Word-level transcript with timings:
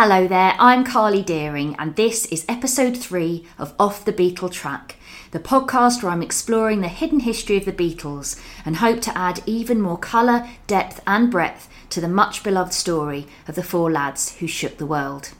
Hello 0.00 0.28
there, 0.28 0.54
I'm 0.60 0.84
Carly 0.84 1.24
Deering, 1.24 1.74
and 1.76 1.96
this 1.96 2.24
is 2.26 2.44
episode 2.48 2.96
three 2.96 3.44
of 3.58 3.74
Off 3.80 4.04
the 4.04 4.12
Beatle 4.12 4.48
Track, 4.48 4.94
the 5.32 5.40
podcast 5.40 6.04
where 6.04 6.12
I'm 6.12 6.22
exploring 6.22 6.82
the 6.82 6.86
hidden 6.86 7.18
history 7.18 7.56
of 7.56 7.64
the 7.64 7.72
Beatles 7.72 8.40
and 8.64 8.76
hope 8.76 9.00
to 9.00 9.18
add 9.18 9.42
even 9.44 9.80
more 9.80 9.98
colour, 9.98 10.48
depth, 10.68 11.00
and 11.04 11.32
breadth 11.32 11.68
to 11.90 12.00
the 12.00 12.06
much 12.06 12.44
beloved 12.44 12.72
story 12.72 13.26
of 13.48 13.56
the 13.56 13.64
four 13.64 13.90
lads 13.90 14.36
who 14.36 14.46
shook 14.46 14.78
the 14.78 14.86
world. 14.86 15.32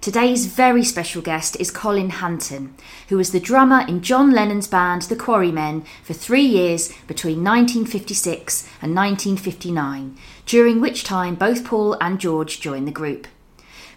Today's 0.00 0.46
very 0.46 0.82
special 0.82 1.20
guest 1.20 1.54
is 1.60 1.70
Colin 1.70 2.08
Hanton, 2.08 2.74
who 3.10 3.18
was 3.18 3.32
the 3.32 3.38
drummer 3.38 3.84
in 3.86 4.00
John 4.00 4.30
Lennon's 4.30 4.66
band 4.66 5.02
The 5.02 5.14
Quarrymen 5.14 5.84
for 6.02 6.14
three 6.14 6.40
years 6.40 6.88
between 7.06 7.44
1956 7.44 8.62
and 8.80 8.96
1959, 8.96 10.16
during 10.46 10.80
which 10.80 11.04
time 11.04 11.34
both 11.34 11.66
Paul 11.66 11.98
and 12.00 12.18
George 12.18 12.62
joined 12.62 12.88
the 12.88 12.92
group. 12.92 13.26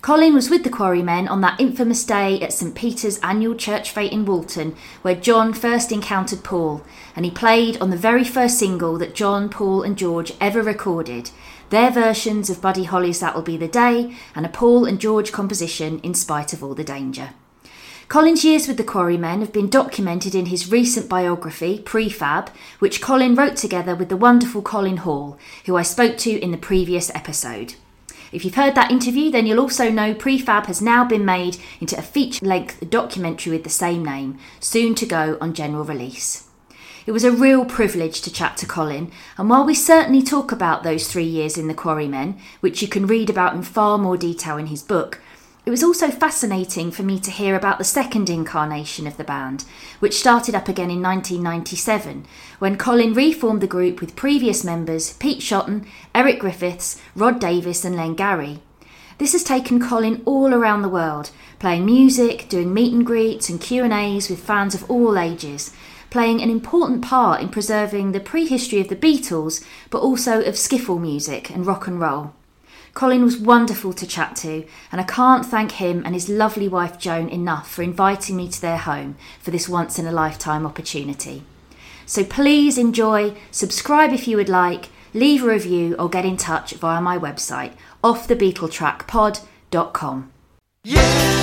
Colin 0.03 0.33
was 0.33 0.49
with 0.49 0.65
the 0.65 0.69
Quarrymen 0.69 1.29
on 1.29 1.39
that 1.39 1.61
infamous 1.61 2.03
day 2.03 2.37
at 2.41 2.51
St 2.51 2.75
Peter's 2.75 3.19
annual 3.19 3.55
church 3.55 3.89
fete 3.89 4.11
in 4.11 4.25
Woolton, 4.25 4.75
where 5.01 5.15
John 5.15 5.53
first 5.53 5.93
encountered 5.93 6.43
Paul, 6.43 6.83
and 7.15 7.23
he 7.23 7.31
played 7.31 7.77
on 7.79 7.89
the 7.89 7.95
very 7.95 8.25
first 8.25 8.59
single 8.59 8.97
that 8.97 9.15
John, 9.15 9.47
Paul, 9.47 9.81
and 9.81 9.97
George 9.97 10.33
ever 10.41 10.61
recorded. 10.61 11.31
Their 11.69 11.89
versions 11.89 12.49
of 12.49 12.61
Buddy 12.61 12.83
Holly's 12.83 13.21
That'll 13.21 13.43
Be 13.43 13.55
the 13.55 13.69
Day, 13.69 14.13
and 14.35 14.45
a 14.45 14.49
Paul 14.49 14.83
and 14.83 14.99
George 14.99 15.31
composition 15.31 15.99
in 15.99 16.13
spite 16.15 16.51
of 16.51 16.61
all 16.61 16.75
the 16.75 16.83
danger. 16.83 17.29
Colin's 18.09 18.43
years 18.43 18.67
with 18.67 18.75
the 18.75 18.83
Quarrymen 18.83 19.39
have 19.39 19.53
been 19.53 19.69
documented 19.69 20.35
in 20.35 20.47
his 20.47 20.69
recent 20.69 21.07
biography, 21.07 21.81
Prefab, 21.81 22.49
which 22.79 22.99
Colin 22.99 23.35
wrote 23.35 23.55
together 23.55 23.95
with 23.95 24.09
the 24.09 24.17
wonderful 24.17 24.63
Colin 24.63 24.97
Hall, 24.97 25.39
who 25.65 25.77
I 25.77 25.81
spoke 25.81 26.17
to 26.17 26.41
in 26.41 26.51
the 26.51 26.57
previous 26.57 27.09
episode. 27.15 27.75
If 28.33 28.43
you've 28.43 28.55
heard 28.55 28.73
that 28.73 28.89
interview, 28.89 29.29
then 29.29 29.45
you'll 29.45 29.59
also 29.59 29.91
know 29.91 30.15
Prefab 30.15 30.65
has 30.65 30.81
now 30.81 31.05
been 31.05 31.23
made 31.23 31.57
into 31.79 31.95
a 31.95 32.01
feature 32.01 32.43
length 32.43 32.89
documentary 32.89 33.53
with 33.53 33.63
the 33.63 33.69
same 33.69 34.03
name, 34.03 34.39
soon 34.59 34.95
to 34.95 35.05
go 35.05 35.37
on 35.39 35.53
general 35.53 35.83
release. 35.83 36.49
It 37.05 37.11
was 37.11 37.23
a 37.23 37.31
real 37.31 37.63
privilege 37.63 38.21
to 38.21 38.33
chat 38.33 38.57
to 38.57 38.65
Colin, 38.65 39.11
and 39.37 39.51
while 39.51 39.63
we 39.63 39.75
certainly 39.75 40.23
talk 40.23 40.51
about 40.51 40.81
those 40.81 41.07
three 41.07 41.25
years 41.25 41.59
in 41.59 41.67
the 41.67 41.75
Quarrymen, 41.75 42.39
which 42.59 42.81
you 42.81 42.87
can 42.87 43.05
read 43.05 43.29
about 43.29 43.53
in 43.53 43.61
far 43.61 43.99
more 43.99 44.17
detail 44.17 44.57
in 44.57 44.65
his 44.65 44.81
book, 44.81 45.21
it 45.65 45.69
was 45.69 45.83
also 45.83 46.11
fascinating 46.11 46.91
for 46.91 47.03
me 47.03 47.17
to 47.19 47.31
hear 47.31 47.55
about 47.55 47.77
the 47.77 47.85
second 47.85 48.29
incarnation 48.29 49.07
of 49.07 49.15
the 49.15 49.23
band, 49.23 49.63
which 50.01 50.19
started 50.19 50.53
up 50.53 50.67
again 50.67 50.91
in 50.91 51.01
1997, 51.01 52.25
when 52.59 52.77
Colin 52.77 53.13
reformed 53.13 53.61
the 53.61 53.67
group 53.67 54.01
with 54.01 54.15
previous 54.15 54.65
members 54.65 55.13
Pete 55.13 55.41
Shotton, 55.41 55.85
Eric 56.13 56.39
Griffiths, 56.39 57.01
Rod 57.15 57.39
Davis, 57.39 57.85
and 57.85 57.95
Len 57.95 58.13
Garry. 58.13 58.59
This 59.19 59.31
has 59.31 59.43
taken 59.43 59.79
Colin 59.79 60.21
all 60.25 60.53
around 60.53 60.81
the 60.81 60.89
world, 60.89 61.31
playing 61.59 61.85
music, 61.85 62.49
doing 62.49 62.73
meet 62.73 62.91
and 62.93 63.05
greets 63.05 63.47
and 63.47 63.61
Q&As 63.61 64.29
with 64.29 64.43
fans 64.43 64.75
of 64.75 64.89
all 64.91 65.17
ages, 65.17 65.73
playing 66.09 66.41
an 66.41 66.49
important 66.49 67.01
part 67.01 67.41
in 67.41 67.47
preserving 67.47 68.11
the 68.11 68.19
prehistory 68.19 68.81
of 68.81 68.89
the 68.89 68.97
Beatles, 68.97 69.63
but 69.89 70.01
also 70.01 70.41
of 70.41 70.55
skiffle 70.55 70.99
music 70.99 71.49
and 71.49 71.65
rock 71.65 71.87
and 71.87 72.01
roll. 72.01 72.33
Colin 72.93 73.23
was 73.23 73.37
wonderful 73.37 73.93
to 73.93 74.05
chat 74.05 74.35
to, 74.37 74.65
and 74.91 75.01
I 75.01 75.03
can't 75.03 75.45
thank 75.45 75.73
him 75.73 76.03
and 76.05 76.13
his 76.13 76.29
lovely 76.29 76.67
wife 76.67 76.99
Joan 76.99 77.27
enough 77.29 77.71
for 77.71 77.81
inviting 77.81 78.35
me 78.35 78.47
to 78.49 78.61
their 78.61 78.77
home 78.77 79.15
for 79.39 79.49
this 79.49 79.67
once 79.67 79.97
in 79.97 80.05
a 80.05 80.11
lifetime 80.11 80.63
opportunity. 80.65 81.41
So 82.05 82.23
please 82.23 82.77
enjoy, 82.77 83.33
subscribe 83.49 84.13
if 84.13 84.27
you 84.27 84.37
would 84.37 84.49
like, 84.49 84.89
leave 85.13 85.43
a 85.43 85.47
review, 85.47 85.95
or 85.97 86.09
get 86.09 86.25
in 86.25 86.37
touch 86.37 86.73
via 86.73 87.01
my 87.01 87.17
website, 87.17 87.73
offthebeatletrackpod.com. 88.03 90.29
Um, 90.85 91.42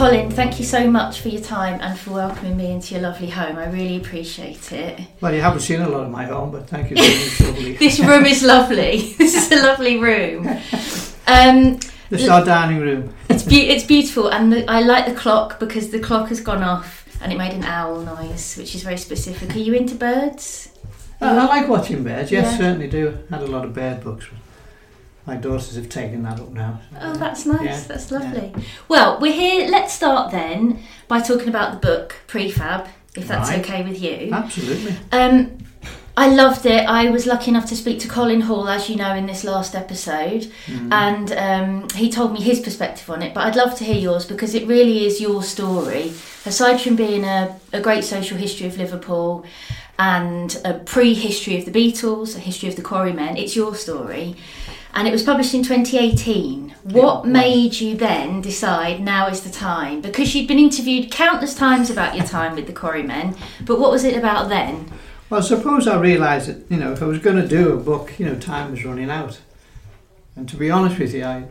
Colin, 0.00 0.30
thank 0.30 0.58
you 0.58 0.64
so 0.64 0.90
much 0.90 1.20
for 1.20 1.28
your 1.28 1.42
time 1.42 1.78
and 1.82 1.98
for 1.98 2.12
welcoming 2.12 2.56
me 2.56 2.72
into 2.72 2.94
your 2.94 3.02
lovely 3.02 3.28
home. 3.28 3.58
I 3.58 3.66
really 3.66 3.98
appreciate 3.98 4.72
it. 4.72 4.98
Well, 5.20 5.34
you 5.34 5.42
haven't 5.42 5.60
seen 5.60 5.82
a 5.82 5.88
lot 5.90 6.04
of 6.04 6.10
my 6.10 6.24
home, 6.24 6.52
but 6.52 6.66
thank 6.66 6.88
you 6.88 6.96
very 6.96 7.18
much. 7.18 7.40
lovely. 7.42 7.72
This 7.74 8.00
room 8.00 8.24
is 8.24 8.42
lovely. 8.42 9.14
This 9.18 9.34
is 9.34 9.52
a 9.52 9.62
lovely 9.62 9.98
room. 9.98 10.48
Um, 11.26 11.80
This 12.08 12.22
is 12.22 12.30
our 12.30 12.42
dining 12.42 12.80
room. 12.80 13.14
it's 13.28 13.42
be- 13.42 13.68
it's 13.68 13.84
beautiful, 13.84 14.28
and 14.28 14.50
the, 14.50 14.64
I 14.70 14.80
like 14.80 15.04
the 15.04 15.14
clock 15.14 15.60
because 15.60 15.90
the 15.90 16.00
clock 16.00 16.30
has 16.30 16.40
gone 16.40 16.62
off 16.62 17.04
and 17.20 17.30
it 17.30 17.36
made 17.36 17.52
an 17.52 17.64
owl 17.64 18.00
noise, 18.00 18.56
which 18.56 18.74
is 18.74 18.82
very 18.82 18.96
specific. 18.96 19.54
Are 19.54 19.58
you 19.58 19.74
into 19.74 19.96
birds? 19.96 20.70
I, 21.20 21.36
I 21.36 21.44
like 21.44 21.68
watching 21.68 22.02
birds. 22.04 22.32
Yes, 22.32 22.52
Yeah. 22.52 22.56
certainly 22.56 22.88
do. 22.88 23.18
I 23.30 23.36
had 23.36 23.44
a 23.46 23.50
lot 23.50 23.66
of 23.66 23.74
bird 23.74 24.02
books. 24.02 24.24
My 25.26 25.36
daughters 25.36 25.76
have 25.76 25.88
taken 25.88 26.22
that 26.24 26.40
up 26.40 26.50
now. 26.50 26.80
Oh, 27.00 27.14
that's 27.14 27.46
nice. 27.46 27.62
Yeah, 27.62 27.80
That's 27.86 28.10
lovely. 28.10 28.52
Well, 28.88 29.18
we're 29.20 29.32
here. 29.32 29.68
Let's 29.68 29.92
start 29.92 30.30
then 30.32 30.80
by 31.08 31.20
talking 31.20 31.48
about 31.48 31.72
the 31.80 31.86
book 31.86 32.16
Prefab, 32.26 32.88
if 33.14 33.28
that's 33.28 33.50
Right. 33.50 33.60
okay 33.60 33.82
with 33.82 34.00
you. 34.00 34.30
Absolutely. 34.32 34.94
Um, 35.12 35.58
I 36.16 36.28
loved 36.28 36.66
it. 36.66 36.86
I 36.88 37.10
was 37.10 37.26
lucky 37.26 37.50
enough 37.50 37.66
to 37.66 37.76
speak 37.76 38.00
to 38.00 38.08
Colin 38.08 38.42
Hall, 38.42 38.68
as 38.68 38.90
you 38.90 38.96
know, 38.96 39.14
in 39.14 39.26
this 39.26 39.44
last 39.44 39.74
episode, 39.74 40.50
Mm. 40.66 40.92
and 40.92 41.32
um, 41.32 41.88
he 41.94 42.10
told 42.10 42.32
me 42.32 42.40
his 42.42 42.60
perspective 42.60 43.08
on 43.10 43.22
it. 43.22 43.32
But 43.32 43.44
I'd 43.46 43.56
love 43.56 43.76
to 43.78 43.84
hear 43.84 43.94
yours 43.96 44.24
because 44.24 44.54
it 44.54 44.66
really 44.66 45.06
is 45.06 45.20
your 45.20 45.42
story. 45.42 46.12
Aside 46.44 46.80
from 46.80 46.96
being 46.96 47.24
a, 47.24 47.56
a 47.72 47.80
great 47.80 48.04
social 48.04 48.36
history 48.38 48.66
of 48.66 48.76
Liverpool 48.76 49.44
and 49.98 50.60
a 50.64 50.74
pre-history 50.74 51.58
of 51.58 51.64
the 51.64 51.70
Beatles, 51.70 52.34
a 52.36 52.40
history 52.40 52.68
of 52.68 52.76
the 52.76 52.82
Quarrymen, 52.82 53.36
it's 53.36 53.54
your 53.54 53.74
story. 53.74 54.34
And 54.94 55.06
it 55.06 55.12
was 55.12 55.22
published 55.22 55.54
in 55.54 55.62
2018. 55.62 56.74
What 56.82 57.22
was. 57.22 57.32
made 57.32 57.80
you 57.80 57.96
then 57.96 58.40
decide 58.40 59.00
now 59.00 59.28
is 59.28 59.42
the 59.42 59.50
time? 59.50 60.00
Because 60.00 60.34
you'd 60.34 60.48
been 60.48 60.58
interviewed 60.58 61.10
countless 61.10 61.54
times 61.54 61.90
about 61.90 62.16
your 62.16 62.26
time 62.26 62.56
with 62.56 62.66
the 62.66 62.72
Quarrymen, 62.72 63.36
but 63.64 63.78
what 63.78 63.90
was 63.90 64.04
it 64.04 64.16
about 64.16 64.48
then? 64.48 64.90
Well, 65.28 65.42
suppose 65.42 65.86
I 65.86 65.98
realised 65.98 66.48
that 66.48 66.70
you 66.70 66.76
know 66.76 66.92
if 66.92 67.02
I 67.02 67.06
was 67.06 67.20
going 67.20 67.36
to 67.36 67.46
do 67.46 67.72
a 67.72 67.76
book, 67.76 68.18
you 68.18 68.26
know, 68.26 68.34
time 68.34 68.72
was 68.72 68.84
running 68.84 69.10
out. 69.10 69.40
And 70.34 70.48
to 70.48 70.56
be 70.56 70.70
honest 70.70 70.98
with 70.98 71.14
you, 71.14 71.24
I 71.24 71.46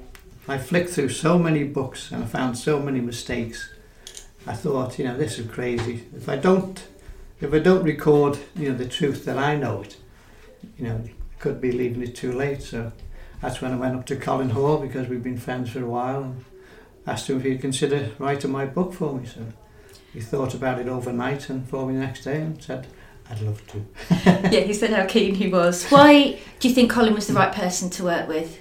I 0.50 0.58
flicked 0.58 0.90
through 0.90 1.10
so 1.10 1.38
many 1.38 1.64
books 1.64 2.12
and 2.12 2.24
I 2.24 2.26
found 2.28 2.58
so 2.58 2.80
many 2.80 3.00
mistakes. 3.00 3.70
I 4.48 4.54
thought, 4.54 4.98
you 4.98 5.06
know, 5.06 5.16
this 5.16 5.38
is 5.38 5.48
crazy. 5.48 6.06
If 6.16 6.28
I 6.28 6.38
don't, 6.38 6.84
if 7.40 7.54
I 7.54 7.60
don't 7.60 7.84
record, 7.84 8.40
you 8.56 8.70
know, 8.70 8.76
the 8.76 8.88
truth 8.88 9.26
that 9.26 9.38
I 9.38 9.56
know 9.56 9.84
it, 9.84 9.98
you 10.76 10.86
know, 10.86 10.96
it 11.06 11.12
could 11.38 11.62
be 11.62 11.72
leaving 11.72 12.02
it 12.02 12.16
too 12.16 12.32
late. 12.32 12.64
So 12.64 12.92
that's 13.42 13.62
when 13.62 13.72
I 13.72 13.78
went 13.78 13.96
up 13.96 14.06
to 14.08 14.16
Colin 14.16 14.50
Hall 14.50 14.78
because 14.78 15.08
we've 15.08 15.24
been 15.24 15.38
friends 15.38 15.70
for 15.72 15.82
a 15.82 15.88
while 15.88 16.24
and 16.24 16.46
asked 17.08 17.30
him 17.30 17.38
if 17.38 17.44
he'd 17.44 17.62
consider 17.62 18.12
writing 18.20 18.52
my 18.52 18.66
book 18.66 18.94
for 18.94 19.14
me. 19.14 19.26
So 19.26 19.42
he 20.14 20.22
thought 20.22 20.54
about 20.54 20.80
it 20.80 20.88
overnight 20.88 21.50
and 21.50 21.68
phoned 21.68 21.90
me 21.90 21.94
the 21.96 22.06
next 22.06 22.24
day 22.24 22.42
and 22.42 22.62
said, 22.62 22.88
I'd 23.30 23.42
love 23.42 23.66
to. 23.68 23.86
yeah, 24.26 24.62
he 24.62 24.74
said 24.74 24.90
how 24.92 25.06
keen 25.06 25.36
he 25.36 25.48
was. 25.48 25.86
Why 25.90 26.40
do 26.60 26.68
you 26.68 26.74
think 26.74 26.92
Colin 26.92 27.14
was 27.14 27.28
the 27.28 27.34
right 27.34 27.54
person 27.54 27.90
to 27.92 28.04
work 28.04 28.28
with? 28.28 28.60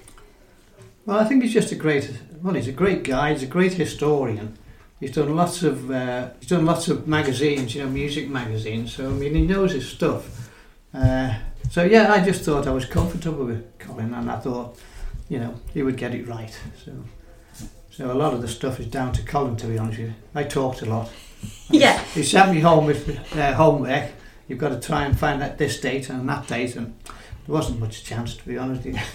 Well, 1.07 1.19
I 1.19 1.25
think 1.25 1.43
he's 1.43 1.55
just 1.55 1.73
a 1.73 1.75
great. 1.75 2.13
Well, 2.43 2.55
he's 2.55 2.69
a 2.69 2.73
great 2.73 3.03
guy. 3.03 3.33
He's 3.33 3.43
a 3.43 3.47
great 3.47 3.73
historian. 3.73 4.59
He's 5.01 5.13
done 5.13 5.35
lots 5.35 5.63
of. 5.63 5.91
Uh, 5.91 6.31
he's 6.39 6.51
done 6.51 6.67
lots 6.67 6.89
of 6.89 7.09
magazines, 7.09 7.75
you 7.75 7.83
know, 7.83 7.89
music 7.89 8.29
magazines. 8.29 8.93
So 8.93 9.07
I 9.07 9.13
mean, 9.13 9.35
he 9.35 9.47
knows 9.47 9.73
his 9.73 9.89
stuff. 9.89 10.51
Uh, 10.93 11.39
so 11.71 11.85
yeah, 11.85 12.13
I 12.13 12.25
just 12.25 12.43
thought 12.43 12.67
I 12.67 12.71
was 12.71 12.85
comfortable 12.85 13.45
with 13.45 13.79
Colin, 13.79 14.15
and 14.15 14.31
I 14.31 14.39
thought, 14.39 14.79
you 15.29 15.39
know, 15.39 15.55
he 15.75 15.83
would 15.83 15.97
get 15.97 16.15
it 16.15 16.27
right. 16.27 16.57
So, 16.85 16.93
so 17.91 18.13
a 18.13 18.15
lot 18.15 18.35
of 18.35 18.43
the 18.43 18.49
stuff 18.49 18.81
is 18.81 18.87
down 18.87 19.13
to 19.13 19.23
Colin, 19.23 19.57
to 19.57 19.67
be 19.67 19.79
honest 19.79 19.99
with 19.99 20.09
you. 20.09 20.15
I 20.35 20.45
talked 20.45 20.83
a 20.83 20.87
lot. 20.87 21.11
Yeah. 21.71 22.03
He 22.15 22.25
sent 22.25 22.51
me 22.51 22.61
home 22.61 22.87
with 22.87 23.37
uh, 23.37 23.55
homework. 23.55 24.11
You've 24.49 24.59
got 24.59 24.71
to 24.71 24.81
try 24.81 25.05
and 25.05 25.17
find 25.17 25.41
that 25.41 25.57
this 25.59 25.79
date 25.81 26.09
and 26.09 26.29
that 26.29 26.49
date, 26.49 26.75
and 26.75 26.99
there 27.05 27.55
wasn't 27.55 27.79
much 27.79 28.03
chance, 28.03 28.35
to 28.35 28.45
be 28.45 28.59
honest 28.59 28.85
with 28.85 28.95
you. 28.97 29.01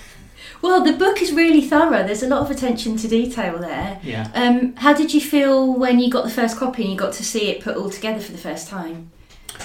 Well, 0.61 0.83
the 0.83 0.93
book 0.93 1.21
is 1.21 1.33
really 1.33 1.61
thorough. 1.61 2.05
There's 2.05 2.23
a 2.23 2.27
lot 2.27 2.41
of 2.41 2.49
attention 2.49 2.95
to 2.97 3.07
detail 3.07 3.57
there. 3.59 3.99
Yeah. 4.01 4.29
Um, 4.33 4.75
how 4.77 4.93
did 4.93 5.13
you 5.13 5.19
feel 5.19 5.73
when 5.73 5.99
you 5.99 6.09
got 6.09 6.23
the 6.23 6.29
first 6.29 6.57
copy 6.57 6.83
and 6.83 6.91
you 6.91 6.97
got 6.97 7.13
to 7.13 7.23
see 7.23 7.49
it 7.49 7.61
put 7.61 7.75
all 7.75 7.89
together 7.89 8.21
for 8.21 8.31
the 8.31 8.37
first 8.37 8.69
time? 8.69 9.11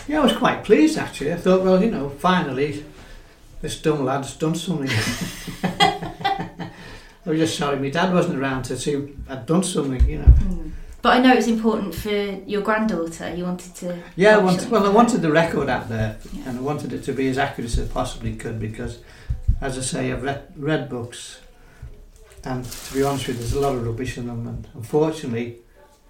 Yeah, 0.06 0.20
I 0.20 0.24
was 0.24 0.32
quite 0.36 0.64
pleased 0.64 0.98
actually. 0.98 1.32
I 1.32 1.36
thought, 1.36 1.62
well, 1.62 1.82
you 1.82 1.90
know, 1.90 2.08
finally, 2.10 2.84
this 3.60 3.80
dumb 3.80 4.04
lad's 4.04 4.34
done 4.36 4.54
something. 4.54 4.88
I 7.26 7.30
was 7.30 7.38
just 7.38 7.58
sorry 7.58 7.78
my 7.78 7.90
dad 7.90 8.12
wasn't 8.14 8.38
around 8.38 8.62
to 8.64 8.76
see 8.76 9.14
I'd 9.28 9.44
done 9.46 9.62
something, 9.62 10.08
you 10.08 10.18
know. 10.18 10.24
Hmm. 10.24 10.70
But 11.00 11.16
I 11.16 11.20
know 11.20 11.32
it 11.32 11.36
was 11.36 11.46
important 11.48 11.94
for 11.94 12.10
your 12.10 12.62
granddaughter. 12.62 13.32
You 13.34 13.44
wanted 13.44 13.74
to. 13.76 13.98
Yeah, 14.16 14.36
I 14.36 14.38
wanted, 14.38 14.68
well, 14.70 14.84
I 14.84 14.88
wanted 14.88 15.22
the 15.22 15.30
record 15.30 15.68
out 15.68 15.88
there, 15.88 16.16
Yeah. 16.32 16.48
and 16.48 16.58
I 16.58 16.60
wanted 16.62 16.92
it 16.92 17.04
to 17.04 17.12
be 17.12 17.28
as 17.28 17.38
accurate 17.38 17.76
as 17.78 17.88
possibly 17.88 18.34
could 18.34 18.58
because, 18.58 18.98
as 19.60 19.78
I 19.78 19.82
say, 19.82 20.12
I've 20.12 20.22
read, 20.24 20.52
read 20.56 20.88
books, 20.88 21.38
and 22.44 22.64
to 22.64 22.94
be 22.94 23.02
honest 23.04 23.28
with 23.28 23.36
you, 23.36 23.42
there's 23.42 23.52
a 23.52 23.60
lot 23.60 23.76
of 23.76 23.86
rubbish 23.86 24.18
in 24.18 24.26
them, 24.26 24.48
and 24.48 24.66
unfortunately, 24.74 25.58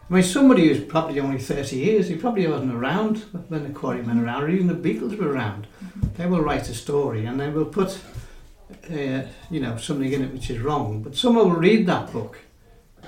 I 0.09 0.15
mean, 0.15 0.23
somebody 0.23 0.69
who's 0.69 0.83
probably 0.83 1.21
only 1.21 1.39
30 1.39 1.77
years, 1.77 2.09
he 2.09 2.17
probably 2.17 2.47
wasn't 2.47 2.73
around 2.73 3.19
when 3.49 3.65
the 3.65 3.79
Quarrymen 3.79 4.19
were 4.19 4.25
around, 4.25 4.45
or 4.45 4.49
even 4.49 4.67
the 4.67 4.75
Beatles 4.75 5.19
were 5.19 5.31
around. 5.31 5.67
They 6.17 6.27
will 6.27 6.41
write 6.41 6.69
a 6.71 6.75
story 6.75 7.27
and 7.27 7.39
they 7.39 7.51
will 7.51 7.67
put, 7.67 8.01
uh, 8.91 9.23
you 9.51 9.61
know, 9.61 9.77
something 9.77 10.11
in 10.11 10.25
it 10.25 10.33
which 10.33 10.49
is 10.49 10.61
wrong. 10.61 11.03
But 11.03 11.15
someone 11.15 11.51
will 11.51 11.61
read 11.61 11.87
that 11.87 12.11
book 12.11 12.39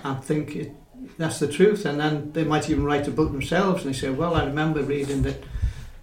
and 0.05 0.23
think 0.23 0.57
it, 0.57 0.73
that's 1.17 1.39
the 1.39 1.49
truth, 1.49 1.87
and 1.87 1.99
then 1.99 2.33
they 2.33 2.45
might 2.45 2.69
even 2.69 2.85
write 2.85 3.09
a 3.09 3.11
book 3.11 3.33
themselves 3.33 3.85
and 3.85 3.95
they 3.95 3.99
say, 3.99 4.11
well, 4.11 4.35
I 4.35 4.45
remember 4.45 4.83
reading 4.83 5.23
that, 5.23 5.43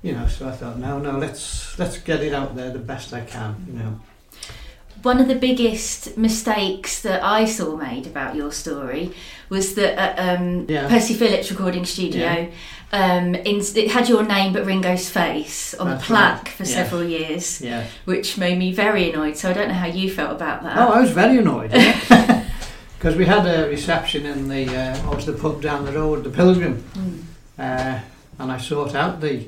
you 0.02 0.14
know. 0.14 0.28
So 0.28 0.48
I 0.48 0.52
thought, 0.52 0.80
no, 0.80 0.98
no, 0.98 1.18
let's 1.18 1.78
let's 1.78 2.00
get 2.00 2.24
it 2.24 2.34
out 2.34 2.56
there 2.56 2.72
the 2.72 2.80
best 2.80 3.14
I 3.14 3.22
can, 3.22 3.66
you 3.68 3.74
know. 3.74 4.00
One 5.07 5.21
of 5.21 5.30
the 5.30 5.36
biggest 5.36 6.18
mistakes 6.18 7.01
that 7.04 7.24
I 7.24 7.45
saw 7.45 7.77
made 7.77 8.07
about 8.07 8.36
your 8.36 8.51
story 8.51 9.13
was 9.48 9.74
that 9.75 9.98
at 9.98 10.19
um, 10.19 10.65
Yeah. 10.68 10.89
Percy 10.89 11.13
Phillips 11.13 11.50
Recording 11.50 11.86
Studio, 11.86 12.51
um, 12.92 13.33
in, 13.33 13.62
it 13.75 13.89
had 13.92 14.09
your 14.09 14.24
name 14.24 14.51
but 14.51 14.65
Ringo's 14.65 15.09
face 15.09 15.74
on 15.75 15.88
That's 15.88 16.01
the 16.01 16.07
plaque 16.07 16.44
right. 16.44 16.50
for 16.50 16.65
several 16.65 17.06
years, 17.06 17.62
Yeah. 17.62 17.86
which 18.04 18.38
made 18.38 18.57
me 18.57 18.74
very 18.74 19.09
annoyed. 19.09 19.38
So 19.38 19.50
I 19.50 19.54
don't 19.54 19.69
know 19.69 19.75
how 19.75 19.88
you 19.88 20.12
felt 20.12 20.33
about 20.33 20.63
that. 20.63 20.77
Oh, 20.77 20.92
I 20.92 21.00
was 21.00 21.12
very 21.12 21.38
annoyed. 21.38 21.71
Because 22.98 23.15
we 23.15 23.25
had 23.25 23.45
a 23.45 23.69
reception 23.69 24.25
in 24.25 24.50
the, 24.50 24.65
uh, 24.75 25.19
the 25.19 25.33
pub 25.33 25.62
down 25.62 25.86
the 25.86 25.94
road, 25.94 26.24
the 26.24 26.31
Pilgrim. 26.31 26.83
Mm. 26.95 27.21
Uh, 27.59 28.00
and 28.39 28.51
I 28.51 28.57
sought 28.57 28.95
out 28.95 29.21
the 29.21 29.48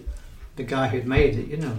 the 0.55 0.63
guy 0.63 0.87
who'd 0.89 1.07
made 1.07 1.35
it, 1.35 1.47
you 1.47 1.57
know. 1.57 1.75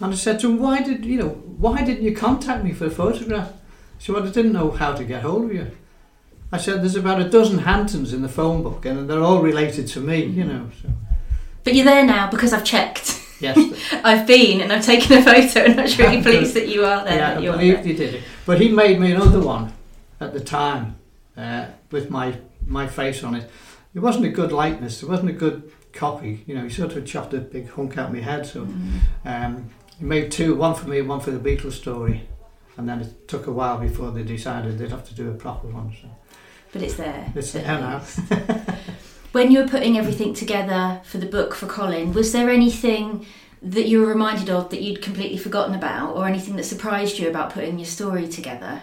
And 0.00 0.12
I 0.12 0.16
said 0.16 0.40
to 0.40 0.50
him, 0.50 0.58
why 0.58 0.82
did, 0.82 1.04
you 1.04 1.18
know, 1.18 1.28
why 1.28 1.82
didn't 1.84 2.02
you 2.02 2.14
contact 2.14 2.64
me 2.64 2.72
for 2.72 2.86
a 2.86 2.90
photograph? 2.90 3.52
He 3.98 4.04
said, 4.06 4.14
well, 4.14 4.26
I 4.26 4.30
didn't 4.30 4.52
know 4.52 4.70
how 4.70 4.92
to 4.94 5.04
get 5.04 5.22
hold 5.22 5.44
of 5.46 5.54
you. 5.54 5.70
I 6.52 6.56
said, 6.58 6.80
there's 6.82 6.96
about 6.96 7.20
a 7.20 7.28
dozen 7.28 7.58
Hantons 7.60 8.12
in 8.12 8.22
the 8.22 8.28
phone 8.28 8.62
book 8.62 8.84
and 8.86 9.08
they're 9.08 9.22
all 9.22 9.40
related 9.42 9.86
to 9.88 10.00
me, 10.00 10.24
you 10.24 10.44
know. 10.44 10.70
So, 10.82 10.88
But 11.64 11.74
you're 11.74 11.84
there 11.84 12.04
now 12.04 12.30
because 12.30 12.52
I've 12.52 12.64
checked. 12.64 13.20
yes. 13.40 13.58
I've 14.04 14.26
been 14.26 14.60
and 14.62 14.72
I've 14.72 14.84
taken 14.84 15.18
a 15.18 15.22
photo, 15.22 15.60
and 15.70 15.78
I 15.78 15.82
was 15.84 15.98
really 15.98 16.22
pleased 16.22 16.54
that 16.54 16.68
you 16.68 16.84
are 16.84 17.04
there. 17.04 17.18
yeah, 17.18 17.38
I 17.38 17.56
believe 17.56 17.84
he 17.84 17.92
did 17.92 18.14
it. 18.14 18.22
But 18.46 18.60
he 18.60 18.68
made 18.70 18.98
me 18.98 19.12
another 19.12 19.40
one 19.40 19.72
at 20.18 20.32
the 20.32 20.40
time 20.40 20.96
uh, 21.36 21.66
with 21.90 22.10
my 22.10 22.38
my 22.66 22.86
face 22.86 23.22
on 23.22 23.34
it. 23.34 23.48
It 23.94 24.00
wasn't 24.00 24.24
a 24.26 24.30
good 24.30 24.50
likeness. 24.52 25.02
It 25.02 25.08
wasn't 25.08 25.30
a 25.30 25.34
good 25.34 25.70
copy. 25.92 26.42
You 26.46 26.54
know, 26.56 26.64
he 26.64 26.70
sort 26.70 26.92
of 26.96 27.04
chopped 27.06 27.32
a 27.34 27.38
big 27.38 27.68
hunk 27.70 27.96
out 27.98 28.08
of 28.08 28.14
my 28.14 28.20
head. 28.20 28.46
So 28.46 28.66
Mm. 28.66 28.90
um, 29.24 29.70
he 30.00 30.06
made 30.06 30.32
two, 30.32 30.54
one 30.56 30.74
for 30.74 30.88
me 30.88 31.02
one 31.02 31.20
for 31.20 31.30
the 31.30 31.38
Beatles 31.38 31.72
story. 31.72 32.22
And 32.76 32.88
then 32.88 33.00
it 33.02 33.28
took 33.28 33.46
a 33.46 33.52
while 33.52 33.78
before 33.78 34.10
they 34.10 34.22
decided 34.22 34.78
they'd 34.78 34.90
have 34.90 35.06
to 35.08 35.14
do 35.14 35.30
a 35.30 35.34
proper 35.34 35.68
one. 35.68 35.92
So 36.00 36.08
But 36.72 36.82
it's 36.82 36.94
there. 36.94 37.30
it's 37.36 37.52
there 37.52 37.64
now. 37.64 37.98
when 39.32 39.50
you 39.52 39.60
were 39.60 39.68
putting 39.68 39.98
everything 39.98 40.32
together 40.32 41.02
for 41.04 41.18
the 41.18 41.26
book 41.26 41.54
for 41.54 41.66
Colin, 41.66 42.14
was 42.14 42.32
there 42.32 42.48
anything 42.48 43.26
that 43.62 43.86
you 43.88 44.00
were 44.00 44.06
reminded 44.06 44.48
of 44.48 44.70
that 44.70 44.80
you'd 44.80 45.02
completely 45.02 45.36
forgotten 45.36 45.74
about, 45.74 46.16
or 46.16 46.26
anything 46.26 46.56
that 46.56 46.64
surprised 46.64 47.18
you 47.18 47.28
about 47.28 47.52
putting 47.52 47.78
your 47.78 47.86
story 47.86 48.26
together? 48.26 48.80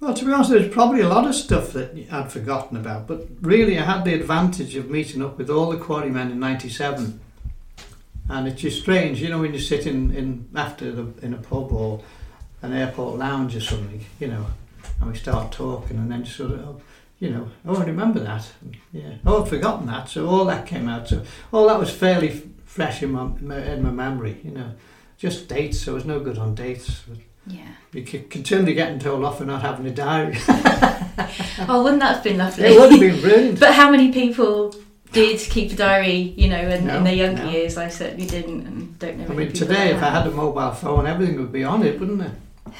Well, 0.00 0.14
to 0.14 0.24
be 0.24 0.32
honest, 0.32 0.50
there's 0.50 0.72
probably 0.72 1.02
a 1.02 1.08
lot 1.08 1.28
of 1.28 1.34
stuff 1.36 1.72
that 1.74 1.96
I'd 2.10 2.32
forgotten 2.32 2.76
about, 2.76 3.06
but 3.06 3.28
really 3.42 3.78
I 3.78 3.82
had 3.84 4.04
the 4.04 4.14
advantage 4.14 4.74
of 4.74 4.90
meeting 4.90 5.22
up 5.22 5.38
with 5.38 5.50
all 5.50 5.70
the 5.70 5.76
quarrymen 5.76 6.32
in 6.32 6.40
'97, 6.40 7.20
and 8.30 8.48
it's 8.48 8.60
just 8.62 8.80
strange, 8.80 9.20
you 9.20 9.28
know, 9.28 9.40
when 9.40 9.52
you 9.52 9.60
sit 9.60 9.86
in, 9.86 10.14
in 10.14 10.48
after 10.54 10.90
the, 10.92 11.06
in 11.22 11.34
a 11.34 11.38
pub 11.38 11.72
or 11.72 12.02
an 12.62 12.72
airport 12.72 13.18
lounge 13.18 13.56
or 13.56 13.60
something, 13.60 14.04
you 14.18 14.28
know, 14.28 14.46
and 15.00 15.10
we 15.10 15.16
start 15.16 15.52
talking, 15.52 15.96
and 15.98 16.10
then 16.10 16.24
sort 16.24 16.52
of, 16.52 16.60
oh, 16.60 16.80
you 17.18 17.30
know, 17.30 17.50
oh, 17.66 17.76
I 17.80 17.84
remember 17.84 18.20
that, 18.20 18.46
yeah, 18.92 19.14
oh, 19.26 19.42
I've 19.42 19.48
forgotten 19.48 19.86
that, 19.86 20.08
so 20.08 20.26
all 20.28 20.44
that 20.46 20.66
came 20.66 20.88
out, 20.88 21.08
so 21.08 21.22
all 21.52 21.66
that 21.68 21.78
was 21.78 21.90
fairly 21.90 22.30
f- 22.30 22.42
fresh 22.64 23.02
in 23.02 23.12
my 23.12 23.24
in 23.72 23.82
my 23.82 23.90
memory, 23.90 24.40
you 24.44 24.52
know, 24.52 24.72
just 25.18 25.48
dates. 25.48 25.86
I 25.88 25.92
was 25.92 26.04
no 26.04 26.20
good 26.20 26.38
on 26.38 26.54
dates. 26.54 27.02
Yeah. 27.46 27.68
You 27.92 28.06
c- 28.06 28.20
continually 28.30 28.74
getting 28.74 28.98
told 28.98 29.24
off 29.24 29.38
for 29.38 29.44
not 29.44 29.62
having 29.62 29.86
a 29.86 29.90
diary. 29.90 30.38
Oh, 31.68 31.82
wouldn't 31.82 32.00
that 32.00 32.14
have 32.16 32.24
been 32.24 32.38
lovely? 32.38 32.64
It 32.64 32.80
would 32.80 32.90
have 32.92 33.00
been 33.00 33.20
brilliant. 33.20 33.60
But 33.64 33.74
how 33.74 33.90
many 33.90 34.10
people 34.12 34.74
did 35.12 35.38
keep 35.40 35.72
a 35.72 35.76
diary, 35.76 36.34
you 36.36 36.48
know, 36.48 36.60
in, 36.60 36.86
No, 36.86 36.98
in 36.98 37.04
their 37.04 37.14
younger 37.14 37.44
no. 37.44 37.50
years? 37.50 37.76
I 37.76 37.88
certainly 37.88 38.26
didn't, 38.26 38.66
and 38.66 38.98
don't 38.98 39.18
know. 39.18 39.26
I 39.26 39.36
mean, 39.36 39.52
today, 39.52 39.90
if 39.90 40.02
I 40.02 40.10
had 40.10 40.26
a 40.26 40.30
mobile 40.30 40.70
phone, 40.72 41.06
everything 41.06 41.38
would 41.40 41.52
be 41.52 41.64
on 41.64 41.82
it, 41.82 41.98
wouldn't 41.98 42.22
it? 42.22 42.32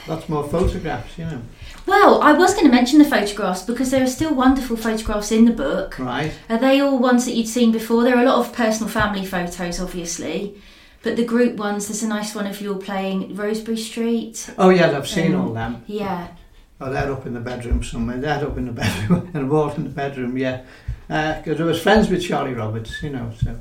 Lots 0.07 0.29
more 0.29 0.47
photographs, 0.49 1.19
you 1.19 1.25
know. 1.25 1.43
Well, 1.87 2.23
I 2.23 2.33
was 2.33 2.55
going 2.55 2.67
to 2.67 2.71
mention 2.73 2.99
the 3.01 3.05
photographs 3.05 3.63
because 3.63 3.91
there 3.91 4.03
are 4.05 4.07
still 4.07 4.35
wonderful 4.35 4.77
photographs 4.77 5.33
in 5.33 5.45
the 5.47 5.51
book. 5.53 5.99
Right. 5.99 6.33
Are 6.49 6.59
they 6.59 6.79
all 6.81 6.99
ones 6.99 7.25
that 7.25 7.33
you'd 7.35 7.49
seen 7.49 7.73
before? 7.73 8.05
There 8.05 8.17
are 8.17 8.23
a 8.23 8.27
lot 8.29 8.39
of 8.39 8.53
personal 8.53 8.89
family 8.89 9.27
photos, 9.27 9.81
obviously, 9.81 10.55
but 11.03 11.17
the 11.17 11.25
group 11.25 11.57
ones. 11.57 11.89
There's 11.89 12.03
a 12.05 12.09
nice 12.09 12.35
one 12.35 12.47
of 12.47 12.61
you 12.61 12.75
all 12.75 12.79
playing 12.81 13.35
Rosebery 13.35 13.79
Street. 13.79 14.49
Oh, 14.59 14.69
yeah, 14.71 14.97
I've 14.97 15.09
seen 15.09 15.35
Um, 15.35 15.41
all 15.49 15.53
them. 15.55 15.83
Yeah, 15.87 16.29
Oh, 16.83 16.91
they're 16.91 17.13
up 17.13 17.27
in 17.27 17.35
the 17.35 17.41
bedroom 17.41 17.83
somewhere. 17.83 18.17
They're 18.19 18.47
up 18.47 18.57
in 18.57 18.67
the 18.67 18.73
bedroom, 18.83 19.31
and 19.35 19.51
wall 19.51 19.71
in 19.73 19.85
the 19.85 19.91
bedroom, 19.91 20.39
yeah. 20.39 20.61
Because 21.11 21.61
I 21.61 21.65
was 21.65 21.83
friends 21.83 22.09
with 22.09 22.23
Charlie 22.23 22.55
Roberts, 22.55 23.03
you 23.03 23.11
know, 23.11 23.33
so. 23.43 23.57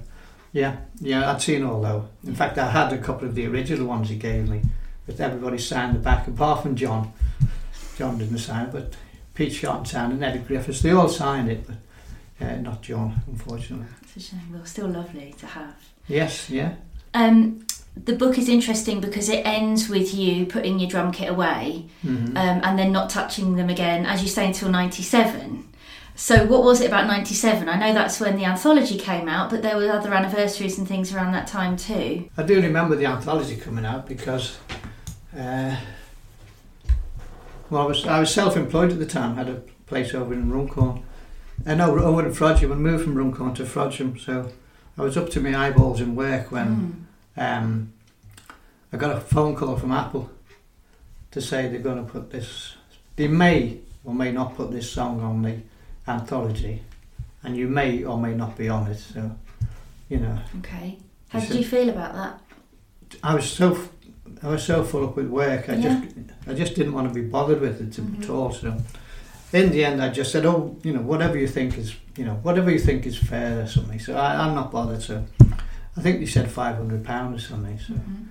Yeah, 0.53 0.77
yeah, 0.99 1.31
I'd 1.31 1.41
seen 1.41 1.63
all 1.63 1.81
though. 1.81 2.07
In 2.25 2.35
fact, 2.35 2.57
I 2.59 2.69
had 2.69 2.93
a 2.93 2.97
couple 2.99 3.27
of 3.27 3.33
the 3.35 3.45
original 3.47 3.87
ones 3.87 4.09
he 4.09 4.15
gave 4.15 4.47
me, 4.49 4.61
but 5.07 5.19
everybody 5.19 5.57
signed 5.57 5.95
the 5.95 5.99
back, 5.99 6.27
apart 6.27 6.61
from 6.63 6.75
John. 6.75 7.11
John 7.97 8.17
didn't 8.17 8.37
sign 8.37 8.65
it, 8.67 8.71
but 8.71 8.95
Pete 9.33 9.51
Shotton 9.53 9.85
signed 9.87 10.13
and 10.13 10.23
Eddie 10.23 10.39
Griffiths, 10.39 10.81
they 10.81 10.91
all 10.91 11.09
signed 11.09 11.49
it, 11.49 11.65
but 11.67 12.47
uh, 12.47 12.55
not 12.57 12.81
John, 12.83 13.19
unfortunately. 13.27 13.87
it's 14.03 14.15
a 14.17 14.19
shame. 14.31 14.41
Well, 14.53 14.65
still 14.65 14.87
lovely 14.87 15.33
to 15.39 15.45
have. 15.47 15.75
Yes, 16.07 16.49
yeah. 16.49 16.73
Um, 17.15 17.65
the 17.95 18.13
book 18.15 18.37
is 18.37 18.47
interesting 18.49 19.01
because 19.01 19.27
it 19.29 19.45
ends 19.45 19.89
with 19.89 20.13
you 20.13 20.45
putting 20.45 20.79
your 20.79 20.89
drum 20.89 21.11
kit 21.11 21.29
away 21.29 21.87
Mhm. 22.05 22.29
um, 22.29 22.61
and 22.63 22.77
then 22.79 22.91
not 22.91 23.09
touching 23.09 23.55
them 23.55 23.69
again, 23.69 24.05
as 24.05 24.21
you 24.21 24.27
say, 24.29 24.45
until 24.47 24.69
'97. 24.69 25.65
So, 26.19 26.43
what 26.47 26.63
was 26.65 26.81
it 26.81 26.87
about 26.87 27.07
'97? 27.07 27.69
I 27.69 27.79
know 27.79 27.93
that's 27.93 28.19
when 28.19 28.35
the 28.35 28.43
anthology 28.43 28.97
came 28.97 29.29
out, 29.29 29.49
but 29.49 29.61
there 29.61 29.77
were 29.77 29.89
other 29.89 30.13
anniversaries 30.13 30.77
and 30.77 30.85
things 30.85 31.13
around 31.13 31.31
that 31.31 31.47
time 31.47 31.77
too. 31.77 32.29
I 32.35 32.43
do 32.43 32.61
remember 32.61 32.97
the 32.97 33.05
anthology 33.05 33.55
coming 33.55 33.85
out 33.85 34.05
because, 34.05 34.57
uh, 35.33 35.77
well, 37.69 37.83
I 37.83 37.85
was 37.85 38.05
I 38.05 38.19
was 38.19 38.33
self-employed 38.33 38.91
at 38.91 38.99
the 38.99 39.05
time. 39.05 39.37
had 39.37 39.47
a 39.47 39.61
place 39.87 40.13
over 40.13 40.33
in 40.33 40.51
Runcorn. 40.51 41.03
Uh, 41.65 41.75
no, 41.75 41.97
over 41.97 42.25
in 42.25 42.33
Frodsham. 42.33 42.73
I 42.73 42.75
moved 42.75 43.05
from 43.05 43.15
Runcorn 43.15 43.53
to 43.55 43.63
Frodsham, 43.63 44.19
so 44.19 44.51
I 44.97 45.03
was 45.03 45.15
up 45.15 45.29
to 45.29 45.39
my 45.39 45.55
eyeballs 45.67 46.01
in 46.01 46.17
work 46.17 46.51
when 46.51 47.07
Mm. 47.37 47.57
um, 47.57 47.93
I 48.91 48.97
got 48.97 49.15
a 49.15 49.21
phone 49.21 49.55
call 49.55 49.77
from 49.77 49.93
Apple 49.93 50.29
to 51.31 51.41
say 51.41 51.69
they're 51.69 51.79
going 51.79 52.05
to 52.05 52.11
put 52.11 52.31
this. 52.31 52.75
They 53.15 53.29
may 53.29 53.77
or 54.03 54.13
may 54.13 54.33
not 54.33 54.57
put 54.57 54.71
this 54.71 54.91
song 54.91 55.21
on 55.21 55.43
the 55.43 55.59
anthology, 56.09 56.81
and 57.43 57.55
you 57.55 57.67
may 57.67 58.03
or 58.03 58.17
may 58.17 58.33
not 58.33 58.57
be 58.57 58.67
on 58.69 58.87
it. 58.87 58.97
So, 58.97 59.31
you 60.09 60.17
know. 60.17 60.37
Okay. 60.59 60.97
How 61.29 61.39
did 61.39 61.55
you 61.55 61.63
feel 61.65 61.89
about 61.89 62.13
that? 62.15 62.41
I 63.23 63.35
was 63.35 63.49
so 63.49 63.77
I 64.43 64.47
was 64.49 64.63
so 64.63 64.83
full 64.83 65.05
up 65.07 65.15
with 65.15 65.27
work. 65.27 65.69
I 65.69 65.75
Yeah. 65.75 65.81
just 66.01 66.13
I 66.47 66.53
just 66.53 66.75
didn't 66.75 66.93
want 66.93 67.07
to 67.07 67.13
be 67.13 67.21
bothered 67.27 67.61
with 67.61 67.79
it 67.81 67.91
Mhm. 67.91 68.23
at 68.23 68.29
all. 68.29 68.51
So 68.51 68.75
in 69.53 69.71
the 69.71 69.83
end, 69.85 70.01
I 70.01 70.09
just 70.09 70.31
said, 70.31 70.45
"Oh, 70.45 70.77
you 70.83 70.93
know, 70.93 71.01
whatever 71.01 71.37
you 71.37 71.47
think 71.47 71.77
is, 71.77 71.95
you 72.17 72.25
know, 72.25 72.35
whatever 72.43 72.69
you 72.71 72.79
think 72.79 73.05
is 73.05 73.17
fair 73.17 73.61
or 73.63 73.67
something." 73.67 73.99
So 73.99 74.15
I, 74.15 74.35
I'm 74.47 74.53
not 74.55 74.71
bothered. 74.71 75.01
So 75.01 75.25
I 75.97 76.01
think 76.01 76.19
you 76.19 76.27
said 76.27 76.49
five 76.51 76.75
hundred 76.77 77.03
pounds 77.03 77.43
or 77.43 77.47
something. 77.47 77.79
So 77.79 77.93
Mhm. 77.93 78.25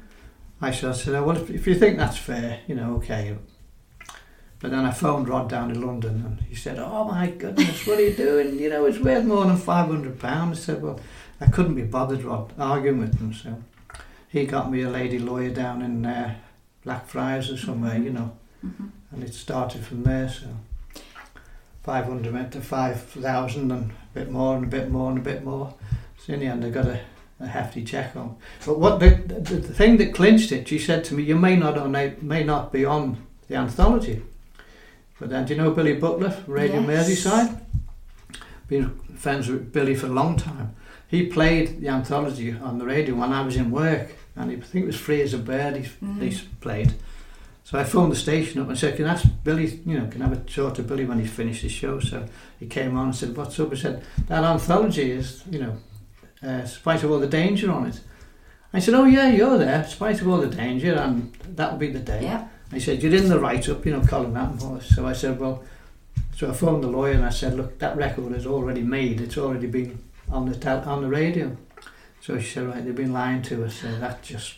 I 0.61 0.71
said, 0.73 1.13
"Well, 1.25 1.37
if 1.37 1.67
you 1.67 1.75
think 1.75 1.99
that's 1.99 2.17
fair, 2.17 2.61
you 2.69 2.75
know, 2.75 2.95
okay." 2.97 3.37
But 4.61 4.73
then 4.73 4.85
I 4.85 4.91
phoned 4.91 5.29
Rod 5.29 5.49
down 5.49 5.71
in 5.71 5.81
London, 5.87 6.25
and 6.27 6.41
he 6.49 6.55
said, 6.57 6.79
"Oh 6.81 7.05
my 7.05 7.31
goodness, 7.31 7.87
what 7.87 7.99
are 7.99 8.03
you 8.03 8.13
doing? 8.15 8.59
You 8.59 8.69
know, 8.71 8.87
it's 8.87 8.99
worth 8.99 9.25
more 9.25 9.45
than 9.45 9.57
five 9.57 9.87
hundred 9.87 10.19
pounds." 10.19 10.59
I 10.59 10.63
said, 10.63 10.83
"Well, 10.83 10.99
I 11.41 11.47
couldn't 11.47 11.75
be 11.77 11.83
bothered, 11.83 12.25
Rod, 12.25 12.53
arguing 12.59 12.99
with 12.99 13.19
them." 13.19 13.33
So 13.33 13.63
he 14.29 14.47
got 14.47 14.71
me 14.71 14.83
a 14.83 14.91
lady 14.91 15.19
lawyer 15.21 15.51
down 15.51 15.81
in 15.83 16.05
uh, 16.05 16.35
Blackfriars 16.85 17.51
or 17.53 17.57
somewhere, 17.57 17.97
you 17.99 18.11
know, 18.11 18.33
Mhm. 18.67 18.91
and 19.13 19.23
it 19.23 19.33
started 19.35 19.85
from 19.85 20.03
there. 20.03 20.29
So 20.29 20.47
five 21.85 22.07
hundred 22.07 22.33
went 22.35 22.53
to 22.53 22.61
five 22.61 23.01
thousand, 23.03 23.71
and 23.71 23.91
a 23.91 23.95
bit 24.15 24.31
more, 24.33 24.57
and 24.57 24.65
a 24.65 24.69
bit 24.69 24.91
more, 24.91 25.11
and 25.11 25.19
a 25.19 25.23
bit 25.23 25.45
more. 25.45 25.75
So 26.19 26.33
in 26.33 26.41
the 26.41 26.47
end, 26.47 26.65
I 26.65 26.71
got 26.71 26.87
a, 26.87 26.99
a 27.39 27.47
hefty 27.47 27.85
check 27.85 28.17
on. 28.17 28.35
But 28.67 28.81
what 28.81 28.99
the, 28.99 29.11
the 29.11 29.55
the 29.55 29.75
thing 29.75 29.99
that 29.99 30.15
clinched 30.15 30.51
it, 30.51 30.67
she 30.67 30.81
said 30.81 31.05
to 31.05 31.15
me, 31.15 31.23
"You 31.23 31.37
may 31.37 31.55
not 31.57 31.79
on 31.79 31.93
may 31.93 32.43
not 32.43 32.73
be 32.73 32.85
on 32.85 33.19
the 33.49 33.55
anthology." 33.55 34.23
But 35.19 35.31
then, 35.31 35.47
do 35.47 35.55
you 35.55 35.61
know 35.61 35.71
Billy 35.73 35.95
Butler, 35.95 36.37
Radio 36.47 36.81
Yes. 36.81 37.09
Merseyside? 37.09 37.61
Been 38.69 38.91
friends 39.17 39.49
with 39.49 39.73
Billy 39.73 39.95
for 39.95 40.07
a 40.07 40.11
long 40.11 40.37
time. 40.37 40.75
He 41.09 41.27
played 41.27 41.81
the 41.81 41.89
anthology 41.89 42.53
on 42.53 42.79
the 42.79 42.85
radio 42.85 43.15
when 43.15 43.33
I 43.33 43.43
was 43.43 43.57
in 43.57 43.71
work, 43.71 44.15
and 44.37 44.51
he, 44.51 44.57
I 44.57 44.61
think 44.61 44.85
it 44.85 44.87
was 44.87 44.97
Free 44.97 45.23
as 45.23 45.33
a 45.35 45.39
Bird 45.39 45.77
he, 45.77 45.89
Mm. 46.05 46.21
he 46.23 46.39
played. 46.61 46.95
So 47.65 47.79
I 47.79 47.85
phoned 47.85 48.13
the 48.13 48.17
station 48.17 48.61
up 48.61 48.69
and 48.69 48.79
said, 48.79 48.97
can 48.97 49.07
I 49.07 49.13
ask 49.13 49.27
Billy, 49.45 49.81
you 49.85 49.99
know, 49.99 50.07
can 50.07 50.23
I 50.23 50.29
have 50.29 50.39
a 50.39 50.41
talk 50.41 50.75
to 50.77 50.83
Billy 50.83 51.05
when 51.05 51.19
he's 51.19 51.31
finished 51.31 51.63
his 51.63 51.73
show? 51.73 51.99
So 52.01 52.25
he 52.59 52.67
came 52.67 52.97
on 52.97 53.07
and 53.07 53.15
said, 53.17 53.37
what's 53.37 53.59
up? 53.61 53.73
I 53.73 53.77
said, 53.77 54.03
that 54.29 54.43
anthology 54.45 55.11
is, 55.11 55.43
you 55.51 55.59
know, 55.61 55.77
uh, 56.43 56.65
Spite 56.65 57.03
of 57.05 57.11
All 57.11 57.19
the 57.19 57.27
Danger 57.27 57.71
on 57.71 57.87
it. 57.87 58.01
I 58.73 58.79
said, 58.79 58.95
oh 58.95 59.05
yeah, 59.05 59.29
you're 59.29 59.59
there, 59.59 59.85
Spite 59.85 60.21
of 60.21 60.29
All 60.29 60.39
the 60.39 60.47
Danger, 60.47 60.95
and 60.95 61.33
that'll 61.57 61.79
be 61.79 61.89
the 61.91 61.99
day. 62.01 62.23
Yeah. 62.23 62.49
I 62.73 62.79
said, 62.79 63.03
you're 63.03 63.15
in 63.15 63.29
the 63.29 63.39
write-up, 63.41 63.85
you 63.87 63.93
know, 63.93 64.01
Colin 64.03 64.35
Attenborough. 64.35 64.83
So 64.83 65.07
I 65.07 65.13
said, 65.15 65.41
well, 65.41 65.65
so 66.37 66.51
I 66.51 66.53
phoned 66.53 66.85
the 66.85 66.89
lawyer 66.89 67.13
and 67.13 67.25
I 67.25 67.31
said, 67.31 67.55
look, 67.57 67.79
that 67.79 67.97
record 67.97 68.33
is 68.35 68.47
already 68.47 68.83
made. 68.83 69.21
It's 69.21 69.39
already 69.39 69.67
been 69.67 69.99
on 70.31 70.49
the 70.49 70.55
tel- 70.57 70.87
on 70.89 71.03
the 71.03 71.09
radio. 71.09 71.57
So 72.21 72.39
she 72.39 72.47
said, 72.51 72.67
right, 72.67 72.85
they've 72.85 72.95
been 72.95 73.13
lying 73.13 73.43
to 73.43 73.65
us. 73.65 73.75
So 73.77 73.89
that 74.01 74.23
just 74.23 74.55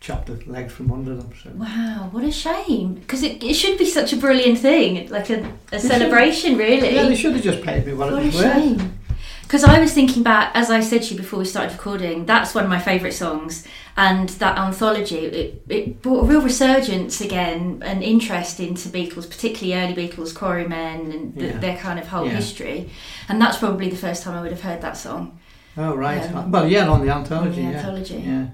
chopped 0.00 0.26
the 0.26 0.50
legs 0.50 0.72
from 0.72 0.90
under 0.92 1.14
them. 1.14 1.30
So 1.42 1.50
Wow, 1.54 2.08
what 2.10 2.24
a 2.24 2.32
shame. 2.32 2.94
Because 2.94 3.22
it, 3.22 3.42
it 3.42 3.54
should 3.54 3.78
be 3.78 3.86
such 3.86 4.12
a 4.12 4.16
brilliant 4.16 4.58
thing, 4.58 5.08
like 5.10 5.30
a, 5.30 5.50
a 5.72 5.78
celebration, 5.78 6.58
really. 6.58 6.94
yeah, 6.94 7.04
they 7.04 7.14
should 7.16 7.34
have 7.34 7.42
just 7.44 7.62
paid 7.62 7.86
me 7.86 7.94
what, 7.94 8.10
what 8.12 8.22
it 8.22 8.24
a 8.24 8.26
was 8.26 8.34
worth. 8.36 8.52
shame. 8.54 8.98
Because 9.44 9.62
I 9.64 9.78
was 9.78 9.92
thinking 9.92 10.22
back, 10.22 10.50
as 10.54 10.70
I 10.70 10.80
said 10.80 11.02
to 11.04 11.14
you 11.14 11.20
before 11.20 11.38
we 11.38 11.44
started 11.44 11.72
recording, 11.72 12.26
that's 12.26 12.54
one 12.54 12.64
of 12.64 12.70
my 12.70 12.78
favourite 12.80 13.12
songs. 13.12 13.66
And 13.96 14.28
that 14.30 14.58
anthology, 14.58 15.18
it, 15.18 15.62
it 15.68 16.02
brought 16.02 16.24
a 16.24 16.26
real 16.26 16.40
resurgence 16.40 17.20
again 17.20 17.80
and 17.84 18.02
interest 18.02 18.58
into 18.58 18.88
Beatles, 18.88 19.28
particularly 19.30 19.74
early 19.80 19.94
Beatles, 20.08 20.34
Quarrymen, 20.34 21.12
and 21.12 21.34
the, 21.36 21.44
Yeah. 21.46 21.58
their 21.58 21.76
kind 21.76 21.98
of 22.00 22.08
whole 22.08 22.26
Yeah. 22.26 22.32
history. 22.32 22.90
And 23.28 23.40
that's 23.40 23.58
probably 23.58 23.88
the 23.90 23.96
first 23.96 24.22
time 24.24 24.34
I 24.36 24.42
would 24.42 24.50
have 24.50 24.62
heard 24.62 24.80
that 24.82 24.96
song. 24.96 25.38
Oh 25.76 25.94
right. 25.94 26.18
Yeah. 26.22 26.46
Well, 26.46 26.68
yeah, 26.68 26.88
on 26.88 27.04
the 27.06 27.12
anthology. 27.12 27.60
On 27.60 27.66
the 27.66 27.72
yeah. 27.72 27.78
anthology. 27.78 28.22
Yeah. 28.26 28.46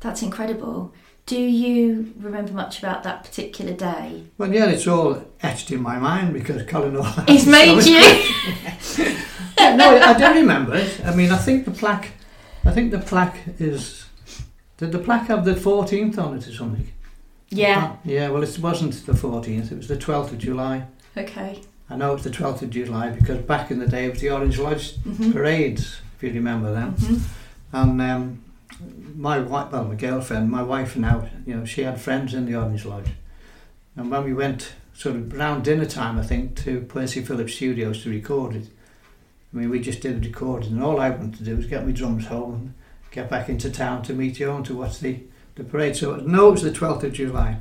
That's 0.00 0.22
incredible. 0.22 0.92
Do 1.26 1.40
you 1.40 2.12
remember 2.20 2.52
much 2.52 2.78
about 2.78 3.02
that 3.02 3.24
particular 3.24 3.72
day? 3.72 4.22
Well, 4.38 4.52
yeah, 4.52 4.66
it's 4.66 4.86
all 4.86 5.24
etched 5.42 5.72
in 5.72 5.82
my 5.82 5.98
mind 5.98 6.32
because 6.32 6.62
Colin 6.64 6.94
Hall. 6.94 7.24
It's 7.28 7.46
made 7.46 7.84
you. 7.84 9.12
Yeah, 9.58 9.74
no, 9.74 9.98
I 9.98 10.12
don't 10.12 10.36
remember 10.36 10.74
it. 10.76 11.00
I 11.04 11.14
mean, 11.14 11.32
I 11.32 11.38
think 11.38 11.64
the 11.64 11.70
plaque. 11.72 12.10
I 12.64 12.70
think 12.72 12.92
the 12.92 12.98
plaque 13.00 13.38
is. 13.58 14.04
Did 14.76 14.92
the 14.92 14.98
plaque 14.98 15.26
have 15.28 15.44
the 15.44 15.54
14th 15.54 16.18
on 16.18 16.36
it 16.36 16.46
or 16.46 16.52
something? 16.52 16.88
yeah. 17.50 17.96
Yeah, 18.04 18.28
well, 18.28 18.42
it 18.42 18.58
wasn't 18.58 18.94
the 19.06 19.12
14th, 19.12 19.72
it 19.72 19.76
was 19.76 19.88
the 19.88 19.96
12th 19.96 20.32
of 20.32 20.38
July. 20.38 20.84
Okay. 21.16 21.62
I 21.88 21.96
know 21.96 22.14
it's 22.14 22.24
the 22.24 22.30
12th 22.30 22.62
of 22.62 22.70
July 22.70 23.10
because 23.10 23.38
back 23.38 23.70
in 23.70 23.78
the 23.78 23.86
day 23.86 24.04
it 24.06 24.10
was 24.12 24.20
the 24.20 24.30
Orange 24.30 24.58
Lodge 24.58 24.96
hmm 24.98 25.32
parades, 25.32 26.00
if 26.16 26.22
you 26.22 26.32
remember 26.32 26.72
them. 26.72 26.92
hmm 26.92 27.16
And 27.72 28.00
um, 28.02 28.44
my 29.14 29.38
wife, 29.38 29.72
well, 29.72 29.84
my 29.84 29.94
girlfriend, 29.94 30.50
my 30.50 30.62
wife 30.62 30.96
now, 30.96 31.28
you 31.46 31.54
know, 31.54 31.64
she 31.64 31.82
had 31.82 32.00
friends 32.00 32.34
in 32.34 32.46
the 32.46 32.54
Orange 32.56 32.84
Lodge. 32.84 33.10
And 33.96 34.10
when 34.10 34.24
we 34.24 34.34
went 34.34 34.72
sort 34.94 35.16
of 35.16 35.34
around 35.34 35.64
dinner 35.64 35.86
time, 35.86 36.18
I 36.18 36.22
think, 36.22 36.56
to 36.64 36.80
Percy 36.82 37.22
Phillips 37.22 37.54
Studios 37.54 38.02
to 38.02 38.10
record 38.10 38.56
it, 38.56 38.68
I 39.52 39.58
mean, 39.58 39.70
we 39.70 39.80
just 39.80 40.00
did 40.00 40.20
the 40.20 40.28
recording, 40.28 40.72
and 40.72 40.82
all 40.82 41.00
I 41.00 41.10
wanted 41.10 41.36
to 41.36 41.44
do 41.44 41.56
was 41.56 41.66
get 41.66 41.86
my 41.86 41.92
drums 41.92 42.26
home 42.26 42.54
and 42.54 42.74
get 43.10 43.30
back 43.30 43.48
into 43.48 43.70
town 43.70 44.02
to 44.02 44.12
meet 44.12 44.38
you 44.38 44.50
and 44.52 44.64
to 44.66 44.74
watch 44.76 44.98
the, 45.00 45.20
the 45.54 45.64
parade. 45.64 45.96
So 45.96 46.14
I 46.14 46.20
know 46.20 46.48
it 46.48 46.52
was 46.52 46.62
the 46.62 46.70
12th 46.70 47.04
of 47.04 47.12
July. 47.14 47.58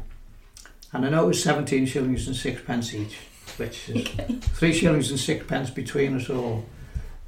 And 0.91 1.05
I 1.05 1.09
know 1.09 1.25
it 1.25 1.27
was 1.27 1.43
17 1.43 1.85
shillings 1.85 2.27
and 2.27 2.35
sixpence 2.35 2.93
each, 2.93 3.17
which 3.57 3.89
is 3.89 3.95
Okay. 4.07 4.33
three 4.41 4.73
shillings 4.73 5.09
and 5.11 5.19
sixpence 5.19 5.69
between 5.69 6.15
us 6.15 6.29
all. 6.29 6.65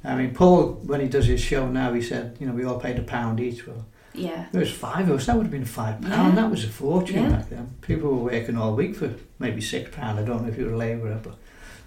I 0.08 0.16
mean, 0.16 0.34
Paul, 0.34 0.80
when 0.86 1.00
he 1.00 1.08
does 1.08 1.26
his 1.26 1.40
show 1.40 1.68
now, 1.68 1.92
he 1.92 2.00
said, 2.02 2.36
you 2.40 2.46
know, 2.46 2.52
we 2.54 2.64
all 2.64 2.80
paid 2.80 2.98
a 2.98 3.02
pound 3.02 3.40
each. 3.40 3.66
Well, 3.66 3.84
Yeah. 4.14 4.46
there 4.52 4.60
was 4.60 4.70
five 4.70 5.08
of 5.10 5.16
us. 5.18 5.26
That 5.26 5.36
would 5.36 5.44
have 5.44 5.52
been 5.52 5.64
five 5.64 6.00
pound. 6.00 6.34
Yeah. 6.34 6.42
That 6.42 6.50
was 6.50 6.64
a 6.64 6.68
fortune 6.68 7.24
Yeah. 7.24 7.28
back 7.30 7.50
then. 7.50 7.68
People 7.82 8.10
were 8.10 8.32
working 8.32 8.56
all 8.56 8.74
week 8.74 8.96
for 8.96 9.10
maybe 9.38 9.60
six 9.60 9.94
pound. 9.94 10.18
I 10.18 10.22
don't 10.24 10.42
know 10.42 10.48
if 10.48 10.58
you 10.58 10.64
were 10.66 10.72
a 10.72 10.76
labourer, 10.78 11.20
but 11.22 11.34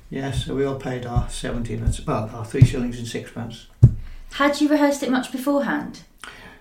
yeah. 0.09 0.31
So 0.31 0.55
we 0.55 0.63
all 0.65 0.75
paid 0.75 1.05
our 1.05 1.27
seventeen. 1.29 1.83
That's 1.83 2.05
well, 2.05 2.29
our 2.33 2.45
three 2.45 2.63
shillings 2.63 2.99
and 2.99 3.07
sixpence. 3.07 3.67
Had 4.33 4.61
you 4.61 4.69
rehearsed 4.69 5.03
it 5.03 5.11
much 5.11 5.31
beforehand? 5.31 6.01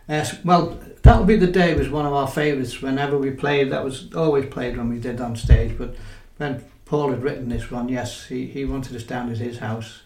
Yes. 0.08 0.42
well, 0.44 0.80
that 1.02 1.18
would 1.18 1.28
be 1.28 1.36
the 1.36 1.46
day. 1.46 1.74
Was 1.74 1.88
one 1.88 2.04
of 2.06 2.12
our 2.12 2.26
favourites. 2.26 2.82
Whenever 2.82 3.16
we 3.16 3.30
played, 3.30 3.70
that 3.70 3.84
was 3.84 4.12
always 4.14 4.46
played 4.46 4.76
when 4.76 4.88
we 4.88 4.98
did 4.98 5.20
on 5.20 5.36
stage. 5.36 5.76
But 5.78 5.94
when 6.38 6.64
Paul 6.84 7.10
had 7.10 7.22
written 7.22 7.48
this 7.48 7.70
one, 7.70 7.88
yes, 7.88 8.26
he 8.26 8.46
he 8.46 8.64
wanted 8.64 8.96
us 8.96 9.04
down 9.04 9.30
at 9.30 9.36
his 9.38 9.58
house. 9.58 10.00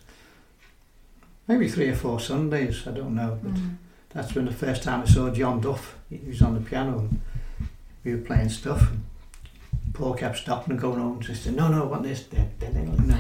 Maybe 1.49 1.69
three 1.69 1.89
or 1.89 1.95
four 1.97 2.21
Sundays. 2.21 2.87
I 2.87 2.93
don't 2.93 3.15
know, 3.15 3.39
but. 3.43 3.55
Mm. 3.55 3.77
That's 4.15 4.33
when 4.35 4.45
the 4.45 4.53
first 4.53 4.85
time 4.85 5.03
I 5.03 5.07
saw 5.07 5.29
John 5.31 5.61
Duff. 5.61 5.97
He 6.09 6.21
was 6.27 6.41
on 6.41 6.55
the 6.55 6.61
piano 6.61 7.01
and 7.01 7.21
we 8.05 8.15
were 8.15 8.21
playing 8.21 8.49
stuff. 8.49 8.89
And 8.89 9.03
Paul 9.93 10.15
kept 10.15 10.39
stopping 10.39 10.71
and 10.73 10.81
going 10.81 11.01
on 11.01 11.21
and 11.27 11.37
said, 11.37 11.57
No, 11.57 11.67
no, 11.67 11.83
I 11.83 11.87
want 11.87 12.05
this. 12.05 12.25
Then, 12.29 12.49
no. 13.09 13.19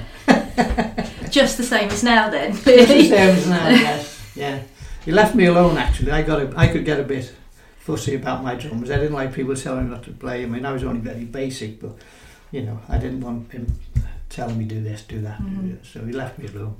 Just 1.30 1.56
the 1.56 1.64
same 1.64 1.90
as 1.90 2.04
now, 2.04 2.30
then. 2.30 2.50
It's 2.64 2.64
the 2.64 3.08
same 3.08 3.12
as 3.12 3.48
now, 3.48 3.68
yes. 3.70 4.32
Yeah. 4.36 4.62
He 5.04 5.10
left 5.10 5.34
me 5.34 5.46
alone 5.46 5.76
actually. 5.76 6.12
I 6.12 6.22
got 6.22 6.40
a, 6.40 6.52
I 6.56 6.68
could 6.68 6.84
get 6.84 7.00
a 7.00 7.02
bit 7.02 7.34
fussy 7.78 8.14
about 8.14 8.44
my 8.44 8.54
drums. 8.54 8.88
I 8.88 8.96
didn't 8.96 9.14
like 9.14 9.34
people 9.34 9.56
telling 9.56 9.86
me 9.86 9.90
not 9.90 10.04
to 10.04 10.12
play. 10.12 10.44
I 10.44 10.46
mean, 10.46 10.64
I 10.64 10.72
was 10.72 10.84
only 10.84 11.00
very 11.00 11.24
basic, 11.24 11.80
but 11.80 11.96
you 12.52 12.62
know, 12.62 12.78
I 12.88 12.98
didn't 12.98 13.20
want 13.20 13.50
him 13.50 13.66
telling 14.28 14.56
me 14.56 14.64
do 14.64 14.80
this, 14.80 15.02
do 15.02 15.20
that. 15.22 15.40
Mhm. 15.40 15.84
So 15.84 16.04
he 16.04 16.12
left 16.12 16.38
me 16.38 16.46
alone. 16.46 16.76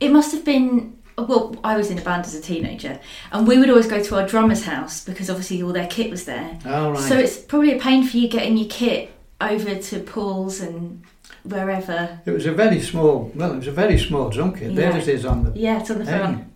It 0.00 0.10
must 0.12 0.32
have 0.32 0.44
been. 0.44 0.96
Well, 1.16 1.56
I 1.64 1.76
was 1.76 1.90
in 1.90 1.98
a 1.98 2.02
band 2.02 2.26
as 2.26 2.34
a 2.36 2.40
teenager, 2.40 3.00
and 3.32 3.46
we 3.48 3.58
would 3.58 3.68
always 3.68 3.88
go 3.88 4.00
to 4.00 4.16
our 4.20 4.26
drummer's 4.26 4.62
house 4.64 5.04
because 5.04 5.28
obviously 5.28 5.60
all 5.62 5.72
their 5.72 5.88
kit 5.88 6.10
was 6.10 6.24
there. 6.26 6.58
All 6.64 6.92
right. 6.92 7.00
So 7.08 7.18
it's 7.18 7.36
probably 7.38 7.72
a 7.76 7.80
pain 7.80 8.06
for 8.06 8.16
you 8.18 8.28
getting 8.28 8.56
your 8.56 8.68
kit 8.68 9.10
over 9.40 9.74
to 9.74 9.98
Paul's 10.00 10.60
and 10.60 11.02
wherever. 11.42 12.20
it 12.24 12.30
was 12.30 12.46
a 12.46 12.52
very 12.52 12.80
small, 12.80 13.32
well, 13.34 13.52
it 13.52 13.56
was 13.56 13.66
a 13.66 13.72
very 13.72 13.98
small 13.98 14.28
drum 14.30 14.54
kit. 14.54 14.76
There 14.76 14.96
it 14.96 15.08
is 15.08 15.24
on 15.24 15.42
the 15.44 15.58
Yeah, 15.58 15.80
it's 15.80 15.90
on 15.90 15.98
the 15.98 16.04
front. 16.04 16.36
thing. 16.38 16.52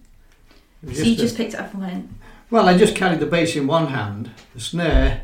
It 0.85 0.89
was 0.91 0.99
So 0.99 1.05
you 1.05 1.13
a- 1.15 1.17
just 1.17 1.37
picked 1.37 1.55
it 1.55 1.61
up 1.61 1.73
and 1.75 1.83
went. 1.83 2.11
Well, 2.51 2.69
I 2.69 2.77
just 2.79 2.95
carried 2.95 3.19
the 3.21 3.27
bass 3.27 3.57
in 3.57 3.67
one 3.67 3.89
hand, 3.89 4.31
the 4.55 4.61
snare, 4.61 5.23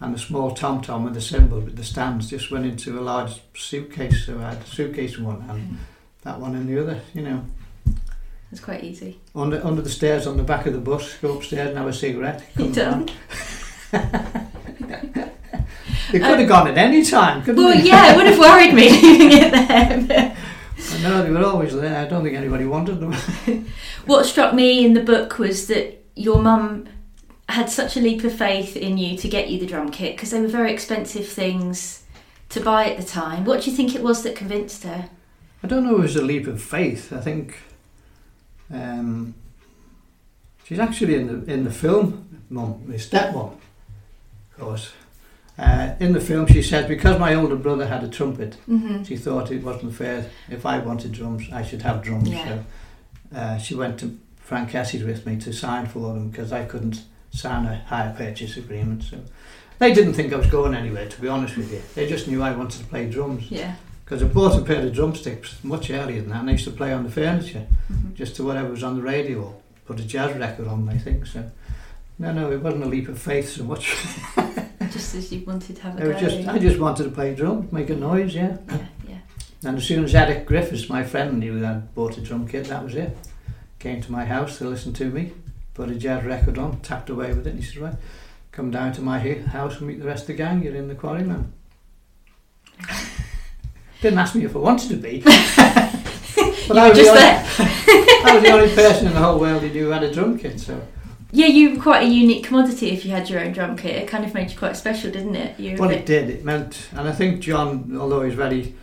and 0.00 0.14
the 0.14 0.18
small 0.18 0.52
tom 0.52 0.80
tom 0.80 1.04
with 1.04 1.12
the 1.14 1.20
cymbal 1.20 1.60
with 1.60 1.76
the 1.76 1.84
stands 1.84 2.30
just 2.30 2.50
went 2.50 2.64
into 2.64 2.98
a 2.98 3.02
large 3.02 3.42
suitcase. 3.54 4.24
So 4.26 4.38
I 4.38 4.50
had 4.54 4.62
a 4.62 4.66
suitcase 4.66 5.18
in 5.18 5.24
one 5.24 5.42
hand, 5.42 5.78
that 6.22 6.38
one 6.40 6.54
and 6.54 6.68
the 6.68 6.80
other. 6.80 7.00
You 7.14 7.22
know, 7.22 7.44
It's 8.50 8.60
quite 8.60 8.84
easy. 8.84 9.20
under 9.34 9.64
under 9.64 9.82
the 9.82 9.90
stairs 9.90 10.26
on 10.26 10.36
the 10.36 10.42
back 10.42 10.66
of 10.66 10.72
the 10.72 10.78
bus, 10.80 11.16
go 11.18 11.36
upstairs 11.36 11.68
and 11.70 11.78
have 11.78 11.86
a 11.88 11.92
cigarette. 11.92 12.42
You 12.56 12.64
come 12.64 12.72
done? 12.72 13.06
down. 13.92 14.48
They 16.10 16.18
could 16.18 16.40
have 16.40 16.48
gone 16.48 16.68
at 16.68 16.76
any 16.76 17.02
time, 17.04 17.42
couldn't 17.42 17.62
Well, 17.64 17.74
they? 17.74 17.84
yeah, 17.84 18.12
it 18.12 18.16
would 18.16 18.26
have 18.26 18.38
worried 18.38 18.74
me 18.74 18.90
leaving 19.02 19.32
it 19.32 19.50
there. 19.50 20.36
I 20.92 21.02
know 21.02 21.22
they 21.22 21.30
were 21.30 21.44
always 21.46 21.74
there. 21.74 22.04
I 22.04 22.06
don't 22.06 22.22
think 22.22 22.36
anybody 22.36 22.66
wanted 22.66 23.00
them. 23.00 23.14
what 24.04 24.26
struck 24.26 24.52
me 24.52 24.84
in 24.84 24.92
the 24.92 25.02
book 25.02 25.38
was 25.38 25.68
that 25.68 26.04
your 26.14 26.42
mum 26.42 26.86
had 27.48 27.70
such 27.70 27.96
a 27.96 28.00
leap 28.00 28.24
of 28.24 28.34
faith 28.34 28.76
in 28.76 28.98
you 28.98 29.16
to 29.16 29.28
get 29.28 29.48
you 29.48 29.58
the 29.58 29.64
drum 29.66 29.90
kit 29.90 30.16
because 30.16 30.32
they 30.32 30.40
were 30.42 30.48
very 30.48 30.70
expensive 30.72 31.26
things 31.26 32.02
to 32.50 32.60
buy 32.60 32.90
at 32.90 32.98
the 32.98 33.06
time. 33.06 33.44
What 33.46 33.62
do 33.62 33.70
you 33.70 33.76
think 33.76 33.94
it 33.94 34.02
was 34.02 34.22
that 34.24 34.36
convinced 34.36 34.84
her? 34.84 35.08
I 35.62 35.66
don't 35.68 35.84
know 35.84 35.92
if 35.94 35.98
it 35.98 36.02
was 36.02 36.16
a 36.16 36.22
leap 36.22 36.46
of 36.46 36.60
faith. 36.60 37.12
I 37.12 37.20
think 37.20 37.56
um, 38.72 39.34
she's 40.64 40.78
actually 40.78 41.14
in 41.16 41.26
the 41.44 41.52
in 41.52 41.64
the 41.64 41.70
film, 41.70 42.40
mum, 42.50 42.82
my 42.86 42.94
stepmom, 42.94 43.52
of 43.54 44.58
course. 44.58 44.92
Uh, 45.58 45.94
in 46.00 46.12
the 46.14 46.20
film, 46.20 46.46
she 46.46 46.62
said 46.62 46.88
because 46.88 47.18
my 47.20 47.34
older 47.34 47.56
brother 47.56 47.86
had 47.86 48.02
a 48.02 48.08
trumpet, 48.08 48.56
Mm-hmm. 48.68 49.02
she 49.04 49.16
thought 49.16 49.50
it 49.50 49.62
wasn't 49.62 49.94
fair 49.94 50.30
if 50.50 50.64
I 50.64 50.78
wanted 50.78 51.12
drums, 51.12 51.44
I 51.52 51.62
should 51.62 51.82
have 51.82 52.02
drums. 52.02 52.30
Yeah. 52.30 52.44
So 52.48 52.64
uh, 53.38 53.58
she 53.58 53.74
went 53.74 54.00
to 54.00 54.18
Frank 54.40 54.70
Hessy's 54.70 55.04
with 55.04 55.26
me 55.26 55.36
to 55.40 55.52
sign 55.52 55.86
for 55.86 56.14
them 56.14 56.30
because 56.30 56.52
I 56.52 56.64
couldn't 56.64 57.02
sign 57.30 57.66
a 57.66 57.76
hire 57.86 58.14
purchase 58.16 58.56
agreement. 58.56 59.04
So 59.04 59.18
they 59.78 59.92
didn't 59.92 60.14
think 60.14 60.32
I 60.32 60.36
was 60.36 60.46
going 60.46 60.74
anywhere, 60.74 61.06
to 61.08 61.20
be 61.20 61.28
honest 61.28 61.56
with 61.56 61.70
you. 61.70 61.82
They 61.94 62.08
just 62.08 62.26
knew 62.28 62.42
I 62.42 62.52
wanted 62.52 62.80
to 62.80 62.86
play 62.86 63.08
drums. 63.08 63.50
Yeah. 63.50 63.76
Because 64.12 64.28
I 64.28 64.30
bought 64.30 64.60
a 64.60 64.62
pair 64.62 64.86
of 64.86 64.92
drumsticks 64.92 65.56
much 65.64 65.88
earlier 65.90 66.20
than 66.20 66.28
that, 66.32 66.40
and 66.40 66.50
I 66.50 66.52
used 66.52 66.66
to 66.66 66.70
play 66.70 66.92
on 66.92 67.02
the 67.04 67.10
furniture, 67.10 67.66
Mhm. 67.90 68.12
just 68.14 68.36
to 68.36 68.44
whatever 68.44 68.68
was 68.68 68.82
on 68.82 68.96
the 68.96 69.00
radio, 69.00 69.40
or 69.42 69.54
put 69.86 70.00
a 70.00 70.04
jazz 70.04 70.36
record 70.36 70.66
on, 70.68 70.86
I 70.86 70.98
think. 70.98 71.24
So, 71.24 71.44
no, 72.18 72.30
no, 72.30 72.52
it 72.52 72.60
wasn't 72.60 72.84
a 72.84 72.88
leap 72.88 73.08
of 73.08 73.18
faith 73.18 73.48
so 73.48 73.64
much. 73.64 73.96
Just 74.92 75.14
as 75.14 75.32
you 75.32 75.42
wanted 75.46 75.76
to 75.76 75.82
have 75.84 75.98
a 75.98 76.02
It 76.02 76.08
was 76.08 76.16
go. 76.20 76.28
just, 76.28 76.46
I 76.48 76.58
just 76.58 76.78
wanted 76.78 77.04
to 77.04 77.08
play 77.10 77.34
drums, 77.34 77.72
make 77.72 77.88
a 77.88 77.96
noise, 77.96 78.34
yeah. 78.34 78.58
yeah, 78.68 78.78
yeah. 79.08 79.14
And 79.64 79.78
as 79.78 79.84
soon 79.84 80.04
as 80.04 80.14
Eric 80.14 80.44
Griffiths, 80.44 80.90
my 80.90 81.02
friend, 81.04 81.40
knew 81.40 81.58
that 81.60 81.74
I'd 81.76 81.94
bought 81.94 82.18
a 82.18 82.20
drum 82.20 82.46
kit, 82.46 82.66
that 82.66 82.84
was 82.84 82.94
it. 82.94 83.16
Came 83.78 84.02
to 84.02 84.12
my 84.12 84.26
house 84.26 84.58
to 84.58 84.68
listen 84.68 84.92
to 84.92 85.06
me, 85.06 85.32
put 85.72 85.88
a 85.88 85.94
jazz 85.94 86.22
record 86.26 86.58
on, 86.58 86.80
tapped 86.80 87.08
away 87.08 87.28
with 87.32 87.46
it, 87.46 87.54
and 87.54 87.60
he 87.60 87.64
said, 87.64 87.78
right, 87.78 87.94
come 88.50 88.70
down 88.70 88.92
to 88.92 89.00
my 89.00 89.18
house 89.20 89.78
and 89.78 89.86
meet 89.88 90.00
the 90.00 90.06
rest 90.06 90.24
of 90.24 90.26
the 90.26 90.34
gang, 90.34 90.62
you're 90.62 90.74
in 90.74 90.88
the 90.88 90.94
quarry, 90.94 91.24
man. 91.24 91.50
Didn't 94.02 94.18
ask 94.18 94.34
me 94.34 94.44
if 94.44 94.54
I 94.54 94.58
wanted 94.58 94.88
to 94.90 94.96
be. 94.96 95.20
but 95.24 96.76
I 96.76 96.88
was, 96.88 96.98
just 96.98 96.98
the 96.98 97.08
only, 97.08 97.20
there. 97.20 97.46
I 98.24 98.34
was 98.34 98.42
the 98.42 98.50
only 98.50 98.74
person 98.74 99.06
in 99.06 99.14
the 99.14 99.20
whole 99.20 99.38
world 99.38 99.62
who 99.62 99.70
knew 99.70 99.90
had 99.90 100.02
a 100.02 100.12
drum 100.12 100.38
kit, 100.38 100.60
so 100.60 100.82
yeah, 101.34 101.46
you 101.46 101.74
were 101.76 101.82
quite 101.82 102.02
a 102.02 102.06
unique 102.06 102.44
commodity 102.44 102.90
if 102.90 103.06
you 103.06 103.10
had 103.10 103.30
your 103.30 103.40
own 103.40 103.52
drum 103.52 103.74
kit. 103.74 103.96
It 103.96 104.06
kind 104.06 104.22
of 104.22 104.34
made 104.34 104.50
you 104.50 104.58
quite 104.58 104.76
special, 104.76 105.10
didn't 105.10 105.34
it? 105.34 105.58
You 105.58 105.78
Well, 105.78 105.88
it 105.90 106.04
did. 106.04 106.28
It 106.28 106.44
meant, 106.44 106.88
and 106.92 107.08
I 107.08 107.12
think 107.12 107.40
John, 107.40 107.96
although 107.98 108.20
he's 108.20 108.34
very, 108.34 108.74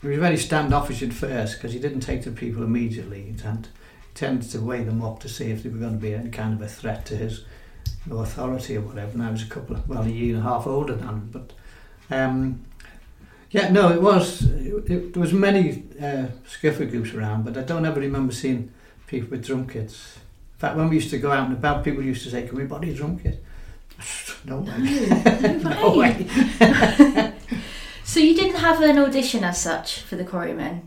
he 0.00 0.08
was 0.08 0.18
very 0.18 0.38
standoffish 0.38 1.02
at 1.02 1.12
first 1.12 1.56
because 1.56 1.74
he 1.74 1.78
didn't 1.78 2.00
take 2.00 2.22
to 2.22 2.30
people 2.30 2.62
immediately. 2.62 3.24
He 3.24 3.32
tend, 3.34 3.66
he 3.66 4.14
tended 4.14 4.50
to 4.52 4.60
weigh 4.62 4.84
them 4.84 5.04
up 5.04 5.20
to 5.20 5.28
see 5.28 5.50
if 5.50 5.62
they 5.62 5.68
were 5.68 5.78
going 5.78 5.92
to 5.92 5.98
be 5.98 6.14
any 6.14 6.30
kind 6.30 6.54
of 6.54 6.62
a 6.62 6.68
threat 6.68 7.04
to 7.06 7.16
his 7.16 7.44
authority 8.10 8.78
or 8.78 8.80
whatever. 8.80 9.12
And 9.12 9.22
I 9.22 9.30
was 9.30 9.42
a 9.42 9.48
couple 9.48 9.76
of, 9.76 9.86
well, 9.86 10.04
a 10.04 10.08
year 10.08 10.34
and 10.34 10.46
a 10.46 10.48
half 10.48 10.66
older 10.66 10.94
than 10.94 11.08
him, 11.08 11.30
but 11.30 11.52
um, 12.10 12.64
yeah, 13.50 13.70
no, 13.70 13.90
it 13.90 14.02
was. 14.02 14.42
It, 14.42 14.90
it, 14.90 15.14
there 15.14 15.20
was 15.20 15.32
many 15.32 15.84
uh, 16.00 16.28
skiffle 16.46 16.90
groups 16.90 17.14
around, 17.14 17.44
but 17.44 17.56
I 17.56 17.62
don't 17.62 17.84
ever 17.84 18.00
remember 18.00 18.32
seeing 18.32 18.72
people 19.06 19.30
with 19.30 19.46
drum 19.46 19.66
kits. 19.66 20.16
In 20.16 20.58
fact, 20.60 20.76
when 20.76 20.88
we 20.88 20.96
used 20.96 21.10
to 21.10 21.18
go 21.18 21.30
out 21.32 21.48
and 21.48 21.56
about, 21.56 21.84
people 21.84 22.02
used 22.02 22.24
to 22.24 22.30
say, 22.30 22.46
"Can 22.46 22.58
we 22.58 22.64
borrow 22.64 22.82
your 22.82 22.94
drum 22.94 23.18
kit?" 23.18 23.42
no 24.44 24.60
way. 24.60 25.06
No, 25.62 25.70
no 25.70 25.96
way. 25.96 26.26
So 28.08 28.20
you 28.20 28.34
didn't 28.34 28.56
have 28.56 28.80
an 28.80 28.98
audition 28.98 29.44
as 29.44 29.60
such 29.60 30.00
for 30.00 30.16
the 30.16 30.24
Quarrymen? 30.24 30.80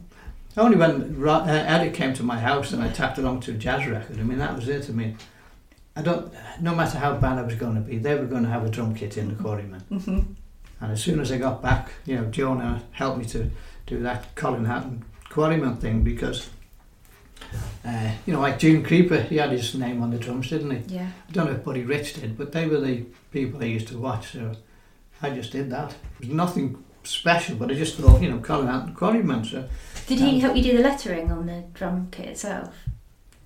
Only 0.58 0.76
when 0.76 1.24
uh, 1.24 1.66
Eric 1.68 1.94
came 1.94 2.16
to 2.16 2.24
my 2.24 2.40
house 2.40 2.74
and 2.74 2.82
I 2.82 2.90
tapped 2.90 3.20
along 3.20 3.42
to 3.42 3.52
a 3.52 3.54
jazz 3.54 3.86
record. 3.88 4.20
I 4.20 4.24
mean, 4.24 4.40
that 4.40 4.56
was 4.56 4.68
it. 4.68 4.90
I 4.90 4.92
mean, 4.92 5.16
I 5.96 6.02
don't. 6.02 6.34
No 6.60 6.74
matter 6.74 6.98
how 6.98 7.14
bad 7.14 7.38
I 7.38 7.44
was 7.44 7.54
going 7.54 7.76
to 7.76 7.82
be, 7.82 8.00
they 8.00 8.16
were 8.16 8.26
going 8.26 8.42
to 8.42 8.50
have 8.50 8.66
a 8.66 8.70
drum 8.70 8.96
kit 8.96 9.18
in 9.18 9.30
the 9.30 9.36
Quarrymen. 9.36 9.84
Mm-hmm. 9.92 10.34
And 10.82 10.92
as 10.92 11.04
soon 11.04 11.20
as 11.20 11.32
I 11.32 11.38
got 11.38 11.62
back, 11.62 11.92
you 12.06 12.16
know, 12.16 12.26
Jonah 12.26 12.82
helped 12.92 13.20
me 13.20 13.26
to 13.26 13.50
do 13.86 14.02
that 14.02 14.34
Colin 14.36 14.66
Hanton 14.66 15.06
Quarryman 15.30 15.78
thing 15.80 16.04
because, 16.04 16.50
uh, 17.86 18.12
you 18.26 18.34
know, 18.34 18.40
like 18.42 18.60
Gene 18.60 18.84
Krupa, 18.84 19.26
he 19.28 19.38
had 19.38 19.52
his 19.52 19.76
name 19.76 20.02
on 20.02 20.12
the 20.12 20.18
drums, 20.18 20.50
didn't 20.50 20.72
he? 20.72 20.96
Yeah. 20.96 21.08
I 21.28 21.32
don't 21.32 21.46
know 21.46 21.54
if 21.54 21.64
Buddy 21.64 21.84
Rich 21.84 22.16
did, 22.16 22.38
but 22.38 22.52
they 22.52 22.68
were 22.68 22.80
the 22.80 23.06
people 23.32 23.62
I 23.62 23.66
used 23.66 23.88
to 23.90 23.98
watch. 23.98 24.32
So 24.34 24.54
I 25.22 25.30
just 25.30 25.52
did 25.52 25.70
that. 25.72 25.92
It 26.20 26.28
was 26.28 26.30
nothing 26.30 26.84
special, 27.04 27.56
but 27.56 27.72
I 27.72 27.76
just 27.76 27.98
thought, 27.98 28.22
you 28.22 28.30
know, 28.30 28.40
Colin 28.40 28.68
Hanton 28.68 28.96
Quarryman. 28.96 29.46
So 29.46 29.68
Did 30.08 30.20
he 30.20 30.40
help 30.40 30.56
you 30.56 30.64
do 30.64 30.78
the 30.78 30.84
lettering 30.84 31.32
on 31.32 31.46
the 31.46 31.64
drum 31.74 32.08
kit 32.12 32.28
itself? 32.30 32.76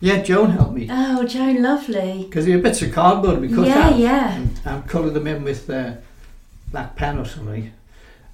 yeah, 0.01 0.21
Joan 0.21 0.51
helped 0.51 0.73
me. 0.73 0.87
Oh, 0.91 1.25
Joan, 1.25 1.61
lovely. 1.63 2.23
Because 2.25 2.45
they 2.45 2.55
were 2.55 2.61
bits 2.61 2.81
of 2.81 2.91
cardboard 2.93 3.39
we 3.41 3.47
cut 3.49 3.67
Yeah, 3.67 3.79
out 3.89 3.97
yeah. 3.97 4.33
and, 4.35 4.59
and 4.65 4.87
coloured 4.87 5.13
them 5.13 5.25
in 5.27 5.43
with 5.43 5.69
uh, 5.69 5.93
black 6.71 6.95
pen 6.95 7.17
or 7.17 7.25
something. 7.25 7.71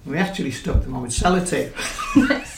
We 0.06 0.18
actually 0.18 0.52
stuck 0.52 0.82
them 0.84 0.96
on 0.96 1.04
with 1.04 1.12
sellotape. 1.12 1.74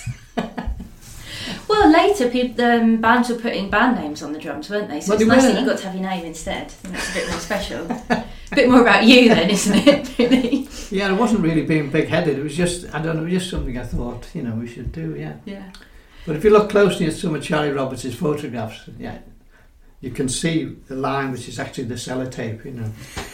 Well, 1.68 1.92
later 1.92 2.30
people, 2.30 2.63
um, 2.65 3.01
bands 3.01 3.30
were 3.30 3.36
putting 3.36 3.70
band 3.70 3.98
names 3.98 4.22
on 4.22 4.32
the 4.32 4.39
drums, 4.39 4.70
weren't 4.70 4.89
they? 4.89 5.01
So 5.01 5.13
Well, 5.13 5.22
it's 5.22 5.27
they 5.30 5.36
nice 5.36 5.44
were. 5.44 5.53
that 5.53 5.60
you 5.62 5.65
got 5.65 5.77
to 5.80 5.86
have 5.89 5.96
your 5.96 6.10
name 6.10 6.25
instead. 6.25 6.72
I 6.86 6.88
that's 6.89 7.10
a 7.12 7.13
bit 7.13 7.30
more 7.30 7.39
special. 7.39 7.88
a 8.10 8.25
bit 8.56 8.70
more 8.70 8.82
about 8.82 9.06
you 9.06 9.30
then, 9.30 9.50
isn't 9.50 9.88
it? 9.88 10.10
Really? 10.20 10.68
Yeah, 10.92 11.12
it 11.12 11.18
wasn't 11.20 11.42
really 11.42 11.63
being 11.63 11.89
big-headed. 11.89 12.38
It 12.38 12.44
was 12.44 12.56
just, 12.56 12.94
I 12.94 13.01
don't 13.01 13.15
know, 13.15 13.22
it 13.24 13.25
was 13.25 13.34
just 13.34 13.50
something 13.50 13.77
I 13.77 13.84
thought, 13.84 14.27
you 14.36 14.44
know, 14.44 14.53
we 14.53 14.68
should 14.68 14.92
do, 14.92 15.15
yeah. 15.18 15.34
Yeah. 15.46 15.72
But 16.27 16.36
if 16.36 16.44
you 16.44 16.51
look 16.51 16.70
closely 16.70 17.08
at 17.08 17.13
some 17.13 17.34
of 17.34 17.42
Charlie 17.44 17.72
Roberts' 17.72 18.13
photographs, 18.13 18.88
yeah, 19.00 19.18
you 20.00 20.12
can 20.12 20.30
see 20.30 20.65
the 20.88 20.96
line 20.96 21.32
which 21.32 21.48
is 21.50 21.60
actually 21.60 21.86
the 21.86 21.96
sellotape, 21.96 22.63
you 22.65 22.72
know. 22.72 22.92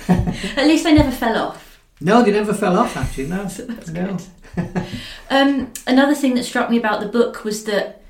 At 0.56 0.66
least 0.66 0.86
they 0.86 0.94
never 0.94 1.12
fell 1.12 1.38
off. 1.38 1.69
No, 2.02 2.24
they 2.24 2.32
never 2.32 2.54
fell 2.54 2.78
off, 2.78 2.96
actually, 2.96 3.28
no. 3.28 3.48
So 3.48 3.66
that's 3.66 3.90
No. 3.90 4.18
good. 4.56 4.76
um, 5.30 5.72
another 5.88 6.16
thing 6.16 6.34
that 6.36 6.44
struck 6.44 6.70
me 6.70 6.78
about 6.78 7.00
the 7.02 7.08
book 7.08 7.44
was 7.44 7.66
that 7.66 8.02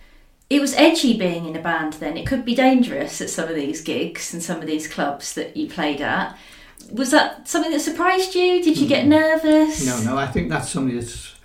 it 0.50 0.62
was 0.62 0.74
edgy 0.75 1.17
being 1.17 1.46
in 1.46 1.55
a 1.55 1.62
band 1.62 1.93
then. 1.93 2.17
It 2.17 2.25
could 2.25 2.43
be 2.46 2.55
dangerous 2.55 3.22
at 3.22 3.29
some 3.29 3.50
of 3.50 3.55
these 3.55 3.81
gigs 3.81 4.34
and 4.34 4.41
some 4.41 4.60
of 4.62 4.67
these 4.67 4.88
clubs 4.88 5.34
that 5.36 5.55
you 5.58 5.67
played 5.69 6.01
at. 6.01 6.36
Was 6.91 7.12
that 7.12 7.48
something 7.48 7.72
that 7.72 7.81
surprised 7.81 8.34
you? 8.36 8.63
Did 8.63 8.77
you 8.77 8.88
get 8.88 9.05
nervous? 9.05 9.86
No, 9.86 10.00
no, 10.03 10.17
I 10.17 10.27
think 10.27 10.50
that's 10.50 10.69
something 10.69 10.96
that's. 10.98 11.36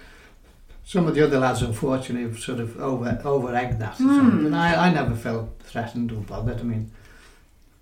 Some 0.86 1.06
of 1.08 1.14
the 1.14 1.24
other 1.24 1.38
lads, 1.38 1.62
unfortunately, 1.62 2.28
have 2.28 2.38
sort 2.38 2.60
of 2.60 2.78
over 2.80 3.20
over 3.24 3.54
egged 3.54 3.78
that. 3.80 3.94
or 4.00 4.04
Hmm. 4.04 4.16
something. 4.16 4.50
But 4.50 4.56
I, 4.56 4.88
I 4.88 4.92
never 4.94 5.14
felt 5.16 5.48
threatened 5.64 6.12
or 6.12 6.16
bothered. 6.20 6.60
I 6.60 6.62
mean, 6.62 6.90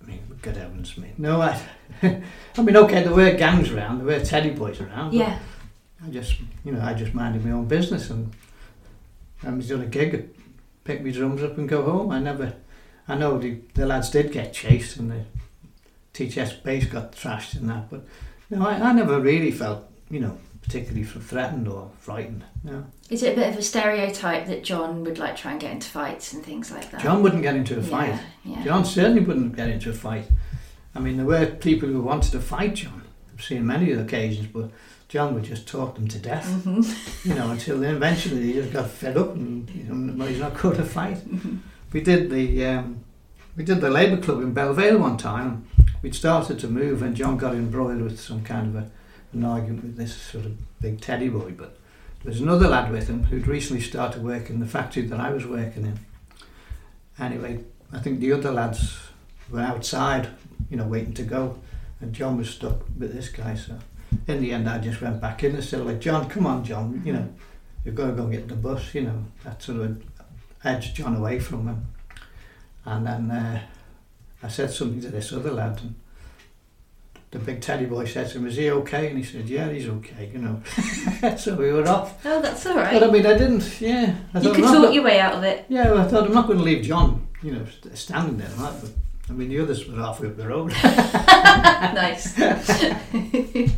I 0.02 0.06
mean, 0.06 0.38
good 0.42 0.56
heavens, 0.56 0.96
me. 0.98 1.12
No, 1.18 1.40
I. 1.40 1.60
I 2.02 2.62
mean, 2.62 2.76
okay, 2.76 3.02
there 3.02 3.14
were 3.14 3.32
gangs 3.32 3.70
around, 3.70 3.98
there 3.98 4.06
were 4.06 4.24
teddy 4.24 4.50
boys 4.50 4.80
around. 4.80 5.12
Yeah. 5.12 5.38
I 6.04 6.08
just, 6.08 6.34
you 6.64 6.72
know, 6.72 6.80
I 6.80 6.94
just 6.94 7.14
minded 7.14 7.44
my 7.44 7.52
own 7.52 7.66
business 7.66 8.10
and 8.10 8.32
I 9.44 9.50
was 9.50 9.68
doing 9.68 9.82
a 9.82 9.86
gig, 9.86 10.30
pick 10.84 11.04
my 11.04 11.10
drums 11.10 11.42
up 11.42 11.58
and 11.58 11.68
go 11.68 11.82
home. 11.82 12.10
I 12.10 12.18
never, 12.18 12.54
I 13.06 13.14
know 13.14 13.38
the, 13.38 13.60
the 13.74 13.86
lads 13.86 14.10
did 14.10 14.32
get 14.32 14.52
chased 14.52 14.96
and 14.96 15.10
the 15.10 15.24
tea 16.12 16.28
chest 16.28 16.64
bass 16.64 16.86
got 16.86 17.12
trashed 17.12 17.54
and 17.54 17.70
that, 17.70 17.88
but 17.88 18.04
no, 18.50 18.66
I, 18.66 18.74
I 18.74 18.92
never 18.92 19.20
really 19.20 19.52
felt, 19.52 19.84
you 20.10 20.20
know, 20.20 20.38
particularly 20.60 21.04
threatened 21.04 21.68
or 21.68 21.90
frightened. 21.98 22.44
No. 22.64 22.86
Is 23.12 23.22
it 23.22 23.34
a 23.34 23.36
bit 23.36 23.50
of 23.50 23.58
a 23.58 23.62
stereotype 23.62 24.46
that 24.46 24.64
John 24.64 25.04
would 25.04 25.18
like 25.18 25.36
try 25.36 25.50
and 25.50 25.60
get 25.60 25.70
into 25.70 25.86
fights 25.86 26.32
and 26.32 26.42
things 26.42 26.70
like 26.70 26.90
that? 26.92 27.02
John 27.02 27.22
wouldn't 27.22 27.42
get 27.42 27.54
into 27.54 27.78
a 27.78 27.82
fight. 27.82 28.18
Yeah. 28.42 28.56
yeah. 28.56 28.64
John 28.64 28.86
certainly 28.86 29.20
wouldn't 29.20 29.54
get 29.54 29.68
into 29.68 29.90
a 29.90 29.92
fight. 29.92 30.24
I 30.94 30.98
mean, 30.98 31.18
there 31.18 31.26
were 31.26 31.44
people 31.44 31.90
who 31.90 32.00
wanted 32.00 32.32
to 32.32 32.40
fight 32.40 32.74
John. 32.74 33.02
I've 33.34 33.44
seen 33.44 33.66
many 33.66 33.92
occasions, 33.92 34.46
but 34.46 34.70
John 35.08 35.34
would 35.34 35.42
just 35.42 35.68
talk 35.68 35.94
them 35.96 36.08
to 36.08 36.18
death. 36.18 36.46
Mhm. 36.64 37.24
you 37.26 37.34
know, 37.34 37.50
until 37.50 37.78
then 37.78 37.96
eventually 37.96 38.44
he 38.44 38.52
just 38.54 38.72
got 38.72 38.88
fed 38.88 39.18
up 39.18 39.34
and 39.34 39.68
you 39.68 39.84
know, 39.84 40.14
well, 40.16 40.28
he's 40.28 40.40
not 40.40 40.56
going 40.56 40.78
to 40.78 40.84
fight. 40.84 41.18
Mhm. 41.18 41.58
We 41.92 42.00
did 42.00 42.30
the 42.30 42.64
um, 42.64 43.04
we 43.58 43.62
did 43.62 43.82
the 43.82 43.90
Labour 43.90 44.22
Club 44.22 44.40
in 44.40 44.54
Belle 44.54 44.72
Vale 44.72 44.98
one 44.98 45.18
time. 45.18 45.66
We'd 46.00 46.14
started 46.14 46.58
to 46.60 46.66
move 46.66 47.02
and 47.02 47.14
John 47.14 47.36
got 47.36 47.54
embroiled 47.54 48.00
with 48.00 48.18
some 48.18 48.42
kind 48.42 48.74
of 48.74 48.82
a, 48.82 48.90
an 49.34 49.44
argument 49.44 49.84
with 49.84 49.96
this 49.98 50.16
sort 50.16 50.46
of 50.46 50.56
big 50.80 51.02
teddy 51.02 51.28
boy. 51.28 51.52
But 51.52 51.76
there 52.22 52.30
was 52.30 52.40
another 52.40 52.68
lad 52.68 52.90
with 52.90 53.08
him 53.08 53.24
who'd 53.24 53.48
recently 53.48 53.82
started 53.82 54.22
working 54.22 54.54
in 54.54 54.60
the 54.60 54.66
factory 54.66 55.02
that 55.02 55.18
I 55.18 55.30
was 55.30 55.46
working 55.46 55.84
in. 55.86 55.98
Anyway, 57.18 57.64
I 57.92 57.98
think 57.98 58.20
the 58.20 58.32
other 58.32 58.52
lads 58.52 58.98
were 59.50 59.60
outside, 59.60 60.28
you 60.70 60.76
know, 60.76 60.86
waiting 60.86 61.14
to 61.14 61.24
go, 61.24 61.58
and 62.00 62.12
John 62.12 62.36
was 62.36 62.50
stuck 62.50 62.80
with 62.98 63.12
this 63.12 63.28
guy. 63.28 63.54
So 63.54 63.78
in 64.28 64.40
the 64.40 64.52
end, 64.52 64.68
I 64.68 64.78
just 64.78 65.00
went 65.00 65.20
back 65.20 65.42
in 65.42 65.54
and 65.54 65.64
said, 65.64 65.84
like, 65.84 66.00
John, 66.00 66.28
come 66.28 66.46
on, 66.46 66.64
John, 66.64 67.02
you 67.04 67.12
know, 67.12 67.28
you've 67.84 67.94
got 67.94 68.06
to 68.06 68.12
go 68.12 68.22
and 68.22 68.32
get 68.32 68.48
the 68.48 68.54
bus, 68.54 68.94
you 68.94 69.02
know. 69.02 69.24
That 69.44 69.62
sort 69.62 69.80
of 69.80 70.02
edged 70.64 70.94
John 70.94 71.16
away 71.16 71.40
from 71.40 71.66
him. 71.66 71.86
And 72.84 73.06
then 73.06 73.30
uh, 73.30 73.62
I 74.42 74.48
said 74.48 74.70
something 74.70 75.00
to 75.00 75.08
this 75.08 75.32
other 75.32 75.50
lad, 75.50 75.80
and 75.80 75.94
the 77.32 77.38
big 77.38 77.60
teddy 77.62 77.86
boy 77.86 78.04
said 78.04 78.28
to 78.28 78.38
him, 78.38 78.46
is 78.46 78.56
he 78.56 78.70
okay? 78.70 79.08
And 79.08 79.16
he 79.16 79.24
said, 79.24 79.48
yeah, 79.48 79.70
he's 79.70 79.88
okay, 79.88 80.30
you 80.32 80.38
know. 80.38 80.62
so 81.38 81.56
we 81.56 81.72
were 81.72 81.88
off. 81.88 82.24
Oh, 82.26 82.42
that's 82.42 82.66
all 82.66 82.76
right. 82.76 82.92
But 82.92 83.08
I 83.08 83.10
mean, 83.10 83.24
I 83.26 83.36
didn't, 83.38 83.80
yeah. 83.80 84.16
I 84.34 84.40
You 84.40 84.52
could 84.52 84.64
talk 84.64 84.94
your 84.94 85.02
way 85.02 85.18
out 85.18 85.36
of 85.36 85.42
it. 85.42 85.64
yeah, 85.68 85.90
well, 85.90 86.00
I 86.00 86.08
thought 86.08 86.26
I'm 86.26 86.34
not 86.34 86.46
going 86.46 86.58
to 86.58 86.64
leave 86.64 86.84
John, 86.84 87.26
you 87.42 87.52
know, 87.52 87.64
standing 87.94 88.36
there, 88.36 88.50
right? 88.58 88.74
But 88.78 88.90
I 89.30 89.32
mean, 89.32 89.48
the 89.48 89.60
others 89.60 89.88
were 89.88 89.96
halfway 89.96 90.28
up 90.28 90.36
the 90.36 90.46
road. 90.46 90.72
nice. 90.82 92.36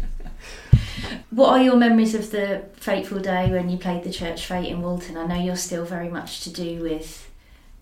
what 1.31 1.51
are 1.51 1.63
your 1.63 1.77
memories 1.77 2.17
of 2.17 2.33
the 2.33 2.65
fateful 2.75 3.21
day 3.21 3.53
when 3.53 3.71
you 3.71 3.79
played 3.79 4.03
the 4.03 4.11
church 4.11 4.47
fete 4.47 4.67
in 4.67 4.83
Woolton? 4.83 5.17
I 5.17 5.27
know 5.27 5.41
you're 5.41 5.55
still 5.55 5.85
very 5.85 6.09
much 6.09 6.41
to 6.41 6.51
do 6.51 6.83
with 6.83 7.31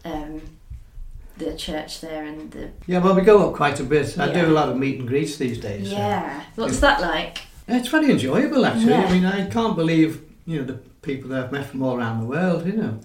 um, 0.04 0.42
the 1.38 1.56
church 1.56 2.00
there 2.00 2.24
and 2.24 2.50
the 2.50 2.70
yeah, 2.86 2.98
well, 2.98 3.14
we 3.14 3.22
go 3.22 3.48
up 3.48 3.54
quite 3.56 3.80
a 3.80 3.84
bit. 3.84 4.18
I 4.18 4.26
Yeah. 4.26 4.44
do 4.44 4.50
a 4.50 4.54
lot 4.54 4.68
of 4.68 4.76
meet 4.76 4.98
and 5.00 5.08
greets 5.08 5.36
these 5.36 5.58
days. 5.58 5.90
so- 5.90 5.96
yeah. 5.96 6.42
What's 6.56 6.80
that 6.80 7.00
like? 7.00 7.38
It's 7.68 7.88
very 7.88 8.10
enjoyable, 8.10 8.66
actually. 8.66 8.90
Yeah. 8.90 9.06
I 9.06 9.12
mean, 9.12 9.24
I 9.24 9.46
can't 9.48 9.76
believe, 9.76 10.20
you 10.46 10.58
know, 10.58 10.64
the 10.66 10.78
people 11.02 11.30
that 11.30 11.44
I've 11.44 11.52
met 11.52 11.66
from 11.66 11.82
all 11.82 11.96
around 11.96 12.20
the 12.20 12.26
world, 12.26 12.66
you 12.66 12.74
know. 12.74 12.98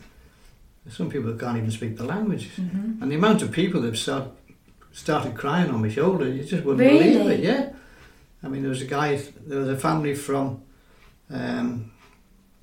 Some 0.89 1.09
people 1.09 1.29
that 1.31 1.39
can't 1.39 1.57
even 1.57 1.69
speak 1.71 1.97
the 1.97 2.05
language. 2.05 2.49
Mm-hmm. 2.55 3.01
And 3.03 3.11
the 3.11 3.15
amount 3.15 3.41
of 3.41 3.51
people 3.51 3.81
that 3.81 3.87
have 3.87 3.97
start, 3.97 4.29
started 4.93 5.35
crying 5.35 5.69
on 5.69 5.81
my 5.81 5.89
shoulder, 5.89 6.27
you 6.27 6.43
just 6.43 6.63
wouldn't 6.63 6.87
believe 6.89 7.27
it, 7.27 7.39
yeah. 7.41 7.69
I 8.43 8.47
mean, 8.47 8.61
there 8.61 8.69
was 8.69 8.81
a 8.81 8.85
guy, 8.85 9.21
there 9.45 9.59
was 9.59 9.69
a 9.69 9.77
family 9.77 10.15
from, 10.15 10.61
um, 11.29 11.91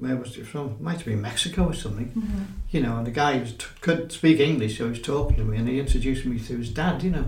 where 0.05 0.17
was 0.17 0.37
it 0.37 0.47
from? 0.47 0.77
Might 0.81 0.97
have 0.99 1.05
been 1.07 1.21
Mexico 1.21 1.67
or 1.67 1.75
something. 1.75 2.09
Mm-hmm. 2.09 2.43
you 2.71 2.83
know, 2.83 2.97
and 2.99 3.07
the 3.07 3.11
guy 3.11 3.39
was 3.39 3.53
t- 3.53 3.67
could 3.81 4.13
speak 4.13 4.41
English, 4.41 4.79
so 4.79 4.85
he 4.85 4.91
was 4.91 5.03
talking 5.03 5.37
to 5.37 5.45
me, 5.45 5.59
and 5.59 5.69
he 5.69 5.79
introduced 5.79 6.25
me 6.27 6.39
to 6.39 6.59
his 6.59 6.71
dad, 6.71 7.03
you 7.03 7.11
know. 7.11 7.25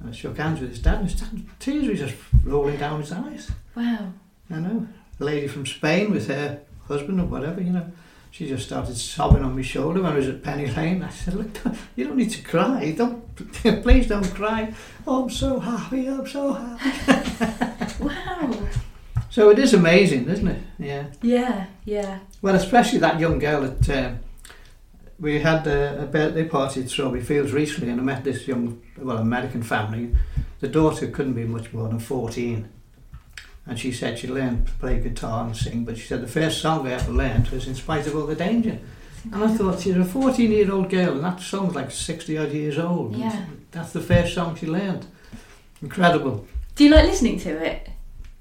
And 0.00 0.10
I 0.10 0.12
shook 0.12 0.36
hands 0.38 0.60
with 0.60 0.70
his 0.70 0.80
dad, 0.80 1.00
and 1.00 1.10
his 1.10 1.20
dad, 1.20 1.44
tears 1.58 1.86
were 1.88 1.94
just 1.94 2.16
rolling 2.44 2.76
down 2.76 3.00
his 3.00 3.12
eyes. 3.12 3.50
Wow. 3.74 4.12
I 4.50 4.58
know. 4.58 4.86
The 5.18 5.24
lady 5.24 5.48
from 5.48 5.66
Spain 5.66 6.10
with 6.10 6.28
her 6.28 6.60
husband 6.88 7.20
or 7.20 7.26
whatever, 7.26 7.60
you 7.60 7.70
know, 7.70 7.90
she 8.30 8.48
just 8.48 8.66
started 8.66 8.96
sobbing 8.96 9.44
on 9.44 9.54
my 9.54 9.62
shoulder 9.62 10.02
when 10.02 10.12
I 10.12 10.16
was 10.16 10.26
at 10.26 10.42
Penny 10.42 10.66
Lane. 10.66 11.04
I 11.04 11.08
said, 11.10 11.34
look, 11.34 11.56
you 11.96 12.04
don't 12.04 12.16
need 12.16 12.30
to 12.30 12.42
cry. 12.42 12.92
Don't, 12.96 13.22
please 13.82 14.08
don't 14.08 14.34
cry. 14.34 14.74
Oh, 15.06 15.22
I'm 15.22 15.30
so 15.30 15.60
happy, 15.60 16.08
I'm 16.08 16.26
so 16.26 16.52
happy. 16.52 17.44
So 19.34 19.50
it 19.50 19.58
is 19.58 19.74
amazing, 19.74 20.28
isn't 20.28 20.46
it? 20.46 20.62
Yeah. 20.78 21.06
Yeah. 21.20 21.66
Yeah. 21.84 22.20
Well, 22.40 22.54
especially 22.54 23.00
that 23.00 23.18
young 23.18 23.40
girl 23.40 23.62
that 23.62 23.90
um, 23.90 24.20
we 25.18 25.40
had 25.40 25.66
a, 25.66 26.04
a 26.04 26.06
birthday 26.06 26.44
party 26.44 26.82
at 26.82 26.88
Strawberry 26.88 27.20
Fields 27.20 27.52
recently, 27.52 27.90
and 27.90 28.00
I 28.00 28.04
met 28.04 28.22
this 28.22 28.46
young, 28.46 28.80
well, 28.96 29.18
American 29.18 29.64
family. 29.64 30.14
The 30.60 30.68
daughter 30.68 31.08
couldn't 31.08 31.32
be 31.32 31.46
much 31.46 31.72
more 31.72 31.88
than 31.88 31.98
14. 31.98 32.68
And 33.66 33.76
she 33.76 33.90
said 33.90 34.20
she 34.20 34.28
learned 34.28 34.68
to 34.68 34.72
play 34.74 35.00
guitar 35.00 35.46
and 35.46 35.56
sing, 35.56 35.84
but 35.84 35.98
she 35.98 36.06
said 36.06 36.22
the 36.22 36.28
first 36.28 36.60
song 36.60 36.86
I 36.86 36.92
ever 36.92 37.10
learned 37.10 37.48
was 37.48 37.66
In 37.66 37.74
Spite 37.74 38.06
of 38.06 38.14
All 38.14 38.26
the 38.26 38.36
Danger. 38.36 38.78
And 39.32 39.42
I 39.42 39.48
thought, 39.48 39.80
she's 39.80 39.96
a 39.96 40.04
14 40.04 40.48
year 40.48 40.70
old 40.70 40.90
girl, 40.90 41.14
and 41.14 41.24
that 41.24 41.40
song's 41.40 41.74
like 41.74 41.90
60 41.90 42.38
odd 42.38 42.52
years 42.52 42.78
old. 42.78 43.16
Yeah. 43.16 43.46
That's 43.72 43.92
the 43.92 44.00
first 44.00 44.32
song 44.32 44.54
she 44.54 44.68
learned. 44.68 45.06
Incredible. 45.82 46.46
Do 46.76 46.84
you 46.84 46.90
like 46.90 47.06
listening 47.06 47.40
to 47.40 47.50
it? 47.50 47.88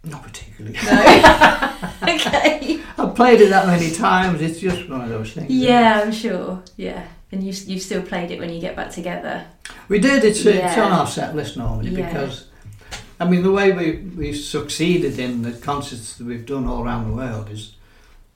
Not 0.04 0.24
particularly. 0.24 0.78
No. 0.84 1.90
okay. 2.04 2.82
I've 2.98 3.16
played 3.16 3.42
it 3.42 3.50
that 3.50 3.68
many 3.68 3.92
times, 3.92 4.42
it's 4.42 4.60
just 4.60 4.90
one 4.90 5.02
of 5.02 5.10
those 5.10 5.34
things. 5.34 5.50
Yeah, 5.50 6.02
I'm 6.04 6.12
sure. 6.12 6.62
Yeah. 6.78 7.08
And 7.32 7.44
you 7.44 7.54
you 7.66 7.80
still 7.80 8.02
played 8.02 8.30
it 8.30 8.40
when 8.40 8.52
you 8.54 8.60
get 8.62 8.76
back 8.76 8.92
together. 8.92 9.46
We 9.88 10.00
did. 10.00 10.24
It's, 10.24 10.46
it's 10.46 10.78
on 10.78 10.92
our 10.92 11.08
set 11.08 11.36
list 11.36 11.58
normally 11.58 11.90
Yeah. 11.90 12.08
because, 12.08 12.48
I 13.20 13.28
mean, 13.28 13.42
the 13.44 13.52
way 13.52 13.72
we 13.72 13.92
we 14.16 14.34
succeeded 14.34 15.18
in 15.18 15.42
the 15.42 15.54
concerts 15.54 16.16
that 16.18 16.28
we've 16.28 16.46
done 16.46 16.68
all 16.68 16.84
around 16.84 17.10
the 17.10 17.16
world 17.16 17.50
is, 17.50 17.76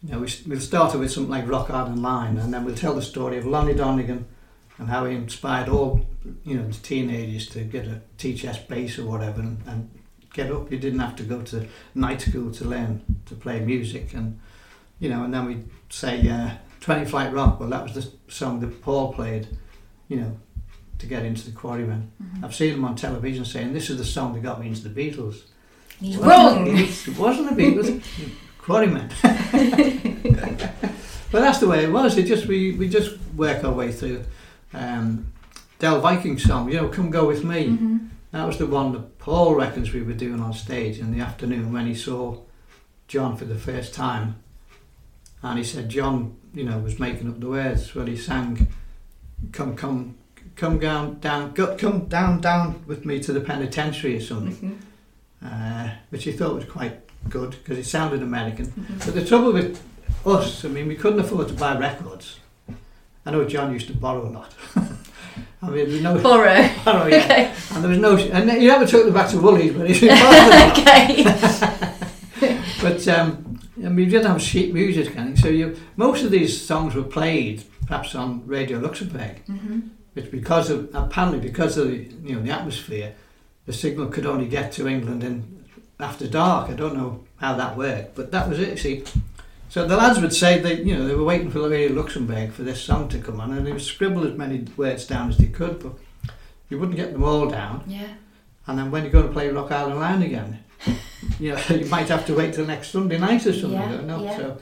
you 0.04 0.14
know, 0.14 0.20
we 0.20 0.28
we'll 0.48 0.60
started 0.60 1.00
with 1.00 1.12
something 1.12 1.30
like 1.30 1.48
Rock 1.48 1.70
Island 1.70 2.02
Line, 2.02 2.38
and 2.38 2.52
then 2.54 2.66
we'll 2.66 2.76
tell 2.76 2.96
the 2.96 3.02
story 3.04 3.38
of 3.38 3.46
Lonnie 3.46 3.76
Donegan 3.76 4.26
and 4.80 4.90
how 4.90 5.06
he 5.06 5.16
inspired 5.16 5.70
all, 5.70 6.06
you 6.44 6.56
know, 6.58 6.68
the 6.68 6.74
teenagers 6.74 7.48
to 7.50 7.62
get 7.62 7.86
a 7.86 8.02
tea 8.18 8.36
chest 8.36 8.68
bass 8.68 8.98
or 8.98 9.06
whatever 9.06 9.42
and, 9.42 9.62
and 9.68 9.90
get 10.38 10.52
up. 10.52 10.72
You 10.72 10.78
didn't 10.78 11.00
have 11.00 11.16
to 11.18 11.24
go 11.24 11.42
to 11.42 11.68
night 11.96 12.22
school 12.22 12.52
to 12.52 12.64
learn 12.64 13.02
to 13.26 13.36
play 13.36 13.60
music, 13.60 14.14
and 14.14 14.40
you 15.00 15.10
know, 15.10 15.24
and 15.24 15.34
then 15.34 15.46
we'd 15.46 15.68
say 15.90 16.30
uh, 16.30 16.52
Twenty 16.80 17.06
Flight 17.06 17.34
Rock. 17.34 17.60
Well, 17.60 17.70
that 17.70 17.84
was 17.84 17.94
the 17.94 18.32
song 18.32 18.62
that 18.62 18.82
Paul 18.82 19.14
played, 19.14 19.48
you 20.08 20.18
know, 20.18 20.38
to 21.00 21.06
get 21.06 21.26
into 21.26 21.50
the 21.50 21.52
Quarrymen. 21.52 22.12
I've 22.44 22.56
seen 22.56 22.76
him 22.76 22.86
on 22.86 22.96
television 22.96 23.44
saying 23.44 23.74
this 23.74 23.90
is 23.90 23.98
the 23.98 24.06
song 24.06 24.34
that 24.34 24.44
got 24.44 24.62
me 24.62 24.68
into 24.68 24.88
the 24.88 25.02
Beatles. 25.02 25.42
He's 26.00 26.18
wrong. 26.18 26.68
It, 26.68 27.18
wasn't 27.18 27.56
the 27.56 27.62
Beatles. 27.62 28.04
Quarrymen. 28.60 29.10
but 31.32 31.42
that's 31.42 31.60
the 31.60 31.68
way 31.68 31.84
it 31.84 31.92
was. 31.92 32.18
It 32.18 32.28
just 32.28 32.46
we, 32.46 32.74
we 32.74 32.88
just 32.88 33.18
work 33.36 33.64
our 33.64 33.74
way 33.74 33.92
through. 33.92 34.24
Um, 34.74 35.34
Del 35.80 36.02
Viking 36.02 36.38
song, 36.38 36.70
you 36.70 36.76
know, 36.76 36.90
"Come 36.90 37.10
Go 37.10 37.28
with 37.28 37.44
Me." 37.44 37.68
hmm 37.68 37.98
That 38.32 38.46
was 38.46 38.58
the 38.58 38.68
one 38.68 38.92
that 38.94 39.17
Paul 39.28 39.56
reckons 39.56 39.92
we 39.92 40.04
were 40.04 40.14
doing 40.14 40.40
on 40.40 40.54
stage 40.54 41.00
in 41.00 41.12
the 41.12 41.20
afternoon 41.20 41.74
when 41.74 41.86
he 41.86 41.94
saw 41.94 42.38
John 43.10 43.36
for 43.36 43.44
the 43.44 43.58
first 43.60 43.94
time. 43.94 44.42
And 45.44 45.58
he 45.58 45.66
said 45.66 45.90
John, 45.90 46.38
you 46.54 46.64
know, 46.64 46.78
was 46.78 46.98
making 46.98 47.28
up 47.28 47.42
the 47.42 47.50
words 47.50 47.94
when 47.94 48.08
he 48.08 48.16
sang, 48.16 48.70
"Come, 49.52 49.76
come, 49.76 50.16
come 50.56 50.80
down, 50.80 51.20
down, 51.20 51.54
come 51.54 52.06
down, 52.06 52.40
down 52.40 52.86
with 52.88 53.04
me 53.04 53.20
to 53.20 53.34
the 53.34 53.42
penitentiary" 53.42 54.16
or 54.16 54.22
something, 54.22 54.82
uh, 55.44 55.90
which 56.10 56.24
he 56.24 56.32
thought 56.32 56.56
was 56.56 56.64
quite 56.64 56.98
good 57.30 57.50
because 57.50 57.78
it 57.78 57.86
sounded 57.86 58.22
American. 58.22 58.72
But 59.00 59.14
the 59.14 59.26
trouble 59.26 59.52
with 59.52 59.84
us, 60.26 60.64
I 60.64 60.70
mean, 60.70 60.88
we 60.88 60.96
couldn't 60.96 61.20
afford 61.20 61.50
to 61.50 61.54
buy 61.54 61.78
records. 61.78 62.40
I 63.26 63.32
know 63.32 63.44
John 63.44 63.74
used 63.74 63.88
to 63.88 63.94
borrow 63.94 64.26
a 64.26 64.32
lot. 64.32 64.54
I 65.62 65.70
mean, 65.70 65.90
there's 65.90 66.02
no 66.02 66.20
Borrow. 66.20 66.70
borrow, 66.86 67.08
yeah. 67.08 67.24
Okay. 67.24 67.54
And 67.74 67.84
there 67.84 67.90
was 67.90 68.00
no, 68.00 68.16
and 68.16 68.52
he 68.52 68.68
never 68.68 68.86
took 68.86 69.06
them 69.06 69.14
back 69.14 69.30
to 69.32 69.40
Woolies, 69.40 69.74
but 69.74 69.88
them. 69.88 70.08
okay. 70.72 71.24
But 72.80 73.08
um, 73.08 73.60
I 73.78 73.90
mean, 73.90 73.96
we 73.96 74.06
didn't 74.06 74.28
have 74.28 74.40
sheet 74.40 74.72
music, 74.72 75.16
of, 75.18 75.36
so 75.40 75.48
you, 75.48 75.76
most 75.96 76.24
of 76.24 76.30
these 76.30 76.62
songs 76.62 76.94
were 76.94 77.04
played 77.04 77.64
perhaps 77.88 78.14
on 78.14 78.46
Radio 78.46 78.78
Luxembourg, 78.78 79.44
hmm 79.46 79.80
which 80.14 80.32
because 80.32 80.72
of 80.72 80.90
apparently 80.96 81.40
because 81.40 81.78
of 81.78 81.90
the 81.90 81.98
you 82.24 82.36
know 82.36 82.42
the 82.42 82.50
atmosphere, 82.50 83.14
the 83.68 83.74
signal 83.74 84.08
could 84.08 84.26
only 84.26 84.48
get 84.48 84.72
to 84.72 84.88
England 84.88 85.24
in 85.24 85.64
after 86.00 86.28
dark. 86.28 86.72
I 86.72 86.74
don't 86.74 86.98
know 86.98 87.24
how 87.38 87.54
that 87.56 87.78
worked, 87.78 88.16
but 88.16 88.32
that 88.32 88.50
was 88.50 88.60
it. 88.60 88.80
See, 88.80 89.04
so 89.70 89.88
the 89.88 89.98
lads 89.98 90.20
would 90.20 90.34
say 90.34 90.60
they 90.60 90.82
you 90.82 90.96
know 90.96 91.08
they 91.08 91.16
were 91.16 91.24
waiting 91.24 91.52
for 91.52 91.68
Radio 91.70 91.94
Luxembourg 91.96 92.52
for 92.52 92.64
this 92.64 92.82
song 92.82 93.10
to 93.10 93.20
come 93.20 93.40
on, 93.40 93.52
and 93.52 93.66
they 93.66 93.72
would 93.72 93.82
scribble 93.82 94.26
as 94.26 94.38
many 94.38 94.66
words 94.78 95.06
down 95.06 95.30
as 95.30 95.38
they 95.38 95.48
could, 95.48 95.80
but 95.80 95.94
you 96.70 96.80
wouldn't 96.80 96.98
get 96.98 97.14
them 97.14 97.24
all 97.24 97.48
down. 97.48 97.84
Yeah. 97.88 98.08
And 98.66 98.78
then 98.78 98.92
when 98.92 99.04
you're 99.04 99.12
going 99.12 99.28
to 99.28 99.32
play 99.32 99.50
Rock 99.50 99.72
Island 99.72 100.00
Line 100.00 100.22
again, 100.22 100.60
you 101.40 101.54
know, 101.54 101.62
you 101.70 101.86
might 101.86 102.10
have 102.10 102.26
to 102.28 102.36
wait 102.36 102.54
till 102.54 102.66
next 102.66 102.90
Sunday 102.90 103.18
night 103.18 103.46
or 103.46 103.54
something. 103.54 103.72
Yeah, 103.72 104.02
know. 104.02 104.24
yeah. 104.24 104.38
So, 104.38 104.58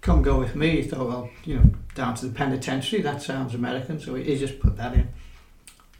come 0.00 0.22
go 0.22 0.38
with 0.38 0.54
me. 0.54 0.82
He 0.82 0.82
thought, 0.82 1.08
well, 1.08 1.30
you 1.44 1.56
know, 1.56 1.70
down 1.94 2.14
to 2.16 2.26
the 2.26 2.34
penitentiary. 2.34 3.00
That 3.02 3.22
sounds 3.22 3.54
American. 3.54 3.98
So 3.98 4.14
he, 4.14 4.36
just 4.38 4.60
put 4.60 4.76
that 4.76 4.94
in. 4.94 5.08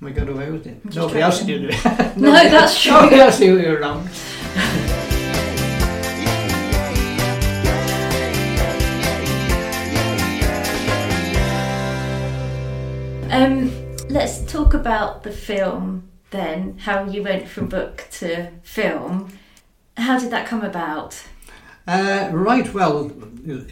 We 0.00 0.10
got 0.10 0.28
away 0.28 0.50
with 0.50 0.66
it. 0.66 0.84
Nobody 0.94 1.20
else 1.20 1.38
to- 1.38 1.44
knew. 1.46 1.68
No, 2.16 2.32
that's 2.32 2.82
true. 2.82 2.92
Nobody 2.92 3.20
else 3.20 3.40
knew 3.40 3.56
we 3.56 3.66
were 3.66 3.78
wrong. 3.78 4.08
Um, 13.32 13.72
let's 14.10 14.40
talk 14.44 14.74
about 14.74 15.22
the 15.22 15.32
film 15.32 16.10
then. 16.32 16.76
How 16.76 17.04
you 17.04 17.22
went 17.22 17.48
from 17.48 17.66
book 17.66 18.06
to 18.18 18.50
film. 18.62 19.32
How 19.96 20.18
did 20.18 20.30
that 20.32 20.46
come 20.46 20.62
about? 20.62 21.18
Uh, 21.86 22.28
right. 22.30 22.72
Well, 22.74 23.10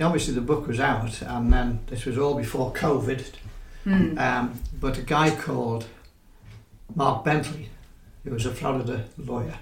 obviously 0.01 0.33
the 0.33 0.41
book 0.41 0.67
was 0.67 0.81
out, 0.81 1.21
and 1.21 1.53
then 1.53 1.81
this 1.89 2.07
was 2.07 2.17
all 2.17 2.35
before 2.35 2.73
COVID. 2.73 3.33
Hmm. 3.85 4.19
Um, 4.19 4.61
but 4.81 4.97
a 4.97 5.03
guy 5.03 5.29
called 5.37 5.85
Mark 6.95 7.23
Bentley, 7.23 7.69
who 8.25 8.31
was 8.31 8.47
a 8.47 8.55
Florida 8.55 9.05
lawyer, 9.19 9.59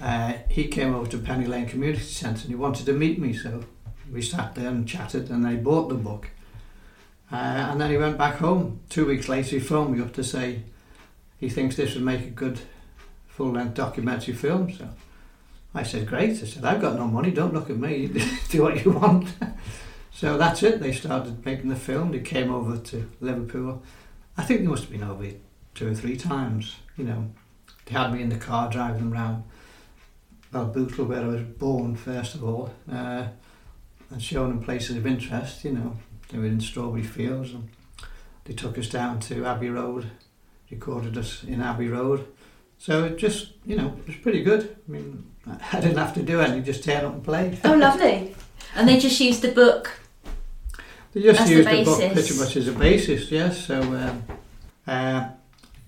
uh, 0.00 0.34
he 0.48 0.68
came 0.68 0.94
over 0.94 1.10
to 1.10 1.18
Penny 1.18 1.46
Lane 1.46 1.66
Community 1.66 2.04
Centre 2.04 2.42
and 2.42 2.50
he 2.50 2.54
wanted 2.54 2.86
to 2.86 2.92
meet 2.92 3.18
me. 3.18 3.32
So 3.32 3.64
we 4.12 4.22
sat 4.22 4.54
there 4.54 4.68
and 4.68 4.86
chatted, 4.86 5.30
and 5.30 5.44
I 5.48 5.56
bought 5.56 5.88
the 5.88 5.96
book. 5.96 6.28
Uh, 7.32 7.36
and 7.70 7.80
then 7.80 7.90
he 7.90 7.96
went 7.96 8.18
back 8.18 8.36
home. 8.36 8.80
Two 8.88 9.06
weeks 9.06 9.28
later, 9.28 9.50
he 9.50 9.60
phoned 9.60 9.96
me 9.96 10.02
up 10.02 10.12
to 10.14 10.24
say 10.24 10.62
he 11.38 11.48
thinks 11.48 11.76
this 11.76 11.94
would 11.94 12.04
make 12.04 12.22
a 12.22 12.30
good 12.30 12.60
full 13.28 13.52
length 13.52 13.74
documentary 13.74 14.34
film. 14.34 14.72
So 14.72 14.88
I 15.74 15.82
said, 15.82 16.06
Great. 16.06 16.30
I 16.30 16.46
said, 16.46 16.64
I've 16.64 16.80
got 16.80 16.96
no 16.96 17.06
money, 17.06 17.30
don't 17.30 17.54
look 17.54 17.70
at 17.70 17.76
me, 17.76 18.10
do 18.48 18.62
what 18.62 18.84
you 18.84 18.92
want. 18.92 19.28
so 20.12 20.36
that's 20.36 20.62
it. 20.62 20.80
They 20.80 20.92
started 20.92 21.44
making 21.44 21.68
the 21.68 21.76
film. 21.76 22.10
They 22.12 22.20
came 22.20 22.52
over 22.52 22.76
to 22.76 23.10
Liverpool. 23.20 23.82
I 24.36 24.42
think 24.42 24.60
they 24.60 24.66
must 24.66 24.84
have 24.84 24.92
been 24.92 25.04
over 25.04 25.26
two 25.74 25.88
or 25.88 25.94
three 25.94 26.16
times. 26.16 26.76
You 26.96 27.04
know, 27.04 27.30
they 27.86 27.92
had 27.92 28.12
me 28.12 28.22
in 28.22 28.28
the 28.28 28.36
car 28.36 28.70
driving 28.70 29.10
them 29.10 29.12
around 29.12 29.44
well, 30.52 30.66
Bootle, 30.66 31.04
where 31.04 31.22
I 31.22 31.26
was 31.26 31.42
born, 31.42 31.94
first 31.94 32.34
of 32.34 32.42
all, 32.42 32.74
uh, 32.90 33.28
and 34.10 34.22
showing 34.22 34.48
them 34.48 34.64
places 34.64 34.96
of 34.96 35.06
interest. 35.06 35.64
You 35.64 35.72
know, 35.72 35.96
they 36.30 36.38
were 36.38 36.46
in 36.46 36.60
Strawberry 36.60 37.02
Fields, 37.02 37.52
and 37.52 37.68
they 38.44 38.54
took 38.54 38.78
us 38.78 38.88
down 38.88 39.20
to 39.20 39.44
Abbey 39.44 39.70
Road, 39.70 40.10
recorded 40.70 41.18
us 41.18 41.44
in 41.44 41.60
Abbey 41.60 41.88
Road. 41.88 42.26
So 42.78 43.04
it 43.04 43.18
just, 43.18 43.52
you 43.66 43.76
know, 43.76 43.94
it 43.98 44.06
was 44.06 44.16
pretty 44.16 44.42
good. 44.42 44.76
I 44.88 44.90
mean, 44.90 45.30
I 45.72 45.80
didn't 45.80 45.98
have 45.98 46.14
to 46.14 46.22
do 46.22 46.40
anything, 46.40 46.64
just 46.64 46.84
turn 46.84 47.04
up 47.04 47.12
and 47.12 47.24
play. 47.24 47.58
Oh, 47.64 47.74
lovely. 47.74 48.34
And 48.74 48.88
they 48.88 48.98
just 48.98 49.20
used 49.20 49.42
the 49.42 49.52
book. 49.52 50.00
They 51.12 51.22
just 51.22 51.40
As 51.40 51.48
the 51.48 51.56
used 51.56 51.68
the, 51.68 51.84
book 51.84 52.12
pretty 52.12 52.38
much 52.38 52.56
as 52.56 52.68
a 52.68 52.72
basis, 52.72 53.30
yes. 53.30 53.66
So, 53.66 53.82
um, 53.82 54.22
uh, 54.86 55.28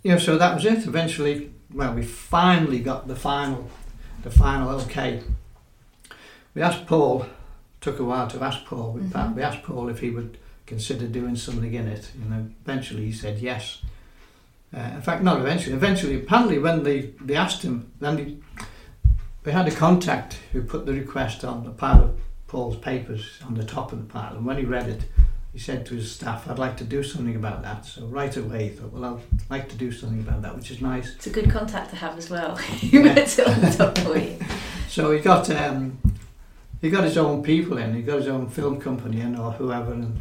you 0.03 0.13
know, 0.13 0.19
so 0.19 0.37
that 0.37 0.55
was 0.55 0.65
it. 0.65 0.87
Eventually, 0.87 1.53
well, 1.73 1.95
we 1.95 2.03
finally 2.03 2.81
got 2.81 3.07
the 3.07 3.17
final, 3.17 3.71
the 4.23 4.31
final 4.31 4.69
okay. 4.81 5.23
We 6.55 6.63
asked 6.63 6.87
Paul. 6.87 7.27
Took 7.83 7.99
a 7.99 8.05
while 8.05 8.29
to 8.29 8.43
ask 8.43 8.65
Paul. 8.65 8.93
We, 8.93 9.01
Mhm. 9.03 9.35
we 9.35 9.43
asked 9.43 9.63
Paul 9.65 9.89
if 9.91 9.99
he 10.01 10.11
would 10.11 10.39
consider 10.67 11.07
doing 11.07 11.37
something 11.37 11.75
in 11.75 11.87
it. 11.89 12.11
You 12.19 12.31
know, 12.31 12.47
eventually 12.65 13.05
he 13.07 13.13
said 13.13 13.41
yes. 13.41 13.83
Uh, 14.75 14.79
in 14.95 15.03
fact, 15.03 15.23
not 15.23 15.39
eventually. 15.41 15.75
Eventually, 15.75 16.17
apparently, 16.17 16.59
when 16.59 16.85
they, 16.85 17.11
they 17.21 17.35
asked 17.35 17.63
him, 17.63 17.91
then 18.01 18.17
they, 18.17 18.37
we 19.45 19.53
had 19.53 19.67
a 19.69 19.73
contact 19.73 20.39
who 20.53 20.63
put 20.63 20.87
the 20.87 20.93
request 20.93 21.45
on 21.45 21.65
the 21.65 21.71
pile 21.71 22.03
of 22.05 22.11
Paul's 22.47 22.77
papers 22.77 23.39
on 23.47 23.55
the 23.55 23.65
top 23.65 23.93
of 23.93 23.99
the 23.99 24.05
pile, 24.05 24.37
and 24.37 24.47
when 24.47 24.57
he 24.59 24.65
read 24.65 24.89
it, 24.89 25.03
he 25.53 25.59
said 25.59 25.85
to 25.87 25.95
his 25.97 26.11
staff, 26.13 26.49
"I'd 26.49 26.59
like 26.59 26.77
to 26.79 26.85
do 26.85 27.03
something 27.03 27.35
about 27.37 27.63
that." 27.63 27.85
So 27.85 28.07
right 28.07 28.35
away, 28.37 28.69
he 28.69 28.75
thought, 28.77 28.93
"Well, 28.93 29.21
I'd 29.33 29.51
like 29.51 29.69
to 29.71 29.77
do 29.77 29.91
something 29.93 30.21
about 30.21 30.41
that," 30.43 30.57
which 30.57 30.71
is 30.71 30.81
nice. 30.81 31.13
It's 31.17 31.27
a 31.27 31.31
good 31.31 31.51
contact 31.51 31.91
to 31.91 31.97
have 31.97 32.17
as 32.17 32.31
well. 32.31 32.59
you 32.81 33.03
Yeah. 33.05 33.11
on 33.47 33.61
the 33.61 33.75
top 33.77 33.99
for 33.99 34.17
you. 34.17 34.39
So 34.89 35.11
he 35.13 35.21
got 35.21 35.51
um, 35.51 35.99
he 36.83 36.91
got 36.91 37.05
his 37.05 37.17
own 37.17 37.43
people 37.43 37.79
in. 37.79 37.95
He 37.95 38.03
got 38.03 38.19
his 38.19 38.29
own 38.29 38.49
film 38.49 38.79
company 38.81 39.21
in, 39.23 39.37
or 39.37 39.53
whoever, 39.53 39.93
and 39.93 40.21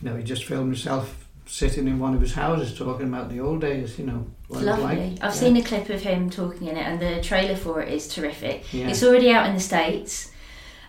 you 0.00 0.10
know, 0.10 0.16
he 0.16 0.22
just 0.22 0.44
filmed 0.44 0.68
himself 0.74 1.26
sitting 1.46 1.86
in 1.88 1.98
one 1.98 2.14
of 2.14 2.20
his 2.20 2.34
houses 2.34 2.76
talking 2.76 3.06
about 3.08 3.30
the 3.30 3.40
old 3.40 3.60
days. 3.60 3.98
You 3.98 4.06
know, 4.06 4.26
what 4.48 4.62
it 4.62 4.66
was 4.66 4.78
Lovely. 4.78 4.84
like. 4.84 5.12
I've 5.22 5.22
Yeah. 5.22 5.30
seen 5.30 5.56
a 5.56 5.62
clip 5.62 5.88
of 5.90 6.02
him 6.02 6.30
talking 6.30 6.68
in 6.68 6.76
it, 6.76 6.86
and 6.86 7.00
the 7.00 7.20
trailer 7.22 7.56
for 7.56 7.80
it 7.82 7.92
is 7.92 8.06
terrific. 8.06 8.72
Yeah. 8.72 8.88
It's 8.88 9.02
already 9.02 9.30
out 9.32 9.46
in 9.46 9.54
the 9.54 9.60
States. 9.60 10.30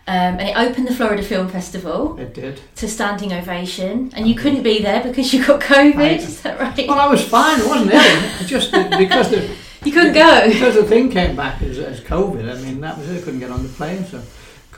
Um, 0.06 0.38
and 0.40 0.48
it 0.48 0.56
opened 0.56 0.88
the 0.88 0.94
Florida 0.94 1.22
Film 1.22 1.50
Festival 1.50 2.16
It 2.18 2.32
did. 2.32 2.62
to 2.76 2.88
standing 2.88 3.30
ovation, 3.30 4.10
and 4.16 4.26
you 4.26 4.34
couldn't 4.34 4.62
be 4.62 4.80
there 4.80 5.02
because 5.02 5.34
you 5.34 5.44
got 5.44 5.60
COVID. 5.60 5.96
I- 5.98 6.08
Is 6.14 6.40
that 6.40 6.58
right? 6.58 6.88
Well, 6.88 6.98
I 6.98 7.08
was 7.08 7.22
fine. 7.22 7.60
It 7.60 7.66
wasn't. 7.66 7.90
It 7.92 8.46
just 8.46 8.72
because 8.72 9.28
the 9.30 9.50
you 9.84 9.92
couldn't 9.92 10.14
go. 10.14 10.48
because 10.48 10.76
the 10.76 10.84
thing 10.84 11.10
came 11.10 11.36
back 11.36 11.60
as, 11.60 11.78
as 11.78 12.00
COVID. 12.00 12.50
I 12.50 12.58
mean, 12.62 12.80
that 12.80 12.96
was 12.96 13.06
it. 13.10 13.18
I 13.20 13.22
couldn't 13.22 13.40
get 13.40 13.50
on 13.50 13.62
the 13.62 13.68
plane, 13.68 14.02
so 14.06 14.22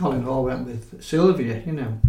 Colin 0.00 0.22
Hall 0.22 0.44
went 0.44 0.64
with 0.64 1.04
Sylvia, 1.04 1.62
you 1.66 1.72
know. 1.72 2.00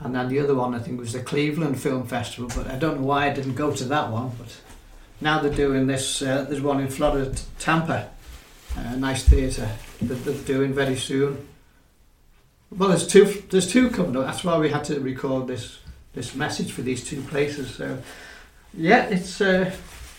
And 0.00 0.14
then 0.14 0.28
the 0.28 0.40
other 0.40 0.54
one, 0.54 0.74
I 0.74 0.78
think, 0.78 1.00
was 1.00 1.14
the 1.14 1.20
Cleveland 1.20 1.80
Film 1.80 2.06
Festival, 2.06 2.50
but 2.54 2.70
I 2.70 2.76
don't 2.76 3.00
know 3.00 3.06
why 3.06 3.30
I 3.30 3.32
didn't 3.32 3.54
go 3.54 3.72
to 3.72 3.84
that 3.86 4.10
one. 4.10 4.32
But 4.38 4.54
now 5.18 5.40
they're 5.40 5.50
doing 5.50 5.86
this. 5.86 6.20
Uh, 6.20 6.44
there's 6.46 6.60
one 6.60 6.80
in 6.80 6.88
Florida, 6.88 7.34
Tampa, 7.58 8.10
a 8.76 8.96
nice 8.96 9.24
theatre 9.26 9.70
that 10.02 10.22
they're 10.22 10.34
doing 10.44 10.74
very 10.74 10.96
soon. 10.96 11.48
Well, 12.70 12.90
there's 12.90 13.06
two. 13.06 13.24
There's 13.48 13.72
two 13.72 13.88
coming 13.88 14.14
up. 14.14 14.26
That's 14.26 14.44
why 14.44 14.58
we 14.58 14.68
had 14.68 14.84
to 14.84 15.00
record 15.00 15.46
this 15.46 15.78
this 16.12 16.34
message 16.34 16.72
for 16.72 16.82
these 16.82 17.02
two 17.02 17.22
places. 17.22 17.74
So, 17.74 17.98
yeah, 18.74 19.06
it's. 19.06 19.40
Uh, 19.40 19.72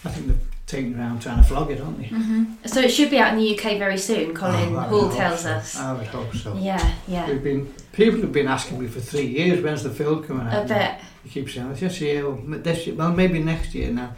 I 0.04 0.10
think 0.10 0.28
they're 0.28 0.48
taking 0.69 0.95
around 0.97 1.19
trying 1.21 1.38
to 1.38 1.43
flog 1.43 1.71
it, 1.71 1.82
aren't 1.82 1.97
they? 1.97 2.05
hmm 2.05 2.43
So 2.65 2.79
it 2.79 2.89
should 2.89 3.10
be 3.10 3.17
out 3.17 3.34
in 3.34 3.39
the 3.39 3.58
UK 3.58 3.77
very 3.79 3.97
soon. 3.97 4.36
Colin 4.36 4.75
Oh, 4.75 4.79
Hall 4.82 5.10
tells 5.12 5.41
so. 5.41 5.51
us. 5.53 5.75
I 5.75 5.93
would 5.93 6.08
hope 6.08 6.34
so. 6.36 6.55
Yeah, 6.55 6.93
yeah. 7.08 7.27
We've 7.27 7.43
been 7.43 7.73
people 7.91 8.21
have 8.21 8.32
been 8.32 8.47
asking 8.47 8.79
me 8.79 8.88
for 8.88 8.99
three 8.99 9.25
years. 9.25 9.62
When's 9.63 9.84
the 9.84 9.89
film 9.89 10.23
coming 10.23 10.45
out? 10.47 10.53
I 10.53 10.63
bet. 10.67 11.01
You 11.25 11.32
keep 11.32 11.49
saying 11.49 11.71
it's 11.71 11.79
this 11.79 11.99
year, 12.01 12.32
this 12.47 12.86
year, 12.86 12.95
well 12.95 13.12
maybe 13.12 13.39
next 13.39 13.73
year 13.73 13.91
now. 13.91 14.13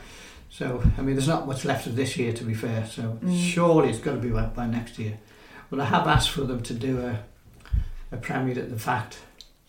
So 0.50 0.84
I 0.98 1.02
mean, 1.02 1.16
there's 1.16 1.28
not 1.30 1.48
much 1.48 1.64
left 1.64 1.88
of 1.88 1.96
this 1.96 2.18
year 2.18 2.34
to 2.34 2.44
be 2.44 2.54
fair. 2.54 2.86
So 2.86 3.02
Mm. 3.24 3.52
surely 3.54 3.90
it's 3.90 4.00
got 4.00 4.12
to 4.16 4.20
be 4.20 4.30
by, 4.30 4.46
by 4.48 4.68
next 4.68 5.00
year. 5.00 5.18
But 5.70 5.80
I 5.80 5.86
have 5.86 6.06
asked 6.06 6.32
for 6.32 6.42
them 6.42 6.62
to 6.64 6.74
do 6.74 7.00
a 7.00 7.20
a 8.14 8.18
premiere 8.18 8.60
at 8.60 8.70
the 8.70 8.78
Fact, 8.78 9.20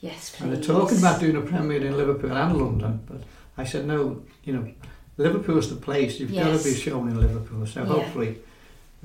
Yes, 0.01 0.31
please. 0.31 0.43
and 0.43 0.53
they're 0.53 0.61
talking 0.75 0.99
about 0.99 1.21
doing 1.21 1.37
a 1.37 1.41
premiere 1.43 1.87
in 1.87 1.97
Liverpool 1.97 2.33
and 2.37 2.57
London. 2.61 3.01
But 3.09 3.21
I 3.57 3.63
said 3.65 3.87
no. 3.87 4.23
You 4.43 4.53
know, 4.55 4.65
Liverpool's 5.23 5.69
the 5.71 5.77
place. 5.77 6.19
You've 6.21 6.35
got 6.35 6.59
to 6.59 6.65
be 6.65 6.75
shown 6.75 7.09
in 7.09 7.21
Liverpool. 7.21 7.67
So 7.67 7.81
Yeah. 7.81 7.87
hopefully, 7.87 8.39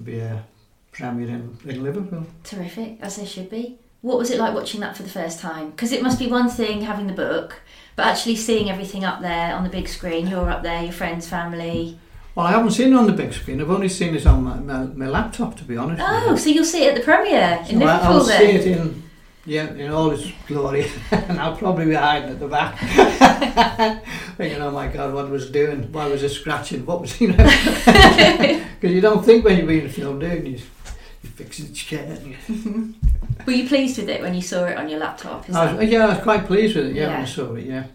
be 0.03 0.19
a 0.19 0.43
premiere 0.91 1.29
in, 1.29 1.57
in 1.65 1.83
Liverpool. 1.83 2.25
Terrific, 2.43 2.97
as 3.01 3.15
they 3.17 3.25
should 3.25 3.49
be. 3.49 3.77
What 4.01 4.17
was 4.17 4.29
it 4.29 4.39
like 4.39 4.53
watching 4.53 4.79
that 4.81 4.95
for 4.95 5.03
the 5.03 5.09
first 5.09 5.39
time? 5.39 5.71
Because 5.71 5.91
it 5.91 6.01
must 6.03 6.19
be 6.19 6.27
one 6.27 6.49
thing 6.49 6.81
having 6.81 7.07
the 7.07 7.13
book, 7.13 7.61
but 7.95 8.05
actually 8.05 8.35
seeing 8.35 8.69
everything 8.69 9.03
up 9.03 9.21
there 9.21 9.55
on 9.55 9.63
the 9.63 9.69
big 9.69 9.87
screen. 9.87 10.27
You're 10.27 10.49
up 10.49 10.61
there, 10.63 10.83
your 10.83 10.91
friends, 10.93 11.27
family. 11.27 11.99
Well, 12.35 12.45
I 12.45 12.51
haven't 12.51 12.71
seen 12.71 12.93
it 12.93 12.95
on 12.95 13.07
the 13.07 13.13
big 13.13 13.33
screen. 13.33 13.59
I've 13.59 13.71
only 13.71 13.89
seen 13.89 14.13
it 14.15 14.25
on 14.27 14.43
my, 14.43 14.57
my, 14.59 14.83
my 14.85 15.07
laptop, 15.07 15.57
to 15.57 15.63
be 15.63 15.75
honest. 15.77 16.03
Oh, 16.05 16.35
so 16.35 16.49
you'll 16.51 16.63
see 16.63 16.83
it 16.85 16.89
at 16.89 16.95
the 16.95 17.01
premiere 17.03 17.57
in 17.61 17.65
So 17.65 17.85
Liverpool 17.85 18.13
I'll 18.13 18.23
then. 18.23 18.39
see 18.39 18.51
it 18.69 18.77
in, 18.77 19.03
yeah, 19.45 19.73
in 19.73 19.91
all 19.91 20.11
its 20.11 20.27
glory, 20.47 20.91
and 21.11 21.39
I'll 21.39 21.57
probably 21.57 21.85
be 21.87 21.93
hiding 21.95 22.29
at 22.29 22.39
the 22.39 22.47
back, 22.47 22.75
thinking, 24.37 24.61
"Oh 24.61 24.71
my 24.71 24.87
God, 24.87 25.13
what 25.13 25.29
was 25.29 25.45
it 25.45 25.51
doing? 25.51 25.91
Why 25.91 26.07
was 26.07 26.23
it 26.23 26.29
scratching? 26.29 26.85
What 26.85 27.01
was 27.01 27.19
you 27.21 27.33
know?" 27.33 27.45
Because 28.79 28.93
you 28.93 29.01
don't 29.01 29.25
think 29.25 29.43
when 29.43 29.57
you're 29.57 29.65
being 29.65 29.89
filmed, 29.89 30.21
do 30.21 30.27
you? 30.27 30.33
You, 30.33 30.59
you 31.23 31.29
fix 31.29 31.57
the 31.57 31.73
chair. 31.73 32.19
Were 33.45 33.51
you 33.51 33.67
pleased 33.67 33.97
with 33.97 34.07
it 34.09 34.21
when 34.21 34.35
you 34.35 34.41
saw 34.41 34.65
it 34.65 34.77
on 34.77 34.87
your 34.87 34.99
laptop? 34.99 35.49
I 35.49 35.73
was, 35.73 35.89
yeah, 35.89 36.05
I 36.05 36.13
was 36.13 36.23
quite 36.23 36.45
pleased 36.45 36.75
with 36.75 36.87
it. 36.87 36.95
Yeah, 36.95 37.07
when 37.07 37.21
I 37.21 37.25
saw 37.25 37.55
it. 37.55 37.65
Yeah, 37.65 37.85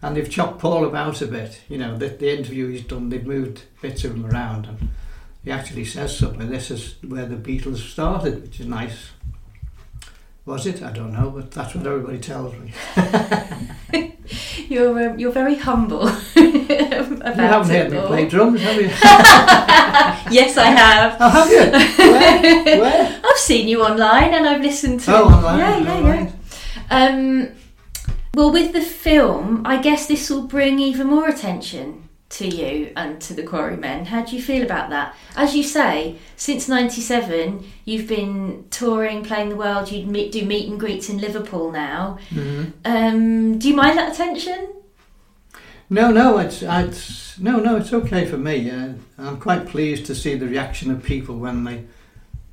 and 0.00 0.16
they've 0.16 0.30
chopped 0.30 0.58
Paul 0.58 0.86
about 0.86 1.20
a 1.20 1.26
bit. 1.26 1.60
You 1.68 1.78
know, 1.78 1.98
the, 1.98 2.08
the 2.08 2.34
interview 2.36 2.70
he's 2.70 2.84
done, 2.84 3.10
they've 3.10 3.26
moved 3.26 3.62
bits 3.82 4.04
of 4.04 4.12
him 4.12 4.24
around, 4.24 4.66
and 4.66 4.88
he 5.44 5.50
actually 5.50 5.84
says 5.84 6.16
something. 6.16 6.48
This 6.48 6.70
is 6.70 6.96
where 7.02 7.26
the 7.26 7.36
Beatles 7.36 7.78
started, 7.78 8.42
which 8.42 8.60
is 8.60 8.66
nice. 8.66 9.10
Was 10.44 10.66
it? 10.66 10.82
I 10.82 10.92
don't 10.92 11.12
know, 11.12 11.30
but 11.30 11.50
that's 11.50 11.74
what 11.74 11.86
everybody 11.86 12.18
tells 12.18 12.54
me. 12.54 12.72
You're 14.68 15.10
um, 15.10 15.18
you're 15.18 15.32
very 15.32 15.56
humble 15.56 16.08
about 17.22 17.36
you 17.36 17.42
haven't 17.42 17.70
heard 17.70 17.92
me 17.92 18.00
play 18.06 18.28
drums, 18.28 18.60
have 18.60 18.76
you? 18.76 18.88
yes, 20.30 20.56
I 20.56 20.66
have. 20.66 21.16
oh, 21.20 21.28
have 21.28 21.50
you? 21.50 21.70
Where? 22.12 22.80
Where? 22.80 23.20
I've 23.24 23.38
seen 23.38 23.68
you 23.68 23.82
online 23.82 24.34
and 24.34 24.46
I've 24.46 24.62
listened 24.62 25.00
to. 25.00 25.16
Oh, 25.16 25.24
online. 25.24 25.58
Yeah, 25.58 25.78
yeah, 25.78 25.94
all 25.94 26.02
yeah. 26.02 26.30
Um, 26.90 27.48
well, 28.34 28.50
with 28.52 28.72
the 28.72 28.80
film, 28.82 29.62
I 29.64 29.80
guess 29.80 30.06
this 30.06 30.30
will 30.30 30.46
bring 30.46 30.78
even 30.78 31.06
more 31.06 31.28
attention 31.28 32.01
to 32.32 32.46
you 32.48 32.92
and 32.96 33.20
to 33.20 33.34
the 33.34 33.42
Quarrymen. 33.42 34.06
How 34.06 34.22
do 34.24 34.34
you 34.34 34.42
feel 34.42 34.62
about 34.62 34.90
that? 34.90 35.14
As 35.36 35.54
you 35.54 35.62
say, 35.62 36.16
since 36.36 36.68
'97, 36.68 37.64
you've 37.84 38.08
been 38.08 38.64
touring, 38.70 39.22
playing 39.22 39.50
the 39.50 39.56
world. 39.56 39.90
You 39.92 40.06
meet, 40.06 40.32
do 40.32 40.44
meet 40.44 40.68
and 40.68 40.80
greets 40.80 41.08
in 41.10 41.18
Liverpool 41.18 41.70
now. 41.70 42.18
Mhm. 42.30 42.72
Um, 42.84 43.58
do 43.58 43.68
you 43.68 43.76
mind 43.76 43.98
that 43.98 44.12
attention? 44.12 44.68
No, 45.90 46.10
no, 46.10 46.38
it's, 46.38 46.62
it's 46.62 47.38
no, 47.38 47.58
no, 47.58 47.76
it's 47.76 47.92
okay 47.92 48.24
for 48.24 48.38
me. 48.38 48.70
Uh, 48.70 48.94
I'm 49.18 49.36
quite 49.38 49.66
pleased 49.66 50.06
to 50.06 50.14
see 50.14 50.34
the 50.34 50.46
reaction 50.48 50.90
of 50.90 51.02
people 51.02 51.36
when 51.38 51.64
they, 51.64 51.84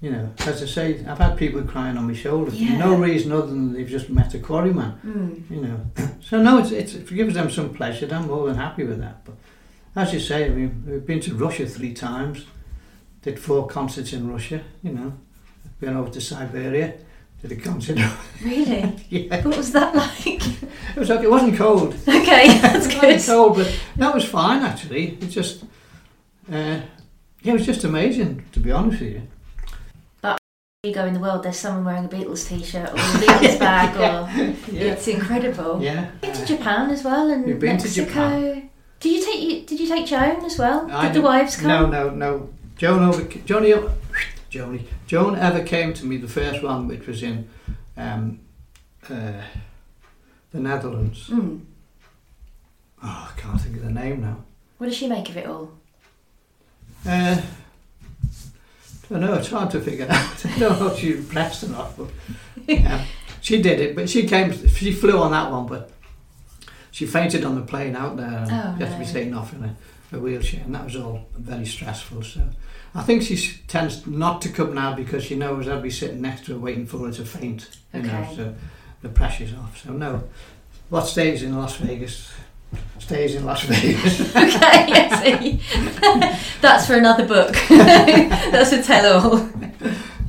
you 0.01 0.11
know, 0.11 0.29
as 0.39 0.61
I 0.61 0.65
say, 0.65 1.05
I've 1.07 1.19
had 1.19 1.37
people 1.37 1.61
crying 1.61 1.97
on 1.97 2.05
my 2.07 2.13
shoulder 2.13 2.51
for 2.51 2.57
Yeah. 2.57 2.77
no 2.77 2.95
reason 2.95 3.31
other 3.31 3.47
than 3.47 3.71
they've 3.71 3.87
just 3.87 4.09
met 4.09 4.33
a 4.33 4.39
quarryman. 4.39 4.99
Mm. 5.05 5.49
You 5.49 5.61
know, 5.61 5.79
so 6.21 6.41
no, 6.41 6.57
it's, 6.57 6.71
it's 6.71 6.95
it 6.95 7.07
gives 7.15 7.35
them 7.35 7.49
some 7.49 7.73
pleasure, 7.73 8.09
I'm 8.11 8.27
more 8.27 8.45
than 8.47 8.57
happy 8.57 8.83
with 8.83 8.99
that. 8.99 9.23
But 9.23 9.35
as 9.99 10.13
you 10.13 10.19
say, 10.19 10.45
I 10.45 10.49
mean, 10.49 10.83
we've 10.88 11.05
been 11.05 11.19
to 11.21 11.35
Russia 11.35 11.65
three 11.65 11.93
times, 11.93 12.45
did 13.21 13.39
four 13.39 13.67
concerts 13.67 14.13
in 14.13 14.29
Russia. 14.31 14.62
You 14.83 14.93
know, 14.93 15.13
been 15.79 15.95
over 15.95 16.09
to 16.12 16.21
Siberia, 16.21 16.93
did 17.41 17.51
a 17.51 17.55
concert. 17.55 17.97
Really? 18.43 18.95
yeah, 19.09 19.41
what 19.45 19.57
was 19.57 19.71
that 19.73 19.93
like? 19.93 20.27
it 20.62 20.95
was 20.95 21.12
okay. 21.12 21.23
It 21.25 21.29
wasn't 21.31 21.57
cold. 21.57 21.93
okay, 22.07 22.57
that's 22.59 22.88
It 22.88 22.95
wasn't 22.95 23.01
good. 23.01 23.25
cold, 23.25 23.55
but 23.57 23.79
that 23.97 24.13
was 24.15 24.23
fine 24.25 24.62
actually. 24.63 25.17
It 25.21 25.27
just, 25.27 25.63
uh, 26.51 26.79
yeah, 27.41 27.51
it 27.51 27.53
was 27.53 27.65
just 27.65 27.83
amazing 27.83 28.45
to 28.53 28.59
be 28.62 28.71
honest 28.71 29.01
with 29.01 29.12
you. 29.12 29.21
But 30.21 30.38
you 30.83 30.93
go 30.93 31.05
in 31.05 31.13
the 31.13 31.19
world, 31.19 31.43
there's 31.43 31.57
someone 31.59 31.83
wearing 31.83 32.05
a 32.05 32.07
Beatles 32.09 32.47
t-shirt 32.47 32.89
or 32.91 32.95
a 32.95 33.19
Beatles 33.21 33.59
bag, 33.59 33.95
or 33.97 34.29
Yeah, 34.71 34.93
it's 34.93 35.07
incredible. 35.09 35.81
yeah. 35.81 36.12
Been 36.21 36.33
to 36.33 36.45
Japan 36.45 36.89
as 36.91 37.03
well, 37.03 37.29
and 37.29 37.45
You've 37.47 37.59
been 37.59 37.77
to 37.77 37.83
Mexico. 37.83 38.68
Did 38.99 39.13
you 39.13 39.25
take? 39.25 39.67
Did 39.67 39.79
you 39.79 39.88
take 39.88 40.05
Joan 40.05 40.43
as 40.43 40.57
well? 40.57 40.89
I 40.91 41.07
did 41.07 41.15
the 41.15 41.21
wives 41.21 41.55
come? 41.55 41.67
No, 41.67 41.85
no, 41.85 42.09
no. 42.09 42.49
Joan 42.77 43.03
over, 43.03 43.23
Johnny, 43.23 43.73
Joni, 44.49 44.83
Joan 45.05 45.35
ever 45.35 45.63
came 45.63 45.93
to 45.93 46.05
me 46.05 46.17
the 46.17 46.27
first 46.27 46.63
one, 46.63 46.88
which 46.88 47.05
was 47.05 47.21
in 47.21 47.49
um, 47.97 48.39
uh, 49.09 49.41
the 50.51 50.59
Netherlands. 50.59 51.27
Mm. 51.27 51.62
Oh, 53.03 53.31
I 53.33 53.39
can't 53.39 53.59
think 53.62 53.77
of 53.77 53.83
the 53.83 53.91
name 53.91 54.21
now. 54.21 54.38
What 54.77 54.88
does 54.88 54.95
she 54.95 55.07
make 55.07 55.29
of 55.29 55.38
it 55.38 55.45
all? 55.45 55.71
Uh, 57.05 57.41
don't 59.09 59.21
know. 59.21 59.33
It's 59.35 59.49
hard 59.49 59.71
to 59.71 59.81
figure 59.81 60.05
out. 60.09 60.45
I 60.45 60.59
don't 60.59 60.79
know 60.79 60.88
if 60.88 60.99
she 60.99 61.12
was 61.12 61.19
impressed 61.19 61.63
or 61.63 61.69
not, 61.69 61.97
but 61.97 62.07
yeah, 62.67 63.05
she 63.41 63.62
did 63.62 63.79
it. 63.79 63.95
But 63.95 64.09
she 64.09 64.27
came. 64.27 64.51
She 64.67 64.91
flew 64.91 65.17
on 65.19 65.31
that 65.31 65.51
one, 65.51 65.67
but 65.67 65.91
she 66.91 67.06
fainted 67.06 67.43
on 67.45 67.56
the 67.56 67.62
plane 67.62 67.95
out 67.95 68.17
there. 68.17 68.25
And 68.28 68.52
Oh, 68.52 68.75
she 68.78 68.84
had 68.86 68.93
to 68.93 68.99
be 68.99 69.06
taken 69.06 69.34
off 69.34 69.54
in 69.54 69.63
a, 69.63 69.75
a 70.13 70.19
wheelchair, 70.19 70.62
and 70.65 70.73
that 70.75 70.86
was 70.86 70.95
all 70.95 71.25
very 71.38 71.65
stressful. 71.65 72.23
So 72.23 72.41
I 72.95 73.04
think 73.04 73.21
she 73.23 73.60
tends 73.67 74.06
not 74.08 74.41
to 74.43 74.49
come 74.49 74.73
now 74.73 74.93
because 74.95 75.23
she 75.23 75.36
knows 75.36 75.67
I'll 75.67 75.82
be 75.82 75.89
sitting 75.91 76.21
next 76.21 76.45
to 76.45 76.54
her 76.54 76.60
waiting 76.60 76.86
for 76.86 76.99
her 77.06 77.12
to 77.12 77.25
faint. 77.25 77.69
You 77.93 78.02
know, 78.04 78.10
Okay. 78.19 78.36
so 78.36 78.56
the 79.02 79.10
pressure's 79.10 79.54
off. 79.54 79.82
So 79.84 79.91
no, 79.93 80.23
what 80.89 81.06
stays 81.08 81.43
in 81.43 81.56
Las 81.58 81.75
Vegas 81.78 82.32
stays 82.99 83.34
in 83.36 83.45
Las 83.45 83.63
Vegas. 83.67 84.21
okay, 84.36 84.36
I 84.36 85.23
see. 85.39 85.62
That's 86.62 86.86
for 86.86 86.93
another 86.95 87.25
book. 87.28 87.56
That's 87.69 88.71
a 88.73 88.84
tell-all. 88.84 89.49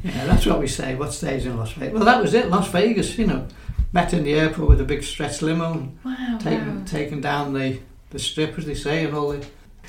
Yeah, 0.03 0.25
that's 0.25 0.47
what 0.47 0.59
we 0.59 0.67
say. 0.67 0.95
What 0.95 1.13
stays 1.13 1.45
in 1.45 1.59
Las 1.59 1.73
Vegas? 1.73 1.93
Well, 1.95 2.05
that 2.07 2.23
was 2.23 2.33
it. 2.33 2.49
Las 2.49 2.69
Vegas. 2.71 3.19
You 3.19 3.27
know, 3.27 3.47
met 3.93 4.13
in 4.13 4.25
the 4.25 4.35
airport 4.35 4.69
with 4.69 4.81
a 4.81 4.85
big 4.85 5.03
stretch 5.03 5.43
limo, 5.43 5.73
and 5.73 5.99
Wow, 6.05 6.39
taken 6.39 6.79
wow. 6.79 6.85
taken 6.87 7.21
down 7.21 7.53
the 7.55 7.79
the 8.11 8.19
strip, 8.19 8.59
as 8.59 8.67
they 8.67 8.75
say, 8.75 9.05
and 9.05 9.15
all 9.17 9.29
the. 9.31 9.45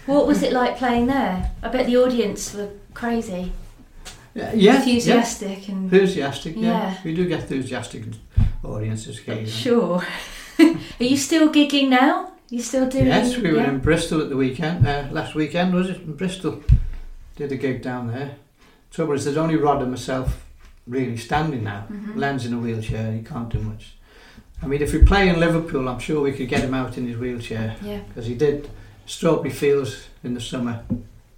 What 0.05 0.27
was 0.27 0.41
it 0.43 0.53
like 0.53 0.77
playing 0.77 1.07
there? 1.07 1.51
I 1.61 1.69
bet 1.69 1.85
the 1.85 1.97
audience 1.97 2.53
were 2.53 2.69
crazy, 2.93 3.51
Yeah, 4.33 4.53
yeah, 4.53 4.77
enthusiastic, 4.77 5.67
yeah. 5.67 5.73
and 5.75 5.83
enthusiastic. 5.91 6.55
Yeah. 6.55 6.61
Yeah. 6.63 6.97
we 7.03 7.13
do 7.13 7.27
get 7.27 7.41
enthusiastic 7.41 8.03
audiences 8.63 9.19
occasionally. 9.19 9.49
sure. 9.51 10.03
Are 10.99 11.03
you 11.03 11.17
still 11.17 11.49
gigging 11.51 11.89
now? 11.89 12.31
You 12.49 12.61
still 12.61 12.87
doing? 12.89 13.07
Yes, 13.07 13.37
we 13.37 13.51
were 13.53 13.63
in 13.63 13.79
Bristol 13.79 14.21
at 14.21 14.29
the 14.29 14.35
weekend. 14.37 14.85
Uh, 14.85 15.07
last 15.11 15.35
weekend 15.35 15.73
was 15.73 15.89
it 15.89 16.01
in 16.01 16.13
Bristol? 16.15 16.61
Did 17.37 17.51
a 17.51 17.55
gig 17.55 17.81
down 17.81 18.07
there. 18.07 18.35
Trouble 18.91 19.13
is, 19.13 19.23
there's 19.23 19.37
only 19.37 19.55
Rod 19.55 19.81
and 19.81 19.89
myself 19.91 20.45
really 20.91 21.17
standing 21.17 21.63
now. 21.63 21.85
Mhm. 21.89 22.17
Len's 22.17 22.45
in 22.45 22.53
a 22.53 22.59
wheelchair. 22.59 23.11
He 23.13 23.21
can't 23.23 23.49
do 23.49 23.59
much. 23.59 23.95
I 24.61 24.67
mean, 24.67 24.81
if 24.81 24.93
we 24.93 24.99
play 25.03 25.29
in 25.29 25.39
Liverpool, 25.39 25.87
I'm 25.89 25.99
sure 25.99 26.21
we 26.21 26.33
could 26.33 26.49
get 26.49 26.61
him 26.61 26.73
out 26.73 26.97
in 26.97 27.07
his 27.07 27.17
wheelchair 27.17 27.75
Yeah. 27.81 28.01
because 28.07 28.27
he 28.27 28.35
did 28.35 28.69
Strawberry 29.05 29.49
Fields 29.49 30.07
in 30.23 30.33
the 30.35 30.41
summer. 30.41 30.83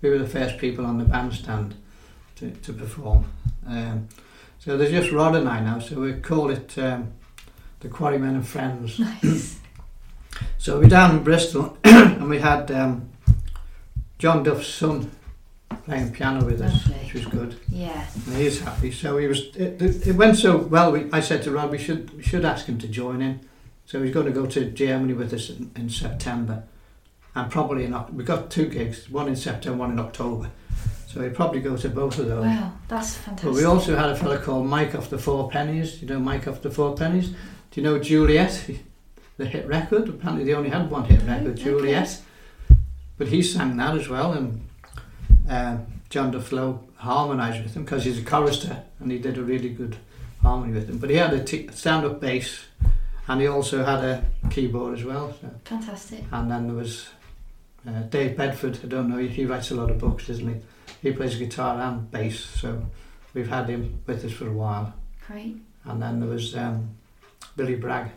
We 0.02 0.10
were 0.10 0.18
the 0.18 0.28
first 0.28 0.58
people 0.58 0.86
on 0.86 0.98
the 0.98 1.06
bandstand 1.06 1.76
to, 2.38 2.52
to 2.52 2.74
perform. 2.74 3.26
Um, 3.68 4.08
So 4.60 4.78
there's 4.78 4.92
just 4.92 5.12
Rod 5.12 5.36
and 5.36 5.48
I 5.50 5.60
now, 5.60 5.80
so 5.80 6.00
we 6.00 6.14
call 6.14 6.50
it 6.50 6.78
um, 6.78 7.10
the 7.82 7.90
Quarrymen 7.90 8.36
and 8.36 8.48
Friends. 8.48 8.98
Nice. 9.00 9.60
So 10.58 10.80
we're 10.80 10.88
down 10.90 11.18
in 11.18 11.24
Bristol 11.24 11.78
and 11.84 12.30
we 12.30 12.40
had 12.40 12.72
um, 12.72 13.10
John 14.20 14.42
Duff's 14.44 14.68
son 14.68 15.12
playing 15.78 16.12
piano 16.14 16.46
with 16.46 16.62
us, 16.62 16.88
Lovely. 16.88 17.04
which 17.04 17.14
was 17.14 17.26
good. 17.26 17.60
yeah. 17.70 18.06
And 18.28 18.36
he's 18.38 18.60
happy. 18.62 18.92
So 18.92 19.18
he 19.18 19.28
was. 19.28 19.40
It, 19.56 19.82
it 19.82 20.08
it 20.08 20.16
went 20.16 20.38
so 20.38 20.58
well. 20.58 20.92
We, 20.92 21.10
I 21.12 21.20
said 21.20 21.44
to 21.44 21.52
Rod, 21.52 21.72
we 21.72 21.78
should 21.78 22.16
we 22.18 22.24
should 22.24 22.46
ask 22.46 22.66
him 22.68 22.78
to 22.80 22.88
join 22.88 23.22
in. 23.22 23.40
So 23.86 24.02
he's 24.02 24.14
going 24.14 24.26
to 24.28 24.32
go 24.32 24.46
to 24.46 24.66
Germany 24.72 25.14
with 25.14 25.34
us 25.34 25.50
in, 25.50 25.72
in 25.76 25.90
September, 25.90 26.64
and 27.36 27.52
probably 27.52 27.84
in 27.86 27.96
we've 28.16 28.26
got 28.26 28.50
two 28.50 28.68
gigs, 28.68 29.10
one 29.10 29.28
in 29.28 29.36
September, 29.36 29.78
one 29.80 29.92
in 29.92 30.00
October. 30.00 30.50
So 31.08 31.22
he'll 31.22 31.32
probably 31.32 31.60
go 31.62 31.78
to 31.78 31.90
both 31.90 32.18
of 32.18 32.28
those. 32.28 32.44
Wow, 32.46 32.72
that's 32.88 33.16
fantastic. 33.18 33.50
But 33.52 33.56
we 33.56 33.66
also 33.66 33.96
had 33.96 34.10
a 34.10 34.16
fellow 34.16 34.38
called 34.40 34.66
Mike 34.66 34.96
off 34.96 35.10
the 35.10 35.18
Four 35.20 35.50
Pennies. 35.50 36.02
You 36.02 36.08
know 36.08 36.20
Mike 36.20 36.48
off 36.48 36.62
the 36.62 36.72
Four 36.72 36.96
Pennies? 36.96 37.30
Do 37.30 37.82
you 37.82 37.84
know 37.84 38.00
Juliet, 38.00 38.68
the 39.38 39.46
hit 39.46 39.68
record? 39.68 40.10
Apparently 40.10 40.44
they 40.46 40.54
only 40.54 40.70
had 40.70 40.90
one 40.90 41.04
hit 41.06 41.22
record, 41.24 41.48
oh, 41.48 41.52
Okay. 41.52 41.64
Juliet. 41.64 42.20
But 43.18 43.28
he 43.28 43.44
sang 43.44 43.78
that 43.78 43.96
as 43.96 44.10
well, 44.10 44.34
and 44.34 44.66
um, 45.50 45.86
John 46.10 46.32
DeFlo 46.32 46.80
harmonised 46.96 47.64
with 47.64 47.74
him 47.76 47.84
because 47.84 48.06
he's 48.06 48.20
a 48.20 48.24
chorister 48.24 48.84
and 49.00 49.12
he 49.12 49.20
did 49.20 49.38
a 49.38 49.44
really 49.44 49.70
good 49.70 49.98
harmony 50.42 50.74
with 50.74 50.90
him. 50.90 50.98
But 50.98 51.10
he 51.10 51.16
had 51.18 51.34
a 51.34 51.44
t- 51.44 51.70
stand-up 51.74 52.20
bass, 52.20 52.66
and 53.28 53.42
he 53.42 53.48
also 53.48 53.84
had 53.84 54.04
a 54.04 54.26
keyboard 54.50 54.98
as 55.00 55.04
well. 55.06 55.34
So. 55.42 55.50
Fantastic. 55.66 56.24
And 56.32 56.50
then 56.52 56.68
there 56.68 56.76
was 56.76 57.08
uh, 57.88 58.02
Dave 58.10 58.38
Bedford. 58.38 58.80
I 58.84 58.88
don't 58.88 59.10
know. 59.10 59.18
He 59.18 59.46
writes 59.46 59.72
a 59.72 59.76
lot 59.76 59.90
of 59.90 59.98
books, 60.00 60.28
doesn't 60.28 60.48
he? 60.48 60.62
He 61.02 61.12
plays 61.14 61.36
guitar 61.36 61.80
and 61.80 62.10
bass, 62.12 62.40
so 62.40 62.86
we've 63.34 63.50
had 63.50 63.68
him 63.70 64.00
with 64.06 64.24
us 64.24 64.32
for 64.32 64.48
a 64.48 64.54
while. 64.54 64.94
Great. 65.28 65.58
And 65.86 66.02
then 66.02 66.20
there 66.20 66.30
was 66.30 66.56
um, 66.56 66.90
Billy 67.58 67.76
Bragg. 67.76 68.10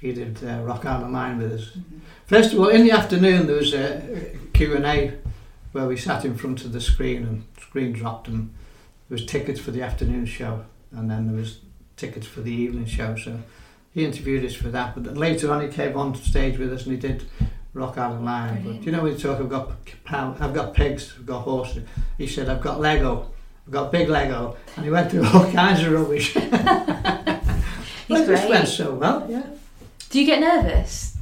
He 0.00 0.12
did 0.12 0.42
uh, 0.44 0.62
Rock 0.62 0.84
Island 0.84 1.12
Line 1.14 1.38
with 1.38 1.52
us. 1.52 1.70
Mhm. 1.76 2.00
First 2.26 2.52
of 2.52 2.60
all, 2.60 2.68
in 2.68 2.84
the 2.84 2.90
afternoon 2.92 3.46
there 3.46 3.56
was 3.56 3.72
a 3.74 4.36
Q 4.52 4.76
and 4.76 4.84
A 4.86 5.12
where 5.76 5.86
we 5.86 5.96
sat 5.96 6.24
in 6.24 6.34
front 6.34 6.64
of 6.64 6.72
the 6.72 6.80
screen 6.80 7.22
and 7.22 7.44
screen 7.60 7.92
dropped 7.92 8.28
and 8.28 8.48
there 9.08 9.16
was 9.16 9.26
tickets 9.26 9.60
for 9.60 9.72
the 9.72 9.82
afternoon 9.82 10.24
show 10.24 10.64
and 10.90 11.10
then 11.10 11.26
there 11.26 11.36
was 11.36 11.60
tickets 11.96 12.26
for 12.26 12.40
the 12.40 12.50
evening 12.50 12.86
show. 12.86 13.14
So 13.14 13.38
he 13.92 14.02
interviewed 14.06 14.42
us 14.42 14.54
for 14.54 14.68
that. 14.68 14.94
But 14.94 15.18
later 15.18 15.52
on 15.52 15.60
he 15.60 15.68
came 15.68 15.94
on 15.94 16.14
stage 16.14 16.58
with 16.58 16.72
us 16.72 16.84
and 16.84 16.92
he 16.92 16.98
did 16.98 17.24
Rock 17.74 17.98
Island 17.98 18.24
Line. 18.24 18.62
But 18.64 18.86
you 18.86 18.90
know 18.92 19.04
you 19.04 19.18
talk, 19.18 19.38
I've 19.38 19.50
got 19.50 19.72
I've 20.08 20.54
got 20.54 20.72
pigs, 20.72 21.12
I've 21.18 21.26
got 21.26 21.40
horses. 21.40 21.84
He 22.16 22.26
said 22.26 22.48
I've 22.48 22.62
got 22.62 22.80
Lego. 22.80 23.30
I've 23.66 23.72
got 23.72 23.92
big 23.92 24.08
Lego, 24.08 24.56
and 24.76 24.84
he 24.84 24.90
went 24.90 25.10
through 25.10 25.26
all 25.26 25.50
kinds 25.52 25.82
of 25.82 25.92
rubbish. 25.92 26.36
Well, 28.08 28.22
it 28.22 28.26
just 28.28 28.48
went 28.48 28.68
so 28.68 28.94
well, 28.94 29.26
yeah. 29.28 29.42
Do 30.10 30.20
you 30.20 30.26
get 30.26 30.38
nervous? 30.38 31.15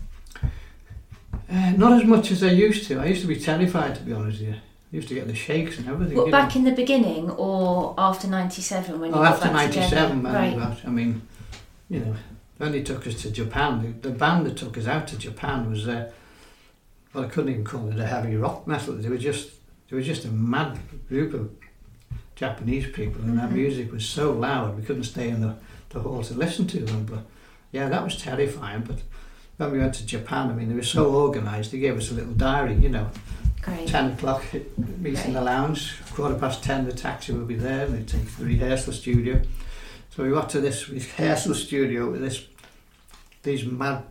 Uh, 1.55 1.71
not 1.77 1.93
as 2.01 2.05
much 2.09 2.31
as 2.33 2.43
I 2.43 2.51
used 2.51 2.87
to. 2.88 2.99
I 3.01 3.07
used 3.07 3.21
to 3.23 3.29
be 3.29 3.37
terrified, 3.38 3.95
to 3.95 4.03
be 4.03 4.12
honest 4.12 4.40
with 4.40 4.49
you. 4.49 4.55
I 4.55 4.97
used 4.97 5.09
to 5.09 5.14
get 5.14 5.29
the 5.29 5.35
shakes 5.35 5.79
and 5.79 5.88
everything. 5.88 6.17
You 6.17 6.31
back 6.31 6.55
know. 6.55 6.59
in 6.61 6.64
the 6.64 6.73
beginning 6.73 7.31
or 7.31 7.95
after 7.97 8.27
'97 8.27 8.99
when 9.01 9.11
you 9.11 9.17
Oh, 9.17 9.23
got 9.23 9.35
after 9.35 9.49
back 9.51 9.71
together? 9.71 9.97
'97, 9.97 10.23
when 10.23 10.35
Right. 10.59 10.79
I 10.85 10.90
mean, 10.90 11.23
you 11.88 12.01
know, 12.01 12.14
when 12.59 12.73
they 12.73 12.83
took 12.83 13.07
us 13.07 13.14
to 13.23 13.31
Japan, 13.31 13.97
the, 14.03 14.09
the 14.09 14.14
band 14.14 14.47
that 14.47 14.57
took 14.57 14.77
us 14.79 14.87
out 14.88 15.07
to 15.09 15.19
Japan 15.19 15.71
was, 15.71 15.87
uh, 15.87 16.11
well, 17.12 17.25
I 17.25 17.29
couldn't 17.29 17.51
even 17.51 17.64
call 17.64 17.88
it 17.90 17.99
a 18.01 18.07
heavy 18.07 18.37
rock 18.37 18.67
metal. 18.67 18.95
They 18.95 19.09
were 19.09 19.17
just, 19.19 19.51
they 19.88 19.97
were 19.97 20.03
just 20.03 20.25
a 20.25 20.29
mad 20.29 20.79
group 21.09 21.35
of 21.35 21.51
Japanese 22.35 22.87
people, 22.88 23.23
and 23.23 23.38
their 23.38 23.47
Mhm. 23.47 23.53
music 23.53 23.93
was 23.93 24.05
so 24.05 24.33
loud 24.33 24.77
we 24.77 24.83
couldn't 24.83 25.05
stay 25.05 25.29
in 25.29 25.40
the, 25.40 25.55
the 25.90 26.01
hall 26.01 26.23
to 26.25 26.35
listen 26.35 26.67
to 26.69 26.81
them. 26.81 27.05
But 27.09 27.21
yeah, 27.71 27.88
that 27.88 28.03
was 28.03 28.17
terrifying. 28.17 28.83
But 28.83 28.99
when 29.57 29.73
we 29.73 29.79
went 29.79 29.95
to 29.95 30.07
Japan, 30.07 30.51
I 30.51 30.53
mean, 30.53 30.69
they 30.69 30.75
were 30.75 30.83
so 30.83 31.14
organised. 31.14 31.73
They 31.73 31.79
gave 31.79 31.97
us 31.97 32.11
a 32.11 32.14
little 32.14 32.35
diary, 32.35 32.75
you 32.75 32.88
know. 32.88 33.11
Great. 33.62 33.88
10 33.88 34.12
o'clock, 34.12 34.45
meet 34.99 35.25
in 35.25 35.33
the 35.33 35.40
lounge, 35.40 35.95
quarter 36.12 36.35
past 36.35 36.62
10 36.62 36.85
the 36.85 36.93
taxi 36.93 37.33
will 37.33 37.47
be 37.47 37.55
there 37.55 37.87
and 37.87 37.95
they 37.95 38.03
take 38.03 38.31
the 38.37 38.45
rehearsal 38.45 38.93
studio. 38.93 39.40
So 40.11 40.23
we 40.23 40.31
got 40.31 40.51
to 40.51 40.61
this 40.61 40.88
rehearsal 40.90 41.55
studio 41.55 42.11
with 42.11 42.21
this 42.21 42.47
these 43.43 43.64
mad 43.64 44.03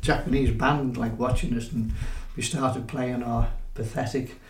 Japanese 0.00 0.50
band 0.50 0.96
like 0.96 1.18
watching 1.18 1.56
us 1.56 1.70
and 1.72 1.92
we 2.36 2.42
started 2.42 2.88
playing 2.88 3.22
our 3.22 3.50
pathetic, 3.74 4.40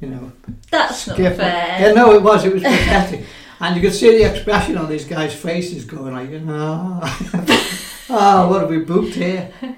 you 0.00 0.08
know, 0.08 0.32
That's 0.70 1.08
not 1.08 1.16
fair. 1.16 1.78
Yeah, 1.80 1.92
no, 1.92 2.12
it 2.14 2.22
was, 2.22 2.44
it 2.44 2.52
was 2.52 2.62
pathetic. 2.62 3.24
And 3.60 3.76
you 3.76 3.82
could 3.82 3.94
see 3.94 4.18
the 4.18 4.30
expression 4.30 4.76
on 4.76 4.88
these 4.88 5.04
guys' 5.04 5.34
faces 5.34 5.84
going 5.84 6.14
like, 6.14 6.30
oh, 6.46 7.80
oh 8.10 8.48
what 8.48 8.60
have 8.62 8.70
we 8.70 8.78
booked 8.78 9.14
here? 9.14 9.52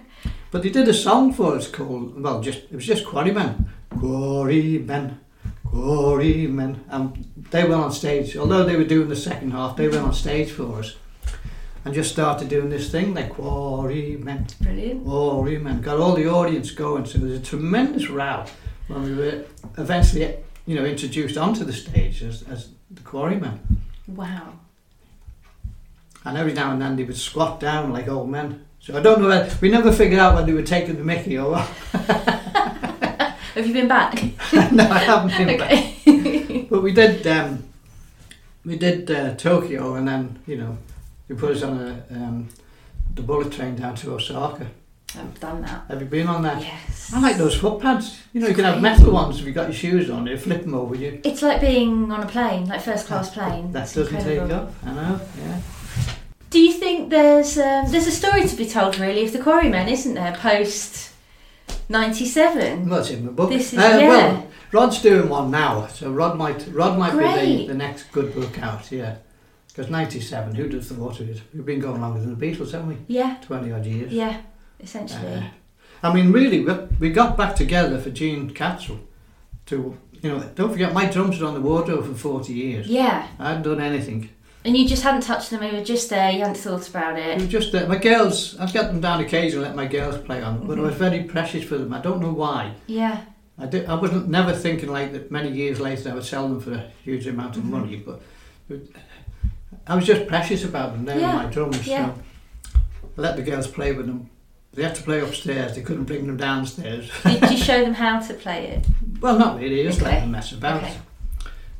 But 0.52 0.62
they 0.62 0.70
did 0.70 0.88
a 0.88 0.94
song 0.94 1.34
for 1.34 1.56
us 1.56 1.68
called, 1.68 2.22
well, 2.22 2.40
just 2.40 2.60
it 2.70 2.74
was 2.74 2.86
just 2.86 3.04
Quarrymen. 3.04 3.68
Quarrymen, 3.90 5.18
Quarrymen. 5.64 6.84
And 6.88 7.30
they 7.50 7.64
went 7.64 7.74
on 7.82 7.92
stage, 7.92 8.36
although 8.36 8.64
they 8.64 8.76
were 8.76 8.84
doing 8.84 9.08
the 9.08 9.16
second 9.16 9.50
half, 9.50 9.76
they 9.76 9.88
went 9.88 10.04
on 10.04 10.14
stage 10.14 10.50
for 10.50 10.78
us 10.78 10.96
and 11.84 11.94
just 11.94 12.10
started 12.10 12.48
doing 12.48 12.70
this 12.70 12.90
thing 12.90 13.14
like 13.14 13.30
Quarrymen, 13.34 14.46
Brilliant. 14.60 15.04
Quarrymen. 15.04 15.82
Got 15.82 16.00
all 16.00 16.14
the 16.14 16.26
audience 16.28 16.70
going, 16.70 17.04
so 17.06 17.18
there 17.18 17.28
was 17.28 17.40
a 17.40 17.44
tremendous 17.44 18.08
row 18.08 18.44
when 18.88 19.02
we 19.02 19.14
were 19.14 19.44
eventually, 19.78 20.36
you 20.64 20.74
know, 20.74 20.84
introduced 20.84 21.36
onto 21.36 21.64
the 21.64 21.72
stage 21.72 22.22
as, 22.22 22.42
as 22.44 22.70
the 22.90 23.02
Quarrymen. 23.02 23.60
Wow. 24.08 24.54
And 26.26 26.36
every 26.36 26.52
now 26.52 26.72
and 26.72 26.82
then 26.82 26.96
they 26.96 27.04
would 27.04 27.16
squat 27.16 27.60
down 27.60 27.92
like 27.92 28.08
old 28.08 28.28
men. 28.28 28.66
So 28.80 28.96
I 28.98 29.00
don't 29.00 29.20
know, 29.22 29.28
whether, 29.28 29.56
we 29.60 29.70
never 29.70 29.92
figured 29.92 30.18
out 30.18 30.34
whether 30.34 30.46
they 30.46 30.52
were 30.52 30.62
taking 30.62 30.96
the 30.98 31.04
mickey 31.04 31.38
or 31.38 31.52
what. 31.52 31.66
Have 33.54 33.66
you 33.66 33.72
been 33.72 33.88
back? 33.88 34.22
no, 34.72 34.84
I 34.84 34.98
haven't 34.98 35.36
been 35.46 35.56
back. 35.58 36.66
But 36.68 36.82
we 36.82 36.92
did, 36.92 37.24
um, 37.28 37.62
we 38.64 38.76
did 38.76 39.08
uh, 39.08 39.34
Tokyo 39.36 39.94
and 39.94 40.08
then, 40.08 40.40
you 40.48 40.56
know, 40.56 40.76
they 41.28 41.36
put 41.36 41.56
us 41.56 41.62
on 41.62 41.78
a, 41.78 42.14
um, 42.14 42.48
the 43.14 43.22
bullet 43.22 43.52
train 43.52 43.76
down 43.76 43.94
to 43.96 44.14
Osaka. 44.14 44.66
I've 45.16 45.38
done 45.40 45.62
that. 45.62 45.84
Have 45.88 46.00
you 46.00 46.08
been 46.08 46.26
on 46.26 46.42
that? 46.42 46.60
Yes. 46.60 47.12
I 47.14 47.20
like 47.20 47.36
those 47.36 47.54
foot 47.56 47.80
pads. 47.80 48.20
You 48.32 48.40
know, 48.40 48.48
you 48.48 48.54
can 48.54 48.64
have 48.64 48.82
metal 48.82 49.12
ones 49.12 49.38
if 49.38 49.46
you've 49.46 49.54
got 49.54 49.68
your 49.68 49.74
shoes 49.74 50.10
on, 50.10 50.26
You 50.26 50.36
flip 50.36 50.62
them 50.62 50.74
over 50.74 50.96
you. 50.96 51.20
It's 51.24 51.40
like 51.42 51.60
being 51.60 52.10
on 52.10 52.24
a 52.24 52.26
plane, 52.26 52.66
like 52.66 52.80
first 52.80 53.06
class 53.06 53.30
plane. 53.30 53.70
That 53.72 53.84
It's 53.84 53.94
doesn't 53.94 54.14
incredible. 54.16 54.48
take 54.48 54.56
off. 54.58 54.84
I 54.84 54.92
know, 54.92 55.20
yeah. 55.40 55.60
Do 56.50 56.60
you 56.60 56.72
think 56.72 57.10
there's 57.10 57.58
um, 57.58 57.90
there's 57.90 58.06
a 58.06 58.10
story 58.12 58.46
to 58.46 58.56
be 58.56 58.66
told 58.66 58.98
really 58.98 59.24
of 59.24 59.32
the 59.32 59.38
Quarrymen, 59.38 59.88
isn't 59.88 60.14
there? 60.14 60.34
Post 60.34 61.12
'97. 61.88 62.88
Well, 62.88 63.00
it's 63.00 63.10
in 63.10 63.24
the 63.26 63.32
book. 63.32 63.50
This 63.50 63.72
is- 63.72 63.78
Uh, 63.78 63.98
yeah. 64.00 64.08
Well, 64.08 64.46
Rod's 64.72 65.00
doing 65.00 65.28
one 65.28 65.50
now, 65.50 65.86
so 65.86 66.10
Rod 66.10 66.36
might 66.36 66.66
Rod 66.72 66.98
might 66.98 67.12
be 67.12 67.18
the, 67.66 67.68
the 67.68 67.74
next 67.74 68.10
good 68.12 68.34
book 68.34 68.60
out, 68.62 68.90
yeah. 68.90 69.16
Because 69.68 69.90
97, 69.90 70.54
who 70.54 70.68
does 70.68 70.88
the 70.88 70.94
thought 70.94 71.20
of 71.20 71.28
it? 71.28 71.42
We've 71.54 71.64
been 71.66 71.80
going 71.80 72.00
longer 72.00 72.20
than 72.20 72.36
the 72.38 72.46
Beatles, 72.46 72.72
haven't 72.72 72.88
we? 72.88 72.96
Yeah, 73.08 73.36
20 73.42 73.72
odd 73.72 73.84
years. 73.84 74.10
yeah, 74.10 74.40
essentially. 74.80 75.34
Uh, 75.34 75.42
I 76.02 76.14
mean, 76.14 76.32
really, 76.32 76.64
we, 76.64 76.72
we 76.98 77.10
got 77.10 77.36
back 77.36 77.54
together 77.56 77.98
for 77.98 78.08
Gene 78.10 78.50
Cattrall 78.54 79.00
to, 79.66 79.96
you 80.22 80.30
know, 80.30 80.40
don't 80.54 80.72
forget, 80.72 80.94
my 80.94 81.04
drums 81.04 81.38
were 81.40 81.46
on 81.46 81.52
the 81.54 81.60
wardrobe 81.60 82.06
for 82.06 82.14
40 82.14 82.54
years. 82.54 82.86
yeah, 82.88 83.28
I 83.38 83.48
hadn't 83.50 83.64
done 83.64 83.80
anything. 83.80 84.30
And 84.66 84.76
you 84.76 84.86
just 84.86 85.02
hadn't 85.02 85.22
touched 85.22 85.50
them. 85.50 85.60
They 85.60 85.70
were 85.72 85.84
just 85.84 86.10
there. 86.10 86.30
You 86.30 86.40
hadn't 86.40 86.56
thought 86.56 86.88
about 86.88 87.18
It 87.18 87.26
it. 87.28 87.36
was 87.40 87.48
just, 87.48 87.72
there. 87.72 87.86
my 87.86 87.96
girls, 87.96 88.58
I'd 88.58 88.72
get 88.72 88.88
them 88.88 89.00
down 89.00 89.20
occasionally, 89.20 89.64
let 89.66 89.76
my 89.76 89.86
girls 89.86 90.18
play 90.18 90.42
on 90.42 90.56
it, 90.56 90.66
but 90.66 90.76
it 90.78 90.82
was 90.82 90.94
very 90.96 91.22
precious 91.24 91.64
for 91.64 91.78
them. 91.78 91.92
I 91.94 92.00
don't 92.00 92.20
know 92.20 92.32
why. 92.32 92.74
Yeah, 92.86 93.20
I, 93.58 93.66
did, 93.66 93.86
I 93.86 93.94
wasn't 93.94 94.28
never 94.28 94.52
thinking 94.52 94.90
like 94.90 95.12
that 95.12 95.30
many 95.30 95.50
years 95.50 95.80
later 95.80 96.10
I 96.10 96.14
would 96.14 96.24
sell 96.24 96.48
them 96.48 96.60
for 96.60 96.72
a 96.72 96.90
huge 97.04 97.26
amount 97.26 97.56
of 97.56 97.62
Mhm. 97.62 97.70
money, 97.70 97.96
but 97.96 98.20
I 99.86 99.94
was 99.94 100.04
just 100.04 100.26
precious 100.26 100.64
about 100.64 100.92
them. 100.92 101.04
They 101.04 101.14
were 101.14 101.20
Yeah, 101.20 101.32
my 101.36 101.46
drums. 101.46 101.86
yeah. 101.86 102.12
So 102.14 102.72
I 103.16 103.20
let 103.20 103.36
the 103.36 103.42
girls 103.42 103.66
play 103.66 103.92
with 103.92 104.06
them. 104.06 104.28
They 104.74 104.82
had 104.82 104.94
to 104.96 105.02
play 105.02 105.20
upstairs. 105.20 105.74
They 105.74 105.80
couldn't 105.82 106.04
bring 106.04 106.26
them 106.26 106.36
downstairs. 106.36 107.10
did 107.24 107.50
you 107.50 107.56
show 107.56 107.82
them 107.82 107.94
how 107.94 108.20
to 108.20 108.34
play 108.34 108.66
it? 108.66 108.86
well, 109.20 109.38
not 109.38 109.58
really. 109.58 109.82
Just 109.84 110.02
let 110.02 110.20
them 110.20 110.32
mess 110.32 110.52
about. 110.52 110.82
Okay. 110.82 110.94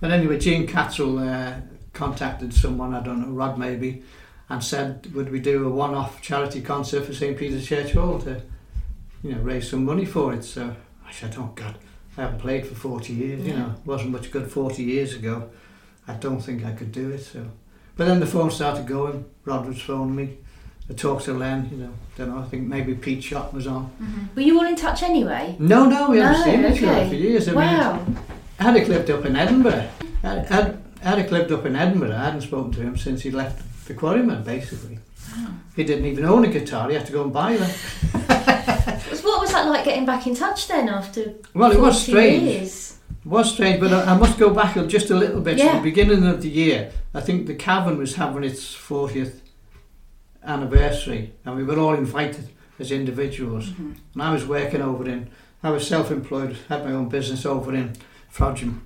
But 0.01 0.13
anyway, 0.13 0.39
Gene 0.39 0.67
Cattrall 0.67 1.21
uh, 1.21 1.61
contacted 1.97 2.55
someone, 2.55 2.95
I 2.95 3.01
don't 3.01 3.23
know, 3.23 3.33
Rod 3.33 3.59
maybe, 3.59 4.03
and 4.49 4.63
said, 4.63 5.13
would 5.15 5.33
we 5.33 5.41
do 5.41 5.67
a 5.67 5.71
one-off 5.71 6.23
charity 6.23 6.61
concert 6.61 7.05
for 7.05 7.13
St. 7.13 7.37
Peter's 7.37 7.67
Church 7.67 7.93
Hall 7.93 8.21
to, 8.21 8.43
you 9.23 9.33
know, 9.33 9.41
raise 9.41 9.69
some 9.71 9.85
money 9.85 10.05
for 10.05 10.33
it. 10.33 10.45
So 10.45 10.77
I 11.05 11.11
said, 11.11 11.35
oh 11.39 11.51
God, 11.55 11.77
I 12.17 12.23
haven't 12.23 12.39
played 12.39 12.67
for 12.67 12.75
40 12.75 13.13
years, 13.13 13.45
you 13.45 13.55
know, 13.55 13.75
wasn't 13.85 14.11
much 14.13 14.31
good 14.31 14.49
40 14.49 14.85
years 14.85 15.15
ago. 15.15 15.51
I 16.07 16.15
don't 16.15 16.41
think 16.41 16.65
I 16.65 16.73
could 16.73 16.93
do 16.93 17.11
it. 17.11 17.23
So, 17.23 17.49
But 17.97 18.07
then 18.07 18.21
the 18.21 18.27
phone 18.27 18.51
started 18.51 18.87
going, 18.87 19.25
Rod 19.45 19.67
was 19.67 19.81
phoning 19.81 20.15
me. 20.15 20.39
I 20.89 20.93
talked 20.93 21.25
to 21.25 21.33
Len, 21.33 21.69
you 21.73 21.79
know, 21.79 21.93
don't 22.17 22.31
know, 22.31 22.39
I 22.39 22.45
think 22.45 22.69
maybe 22.69 22.95
Pete 22.95 23.21
Shotton 23.21 23.55
was 23.55 23.67
on. 23.67 23.91
Mm-hmm. 24.01 24.37
Were 24.37 24.43
you 24.43 24.59
all 24.61 24.67
in 24.67 24.77
touch 24.77 25.03
anyway? 25.03 25.57
No, 25.59 25.87
no, 25.87 26.11
we 26.11 26.19
haven't 26.19 26.41
No, 26.41 26.45
seen 26.45 26.73
each 26.73 26.83
other 26.85 27.09
for 27.09 27.15
years. 27.17 27.49
I 27.49 27.51
mean, 27.51 27.61
wow. 27.61 28.07
I 28.61 28.63
had 28.63 28.77
a 28.77 28.85
clipped 28.85 29.11
up 29.11 29.25
in 29.25 29.35
Edinburgh. 29.35 29.89
Eric 31.07 31.31
lived 31.31 31.53
up 31.53 31.65
in 31.65 31.77
Edinburgh. 31.77 32.11
I 32.17 32.25
hadn't 32.25 32.41
spoken 32.41 32.73
to 32.73 32.81
him 32.81 32.97
since 32.97 33.23
he 33.23 33.31
left 33.31 33.63
the 33.87 33.95
Quarrymen, 33.95 34.43
basically. 34.43 34.99
Wow. 35.37 35.51
He 35.77 35.85
didn't 35.85 36.07
even 36.07 36.25
own 36.25 36.45
a 36.45 36.49
guitar, 36.49 36.89
he 36.89 36.97
had 36.97 37.07
to 37.07 37.13
go 37.13 37.23
and 37.23 37.33
buy 37.33 37.57
one. 37.57 37.71
What 39.23 39.41
was 39.41 39.53
that 39.53 39.67
like 39.67 39.85
getting 39.85 40.07
back 40.07 40.27
in 40.27 40.35
touch 40.35 40.69
then 40.69 40.89
after? 40.89 41.35
Well, 41.53 41.73
it 41.73 41.81
was 41.81 42.01
strange. 42.01 42.43
Years? 42.43 42.99
It 43.25 43.29
was 43.29 43.53
strange, 43.53 43.81
but 43.81 43.93
I, 43.93 44.15
I 44.15 44.17
must 44.17 44.39
go 44.39 44.51
back 44.51 44.75
just 44.87 45.11
a 45.11 45.17
little 45.17 45.41
bit 45.41 45.59
to 45.59 45.65
the 45.65 45.81
beginning 45.83 46.25
of 46.25 46.41
the 46.43 46.49
year. 46.49 46.93
I 47.13 47.21
think 47.21 47.47
the 47.47 47.55
Cavern 47.55 47.99
was 47.99 48.15
having 48.15 48.45
its 48.45 48.75
40th 48.75 49.41
anniversary, 50.45 51.33
and 51.45 51.57
we 51.57 51.65
were 51.65 51.79
all 51.79 51.95
invited 51.95 52.49
as 52.79 52.93
individuals. 52.93 53.67
Mhm. 53.71 53.97
And 54.15 54.23
I 54.23 54.33
was 54.33 54.47
working 54.47 54.81
over 54.81 55.09
in, 55.09 55.29
I 55.63 55.71
was 55.71 55.87
self-employed, 55.87 56.57
had 56.69 56.85
my 56.85 56.93
own 56.93 57.09
business 57.09 57.45
over 57.45 57.75
in 57.75 57.97
Frodsham. 58.33 58.81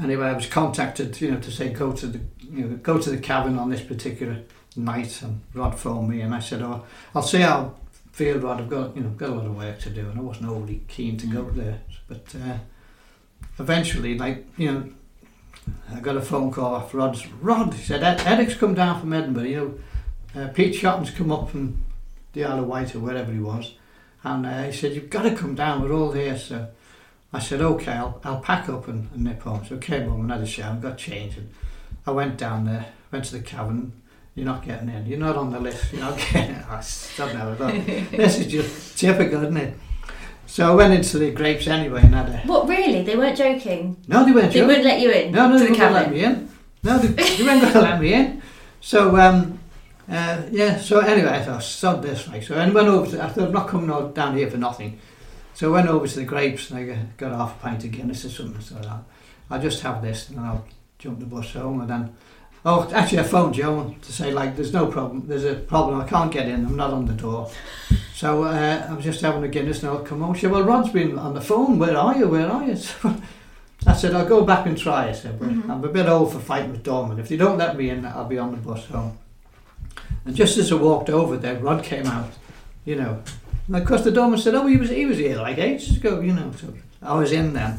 Anyway, 0.00 0.26
I 0.26 0.32
was 0.32 0.46
contacted, 0.46 1.20
you 1.20 1.32
know, 1.32 1.40
to 1.40 1.50
say 1.50 1.70
go 1.70 1.92
to 1.92 2.06
the, 2.06 2.20
you 2.40 2.64
know, 2.64 2.76
go 2.76 2.98
to 2.98 3.10
the 3.10 3.18
Cavern 3.18 3.58
on 3.58 3.70
this 3.70 3.80
particular 3.80 4.42
night, 4.76 5.20
and 5.22 5.40
Rod 5.54 5.78
phoned 5.78 6.08
me, 6.08 6.20
and 6.20 6.34
I 6.34 6.38
said, 6.40 6.62
oh, 6.62 6.84
I'll 7.14 7.22
see 7.22 7.40
how 7.40 7.74
I 8.12 8.16
feel, 8.16 8.38
Rod. 8.38 8.60
I've 8.60 8.70
got, 8.70 8.96
you 8.96 9.02
know, 9.02 9.10
got 9.10 9.30
a 9.30 9.34
lot 9.34 9.46
of 9.46 9.56
work 9.56 9.80
to 9.80 9.90
do, 9.90 10.08
and 10.08 10.18
I 10.18 10.22
wasn't 10.22 10.50
overly 10.50 10.82
keen 10.86 11.16
to 11.18 11.26
go 11.26 11.50
there, 11.50 11.80
but 12.08 12.34
uh, 12.34 12.58
eventually, 13.58 14.16
like, 14.16 14.46
you 14.56 14.72
know. 14.72 14.88
I 15.94 16.00
got 16.00 16.16
a 16.16 16.22
phone 16.22 16.50
call 16.50 16.76
off 16.76 16.94
Rod's. 16.94 17.26
Rod, 17.26 17.74
he 17.74 17.82
said, 17.82 18.02
Ed, 18.02 18.22
Eric's 18.26 18.54
come 18.54 18.72
down 18.72 19.00
from 19.00 19.12
Edinburgh. 19.12 19.42
You 19.42 19.78
know, 20.34 20.42
uh, 20.42 20.48
Pete 20.48 20.74
Shotton's 20.74 21.10
come 21.10 21.30
up 21.30 21.50
from 21.50 21.82
the 22.32 22.44
Isle 22.44 22.60
of 22.60 22.66
Wight 22.66 22.94
or 22.94 23.00
wherever 23.00 23.32
he 23.32 23.38
was. 23.38 23.74
And 24.22 24.46
uh, 24.46 24.62
he 24.64 24.72
said, 24.72 24.92
You've 24.92 25.10
got 25.10 25.22
to 25.22 25.34
come 25.34 25.54
down, 25.54 25.82
we're 25.82 25.92
all 25.92 26.12
here. 26.12 26.36
So 26.36 26.68
I 27.32 27.38
said, 27.40 27.60
Okay, 27.60 27.92
I'll, 27.92 28.20
I'll 28.24 28.40
pack 28.40 28.68
up 28.68 28.88
and, 28.88 29.08
and 29.14 29.24
nip 29.24 29.42
home. 29.42 29.64
So 29.66 29.76
I 29.76 29.78
came 29.78 30.08
home 30.08 30.22
and 30.22 30.30
had 30.32 30.40
a 30.40 30.46
shower 30.46 30.72
and 30.72 30.82
got 30.82 30.96
changed. 30.98 31.38
And 31.38 31.50
I 32.06 32.10
went 32.12 32.36
down 32.38 32.64
there, 32.64 32.86
went 33.12 33.24
to 33.26 33.32
the 33.36 33.40
Cavern. 33.42 33.92
You're 34.34 34.46
not 34.46 34.64
getting 34.64 34.88
in, 34.88 35.04
you're 35.06 35.18
not 35.18 35.34
on 35.36 35.50
the 35.50 35.58
list, 35.58 35.92
you're 35.92 36.00
not 36.02 36.16
getting 36.32 36.54
in. 36.54 36.62
I 36.70 36.80
said, 36.80 37.34
"No, 37.34 37.50
I 37.50 37.54
thought, 37.56 37.74
This 38.12 38.38
is 38.38 38.46
just 38.46 38.96
typical, 38.96 39.42
isn't 39.42 39.56
it? 39.56 39.74
So 40.46 40.70
I 40.70 40.74
went 40.74 40.94
into 40.94 41.18
the 41.18 41.32
grapes 41.32 41.66
anyway 41.66 42.02
and 42.02 42.14
had 42.14 42.28
a. 42.28 42.38
What 42.46 42.68
really? 42.68 43.02
They 43.02 43.16
weren't 43.16 43.36
joking. 43.36 43.96
No, 44.06 44.24
they 44.24 44.30
weren't 44.32 44.46
They 44.52 44.60
joking. 44.60 44.66
wouldn't 44.68 44.84
let 44.84 45.00
you 45.00 45.10
in 45.10 45.32
No, 45.32 45.48
no, 45.48 45.58
they 45.58 45.66
the 45.66 45.72
wouldn't 45.72 45.92
let 45.92 46.10
me 46.12 46.24
in. 46.24 46.48
No, 46.84 46.98
they, 46.98 47.08
they 47.08 47.44
weren't 47.44 47.60
going 47.62 47.72
to 47.72 47.80
let 47.80 48.00
me 48.00 48.14
in. 48.14 48.42
So, 48.80 49.16
um, 49.18 49.58
uh, 50.08 50.42
yeah, 50.52 50.78
so 50.78 51.00
anyway, 51.00 51.30
I 51.30 51.42
thought, 51.42 51.62
sod 51.64 52.02
this, 52.02 52.28
right. 52.28 52.42
So 52.42 52.54
I 52.54 52.66
went 52.70 52.86
over 52.88 53.10
to, 53.10 53.22
I 53.24 53.28
thought, 53.28 53.48
I'm 53.48 53.52
not 53.52 53.66
coming 53.68 54.12
down 54.12 54.36
here 54.36 54.48
for 54.48 54.56
nothing. 54.56 54.98
So 55.58 55.70
I 55.70 55.72
went 55.72 55.88
over 55.88 56.06
to 56.06 56.14
the 56.20 56.24
grapes 56.24 56.70
and 56.70 56.78
I 56.78 56.98
got- 57.16 57.32
half 57.32 57.56
a 57.56 57.58
pint 57.60 57.82
of 57.84 57.90
Guinness 57.90 58.24
or 58.24 58.28
something. 58.28 58.60
So 58.60 58.76
I'll, 58.88 59.04
I'll 59.50 59.60
just 59.60 59.82
have 59.82 60.00
this 60.02 60.28
and 60.28 60.38
then 60.38 60.44
I'll 60.44 60.64
jump 61.00 61.18
the 61.18 61.26
bus 61.26 61.52
home 61.52 61.80
and 61.80 61.90
then, 61.90 62.14
oh, 62.64 62.88
actually 62.94 63.18
I 63.18 63.22
phoned 63.24 63.54
Joan 63.54 63.96
to 64.02 64.12
say, 64.12 64.32
like, 64.32 64.54
there's 64.54 64.72
no 64.72 64.86
problem, 64.86 65.26
there's 65.26 65.44
a 65.44 65.56
problem, 65.56 66.00
I 66.00 66.06
can't 66.06 66.30
get 66.30 66.46
in, 66.46 66.64
I'm 66.64 66.76
not 66.76 66.92
on 66.92 67.06
the 67.06 67.12
door. 67.12 67.50
So 68.14 68.44
uh, 68.44 68.86
I 68.88 68.92
was 68.94 69.02
just 69.02 69.20
having 69.20 69.42
a 69.42 69.48
Guinness 69.48 69.82
and 69.82 69.90
I'll 69.90 70.04
come 70.04 70.20
home. 70.20 70.34
She 70.34 70.42
said, 70.42 70.52
well, 70.52 70.62
Rod's 70.62 70.90
been 70.90 71.18
on 71.18 71.34
the 71.34 71.40
phone, 71.40 71.76
where 71.80 71.96
are 71.96 72.16
you, 72.16 72.28
where 72.28 72.48
are 72.48 72.64
you? 72.64 72.76
So 73.80 73.90
I 73.90 73.94
said, 73.94 74.12
I'll 74.14 74.26
go 74.28 74.44
back 74.44 74.66
and 74.66 74.76
try. 74.78 75.08
I 75.08 75.12
said, 75.12 75.38
but 75.40 75.48
Mhm. 75.50 75.68
I'm 75.70 75.84
a 75.84 75.88
bit 75.88 76.06
old 76.08 76.32
for 76.32 76.40
fighting 76.40 76.72
with 76.72 76.82
Dorman. 76.82 77.20
If 77.20 77.28
they 77.28 77.36
don't 77.36 77.58
let 77.58 77.76
me 77.76 77.90
in, 77.90 78.04
I'll 78.04 78.24
be 78.26 78.36
on 78.38 78.50
the 78.50 78.56
bus 78.56 78.84
home. 78.86 79.16
And 80.24 80.34
just 80.36 80.56
as 80.58 80.72
I 80.72 80.74
walked 80.74 81.08
over 81.10 81.36
there, 81.36 81.56
Rod 81.60 81.84
came 81.84 82.06
out, 82.06 82.30
you 82.84 82.96
know. 82.96 83.22
And 83.68 83.76
of 83.76 83.86
course 83.86 84.02
the 84.02 84.10
doorman 84.10 84.38
said, 84.38 84.54
oh, 84.54 84.66
he 84.66 84.78
was, 84.78 84.88
he 84.88 85.06
was 85.06 85.18
here 85.18 85.36
like 85.36 85.58
ages 85.58 85.96
ago, 85.98 86.20
you 86.20 86.32
know. 86.32 86.50
So 86.52 86.74
I 87.02 87.14
was 87.14 87.32
in 87.32 87.52
then. 87.52 87.78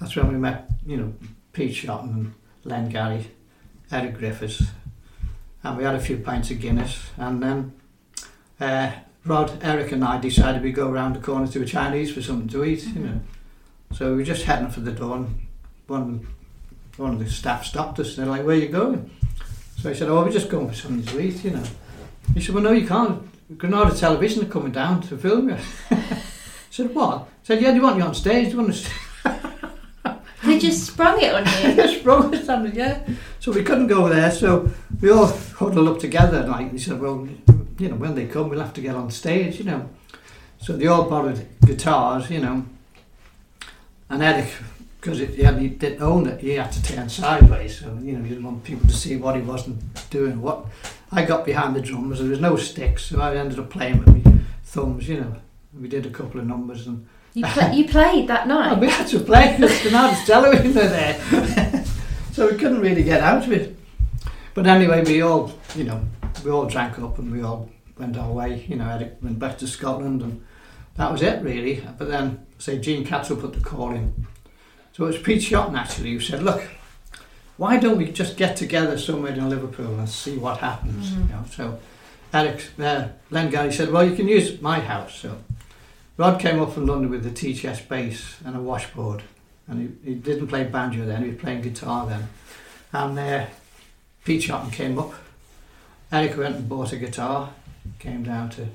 That's 0.00 0.14
when 0.16 0.32
we 0.32 0.38
met, 0.38 0.68
you 0.84 0.96
know, 0.96 1.14
Pete 1.52 1.74
Shotton 1.74 2.10
and 2.10 2.34
Len 2.64 2.88
Garry, 2.88 3.30
Eric 3.90 4.18
Griffiths. 4.18 4.64
And 5.62 5.76
we 5.78 5.84
had 5.84 5.94
a 5.94 6.00
few 6.00 6.18
pints 6.18 6.50
of 6.50 6.60
Guinness. 6.60 7.10
And 7.16 7.42
then 7.42 7.72
uh, 8.60 8.92
Rod, 9.24 9.58
Eric 9.62 9.92
and 9.92 10.04
I 10.04 10.18
decided 10.18 10.62
we'd 10.62 10.74
go 10.74 10.90
around 10.90 11.14
the 11.14 11.20
corner 11.20 11.46
to 11.46 11.62
a 11.62 11.66
Chinese 11.66 12.12
for 12.12 12.22
something 12.22 12.48
to 12.48 12.64
eat, 12.64 12.84
you 12.86 13.00
know. 13.00 13.20
So 13.92 14.10
we 14.10 14.18
were 14.18 14.24
just 14.24 14.44
heading 14.44 14.70
for 14.70 14.80
the 14.80 14.92
door 14.92 15.16
and 15.16 15.46
one 15.86 16.02
of, 16.02 16.98
one 16.98 17.12
of 17.12 17.18
the 17.18 17.30
staff 17.30 17.64
stopped 17.64 17.98
us. 18.00 18.16
And 18.16 18.26
They're 18.26 18.32
like, 18.32 18.44
where 18.44 18.56
are 18.56 18.60
you 18.60 18.68
going? 18.68 19.10
So 19.78 19.90
I 19.90 19.92
said, 19.92 20.08
oh, 20.08 20.24
we're 20.24 20.32
just 20.32 20.50
going 20.50 20.68
for 20.68 20.74
something 20.74 21.04
to 21.06 21.20
eat, 21.20 21.44
you 21.44 21.50
know. 21.50 21.62
He 22.34 22.40
said, 22.40 22.54
well, 22.54 22.64
no, 22.64 22.72
you 22.72 22.86
can't. 22.86 23.22
Granada 23.56 23.96
Television 23.96 24.44
are 24.44 24.50
coming 24.50 24.72
down 24.72 25.00
to 25.02 25.16
film 25.16 25.48
you. 25.48 25.56
I 25.90 26.20
said, 26.70 26.94
what? 26.94 27.18
I 27.18 27.24
said, 27.42 27.62
yeah, 27.62 27.70
do 27.70 27.76
you 27.76 27.82
want 27.82 27.96
you 27.96 28.02
on 28.02 28.14
stage? 28.14 28.46
Do 28.46 28.50
you 28.52 28.58
want 28.58 28.74
to 28.74 28.90
They 30.44 30.58
just 30.58 30.86
sprung 30.86 31.20
it 31.20 31.34
on 31.34 31.44
you. 31.44 31.76
Yes, 31.76 32.02
bro, 32.02 32.32
standing, 32.32 32.74
yeah. 32.74 33.06
So 33.40 33.52
we 33.52 33.62
couldn't 33.62 33.88
go 33.88 34.08
there, 34.08 34.30
so 34.30 34.70
we 35.00 35.10
all 35.10 35.26
huddled 35.26 35.88
up 35.88 35.98
together. 35.98 36.38
And 36.38 36.50
like 36.50 36.72
he 36.72 36.78
said, 36.78 37.00
well, 37.00 37.28
you 37.78 37.88
know, 37.88 37.96
when 37.96 38.14
they 38.14 38.26
come, 38.26 38.48
we'll 38.48 38.60
have 38.60 38.74
to 38.74 38.80
get 38.80 38.94
on 38.94 39.10
stage, 39.10 39.58
you 39.58 39.64
know. 39.64 39.88
So 40.60 40.76
they 40.76 40.86
all 40.86 41.08
borrowed 41.08 41.46
guitars, 41.64 42.30
you 42.30 42.40
know. 42.40 42.64
And 44.10 44.22
Eric, 44.22 44.50
because 45.00 45.18
he, 45.18 45.26
he 45.26 45.68
didn't 45.68 46.02
own 46.02 46.26
it, 46.28 46.40
he 46.40 46.50
had 46.50 46.72
to 46.72 46.82
turn 46.82 47.08
sideways. 47.08 47.80
So 47.80 47.98
you 48.02 48.12
know, 48.12 48.22
he 48.22 48.30
didn't 48.30 48.44
want 48.44 48.64
people 48.64 48.88
to 48.88 48.94
see 48.94 49.16
what 49.16 49.36
he 49.36 49.42
wasn't 49.42 49.80
doing. 50.10 50.40
What 50.40 50.66
I 51.10 51.24
got 51.24 51.44
behind 51.44 51.74
the 51.74 51.80
drums, 51.80 52.18
there 52.18 52.28
was 52.28 52.40
no 52.40 52.56
sticks, 52.56 53.06
so 53.06 53.20
I 53.20 53.36
ended 53.36 53.58
up 53.58 53.70
playing 53.70 53.98
with 54.04 54.24
my 54.26 54.38
thumbs, 54.64 55.08
you 55.08 55.20
know. 55.20 55.36
We 55.78 55.88
did 55.88 56.06
a 56.06 56.10
couple 56.10 56.40
of 56.40 56.46
numbers 56.46 56.86
and 56.86 57.06
You, 57.34 57.44
pla 57.46 57.70
you 57.70 57.86
played 57.88 58.28
that 58.28 58.46
night. 58.54 58.78
we 58.78 58.88
had 58.88 59.06
to 59.08 59.20
play 59.20 59.56
because 59.56 59.82
the 59.82 59.90
night 59.90 60.22
television 60.26 60.74
were 60.74 60.88
there. 60.88 61.84
so 62.32 62.50
we 62.50 62.56
couldn't 62.58 62.80
really 62.80 63.02
get 63.04 63.20
out 63.22 63.44
of 63.44 63.52
it. 63.52 63.76
But 64.54 64.66
anyway, 64.66 65.04
we 65.04 65.22
all, 65.22 65.52
you 65.76 65.84
know, 65.84 66.00
we 66.44 66.50
all 66.50 66.66
drank 66.66 66.98
up 66.98 67.18
and 67.18 67.30
we 67.30 67.42
all 67.42 67.70
went 67.96 68.16
our 68.16 68.30
way. 68.32 68.64
You 68.68 68.76
know, 68.76 68.88
Eric 68.88 69.18
went 69.22 69.38
back 69.38 69.56
to 69.58 69.66
Scotland 69.66 70.22
and 70.22 70.44
that 70.96 71.12
was 71.12 71.22
it 71.22 71.42
really. 71.42 71.82
But 71.96 72.08
then, 72.08 72.46
say, 72.58 72.78
Gene 72.78 73.04
Cattle 73.04 73.36
put 73.36 73.52
the 73.52 73.60
call 73.60 73.92
in. 73.92 74.26
So 74.92 75.04
it 75.04 75.08
was 75.08 75.18
Pete 75.18 75.42
Shotton 75.42 75.76
actually 75.78 76.12
who 76.12 76.20
said, 76.20 76.42
look, 76.42 76.62
why 77.58 77.76
don't 77.78 77.98
we 77.98 78.10
just 78.10 78.36
get 78.36 78.56
together 78.56 78.96
somewhere 78.96 79.32
in 79.32 79.48
Liverpool 79.50 79.98
and 79.98 80.08
see 80.08 80.36
what 80.38 80.58
happens? 80.58 81.10
Mhm. 81.10 81.28
You 81.28 81.34
know, 81.34 81.44
so 81.50 81.78
Eric, 82.32 82.62
uh, 82.78 83.08
Len 83.30 83.50
Garry 83.50 83.72
said, 83.72 83.90
well, 83.90 84.04
you 84.08 84.16
can 84.16 84.26
use 84.28 84.60
my 84.62 84.80
house. 84.80 85.14
So 85.16 85.36
Rod 86.16 86.40
came 86.40 86.60
up 86.60 86.72
from 86.72 86.86
London 86.86 87.10
with 87.10 87.26
a 87.26 87.30
tea 87.30 87.54
chest 87.54 87.88
bass 87.88 88.36
and 88.44 88.56
a 88.56 88.60
washboard, 88.60 89.22
and 89.68 89.80
he, 90.04 90.10
he 90.10 90.14
didn't 90.14 90.46
play 90.48 90.64
banjo 90.64 91.04
then; 91.04 91.22
he 91.24 91.30
was 91.30 91.38
playing 91.40 91.62
guitar 91.62 92.06
then. 92.06 92.28
And 92.92 93.18
uh, 93.18 93.46
Pete 94.24 94.42
Shotton 94.42 94.70
came 94.72 94.98
up. 94.98 95.12
Eric 96.10 96.36
went 96.38 96.56
and 96.56 96.68
bought 96.68 96.92
a 96.92 96.96
guitar, 96.96 97.50
came 97.98 98.22
down 98.22 98.48
to 98.50 98.66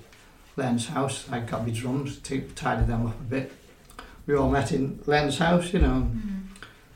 Len's 0.55 0.87
house. 0.89 1.25
I 1.31 1.39
got 1.39 1.65
my 1.65 1.73
drums, 1.73 2.19
t- 2.19 2.43
tidied 2.55 2.87
them 2.87 3.07
up 3.07 3.19
a 3.19 3.23
bit. 3.23 3.51
We 4.27 4.35
all 4.35 4.49
met 4.51 4.71
in 4.71 4.99
Len's 5.05 5.37
house, 5.39 5.73
you 5.73 5.79
know, 5.79 6.07
Mhm. 6.11 6.42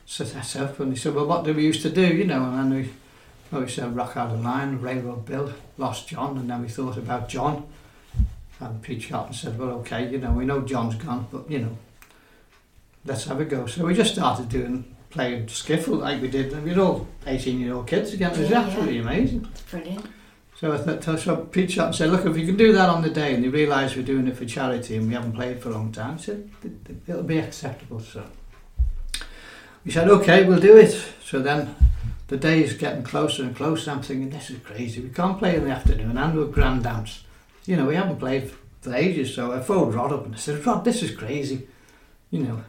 Set 0.09 0.55
up. 0.55 0.79
And 0.79 0.93
he 0.93 0.97
said, 0.97 1.13
"Well, 1.13 1.25
what 1.27 1.43
do 1.43 1.53
we 1.53 1.63
used 1.65 1.81
to 1.83 1.89
do?" 1.89 2.07
You 2.07 2.23
know, 2.23 2.43
and 2.45 2.57
then 2.57 2.69
we, 2.73 2.89
well, 3.51 3.61
we 3.61 3.67
said 3.69 3.93
Rock 3.95 4.15
Island 4.15 4.43
Line, 4.43 4.79
Railroad 4.79 5.25
Bill, 5.25 5.53
Lost 5.77 6.07
John, 6.07 6.37
and 6.37 6.49
then 6.49 6.61
we 6.61 6.69
thought 6.69 6.97
about 6.97 7.27
John. 7.29 7.67
And 8.59 8.81
Pete 8.81 9.01
Shotton 9.01 9.33
said, 9.35 9.59
well, 9.59 9.69
okay, 9.81 10.09
you 10.09 10.17
know, 10.17 10.31
we 10.31 10.43
know 10.43 10.61
John's 10.61 10.95
gone, 10.95 11.27
but, 11.31 11.47
you 11.51 11.59
know, 11.59 11.77
let's 13.05 13.25
have 13.25 13.39
a 13.39 13.45
go. 13.45 13.67
So 13.67 13.85
we 13.85 13.93
just 13.93 14.13
started 14.15 14.49
doing, 14.49 14.95
playing 15.11 15.45
skiffle 15.45 15.99
like 15.99 16.19
we 16.21 16.27
did, 16.27 16.51
and 16.53 16.63
we 16.63 16.73
were 16.73 16.81
all 16.81 17.07
18-year-old 17.27 17.85
kids 17.85 18.13
again. 18.13 18.31
It 18.33 18.39
was 18.39 18.49
Yeah, 18.49 18.61
absolutely 18.61 18.97
amazing. 18.97 19.47
Brilliant. 19.69 20.05
So 20.55 20.71
I 20.73 20.77
thought, 20.79 21.19
so 21.19 21.35
Pete 21.37 21.69
Shotton 21.69 21.93
said, 21.93 22.09
look, 22.09 22.25
if 22.25 22.35
you 22.35 22.47
can 22.47 22.57
do 22.57 22.73
that 22.73 22.89
on 22.89 23.03
the 23.03 23.11
day, 23.11 23.35
and 23.35 23.43
they 23.43 23.49
realise 23.49 23.95
we're 23.95 24.01
doing 24.01 24.27
it 24.27 24.35
for 24.35 24.45
charity 24.45 24.95
and 24.97 25.07
we 25.07 25.13
haven't 25.13 25.33
played 25.33 25.61
for 25.61 25.69
a 25.69 25.73
long 25.73 25.91
time, 25.91 26.17
said, 26.17 26.49
"it- 26.63 26.89
it- 26.89 26.97
it'll 27.07 27.21
be 27.21 27.37
acceptable, 27.37 27.99
so. 27.99 28.23
We 29.87 29.93
said, 29.93 30.09
okay, 30.09 30.43
we'll 30.43 30.59
do 30.59 30.75
it. 30.75 30.91
So 31.23 31.39
then 31.39 31.73
the 32.27 32.35
day 32.35 32.61
is 32.61 32.73
getting 32.73 33.03
closer 33.03 33.43
and 33.43 33.55
closer. 33.55 33.89
I'm 33.89 34.01
thinking, 34.01 34.29
this 34.29 34.49
is 34.49 34.59
crazy. 34.59 34.99
We 34.99 35.07
can't 35.07 35.39
play 35.39 35.55
in 35.55 35.63
the 35.63 35.71
afternoon 35.71 36.17
and 36.17 36.33
do 36.33 36.41
a 36.41 36.47
grand 36.47 36.83
dance. 36.83 37.23
You 37.65 37.77
know, 37.77 37.85
we 37.85 37.95
haven't 37.95 38.19
played 38.19 38.51
for 38.81 38.93
ages. 38.93 39.33
So 39.33 39.53
I 39.53 39.61
phoned 39.61 39.95
Rod 39.95 40.11
up 40.11 40.25
and 40.25 40.35
I 40.35 40.37
said, 40.37 40.65
Rod, 40.65 40.83
this 40.83 41.01
is 41.01 41.15
crazy. 41.15 41.69
You 42.31 42.43
know, 42.43 42.63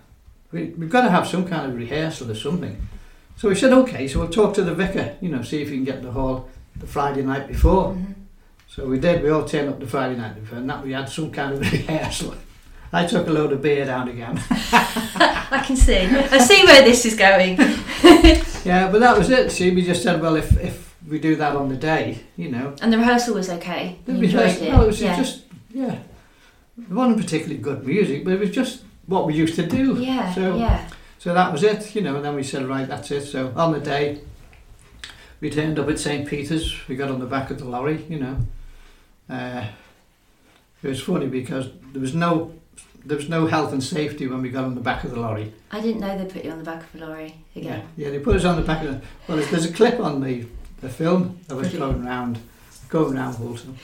we, 0.53 0.67
we've 0.79 0.91
got 0.91 1.01
to 1.03 1.11
have 1.11 1.27
some 1.27 1.45
kind 1.45 1.69
of 1.69 1.77
rehearsal 1.77 2.31
or 2.31 2.37
something. 2.37 2.87
So 3.35 3.49
we 3.49 3.57
said, 3.57 3.73
okay, 3.73 4.07
so 4.07 4.21
we'll 4.21 4.29
talk 4.29 4.55
to 4.55 4.63
the 4.63 4.75
vicar, 4.77 5.17
you 5.21 5.29
know, 5.29 5.43
see 5.43 5.61
if 5.61 5.71
he 5.71 5.75
can 5.75 5.85
get 5.85 6.03
the 6.05 6.13
hall 6.13 6.49
the 6.77 6.87
Friday 6.87 7.23
night 7.23 7.49
before. 7.49 7.95
Mhm. 7.95 8.15
So 8.69 8.87
we 8.87 9.01
did, 9.01 9.25
we 9.25 9.31
all 9.31 9.45
turned 9.45 9.69
up 9.71 9.81
the 9.81 9.89
Friday 9.89 10.15
night 10.17 10.41
before 10.41 10.59
and 10.59 10.71
that 10.71 10.85
we 10.85 10.93
had 10.93 11.09
some 11.09 11.33
kind 11.33 11.55
of 11.55 11.61
rehearsal. 11.73 12.37
I 12.93 13.07
took 13.07 13.27
a 13.27 13.31
load 13.31 13.53
of 13.53 13.61
beer 13.61 13.85
down 13.85 14.09
again. 14.09 14.43
I 14.51 15.63
can 15.67 15.77
see. 15.77 15.99
I 15.99 16.39
see 16.39 16.65
where 16.65 16.83
this 16.83 17.05
is 17.05 17.15
going. 17.15 17.57
yeah, 18.65 18.89
but 18.91 19.01
that 19.01 19.17
was 19.17 19.31
it. 19.31 19.51
See, 19.53 19.71
we 19.71 19.83
just 19.85 20.03
said, 20.03 20.21
well, 20.21 20.37
if, 20.37 20.59
if 20.59 20.95
we 21.07 21.19
do 21.19 21.37
that 21.37 21.55
on 21.55 21.69
the 21.69 21.77
day, 21.77 22.21
you 22.37 22.51
know, 22.51 22.75
And 22.81 22.93
the 22.93 22.99
rehearsal 22.99 23.35
was 23.35 23.51
okay. 23.51 23.99
You 24.07 24.15
be 24.15 24.27
enjoyed 24.27 24.49
just, 24.49 24.63
it. 24.63 24.73
No, 24.73 24.83
it 24.83 24.87
was 24.87 25.01
yeah. 25.03 25.17
just, 25.17 25.45
yeah. 25.71 25.99
It 26.81 26.91
wasn't 26.91 27.21
particularly 27.21 27.59
good 27.59 27.85
music, 27.85 28.25
but 28.25 28.35
it 28.35 28.41
was 28.41 28.51
just 28.51 28.83
what 29.07 29.27
we 29.27 29.35
used 29.35 29.57
to 29.57 29.67
do. 29.67 29.97
yeah, 30.01 30.33
so- 30.35 30.57
yeah. 30.57 30.89
So 31.19 31.35
that 31.35 31.51
was 31.53 31.65
it, 31.65 31.97
you 31.97 32.01
know, 32.01 32.15
and 32.15 32.25
then 32.25 32.37
we 32.37 32.45
said, 32.45 32.65
right, 32.67 32.87
that's 32.87 33.11
it. 33.11 33.27
So 33.27 33.53
on 33.57 33.73
the 33.73 33.81
day, 33.81 34.21
we 35.41 35.51
turned 35.51 35.77
up 35.79 35.89
at 35.89 35.99
St. 35.99 36.29
Peter's, 36.29 36.87
we 36.87 36.95
got 36.95 37.11
on 37.11 37.19
the 37.19 37.27
back 37.27 37.51
of 37.51 37.59
the 37.59 37.65
lorry, 37.65 38.05
you 38.09 38.21
know. 38.21 38.37
Uh, 39.29 39.67
it 40.81 40.89
was 40.89 41.01
funny 41.03 41.27
because 41.27 41.71
there 41.93 42.01
was 42.01 42.15
no 42.15 42.55
there 43.05 43.17
was 43.17 43.29
no 43.29 43.47
health 43.47 43.73
and 43.73 43.83
safety 43.83 44.27
when 44.27 44.43
we 44.43 44.51
got 44.51 44.65
on 44.65 44.75
the 44.75 44.81
back 44.81 45.05
of 45.05 45.11
the 45.11 45.21
lorry. 45.21 45.53
I 45.71 45.81
didn't 45.81 46.01
know 46.01 46.17
they 46.17 46.27
put 46.27 46.45
you 46.45 46.51
on 46.51 46.59
the 46.59 46.65
back 46.65 46.83
of 46.83 47.01
a 47.01 47.07
lorry 47.07 47.35
again. 47.55 47.85
Yeah, 47.97 48.07
yeah 48.07 48.11
they 48.13 48.19
put 48.19 48.37
us 48.37 48.45
on 48.45 48.57
the 48.57 48.63
back 48.63 48.85
of 48.85 48.93
the... 48.93 49.07
Well, 49.27 49.39
there's 49.39 49.65
a 49.65 49.73
clip 49.73 50.01
on 50.01 50.21
the, 50.21 50.47
the 50.81 50.89
film 50.89 51.41
of 51.49 51.59
us 51.59 51.73
going 51.73 52.05
round, 52.05 52.39
going 52.89 53.17
round 53.17 53.39
Woolton. 53.39 53.77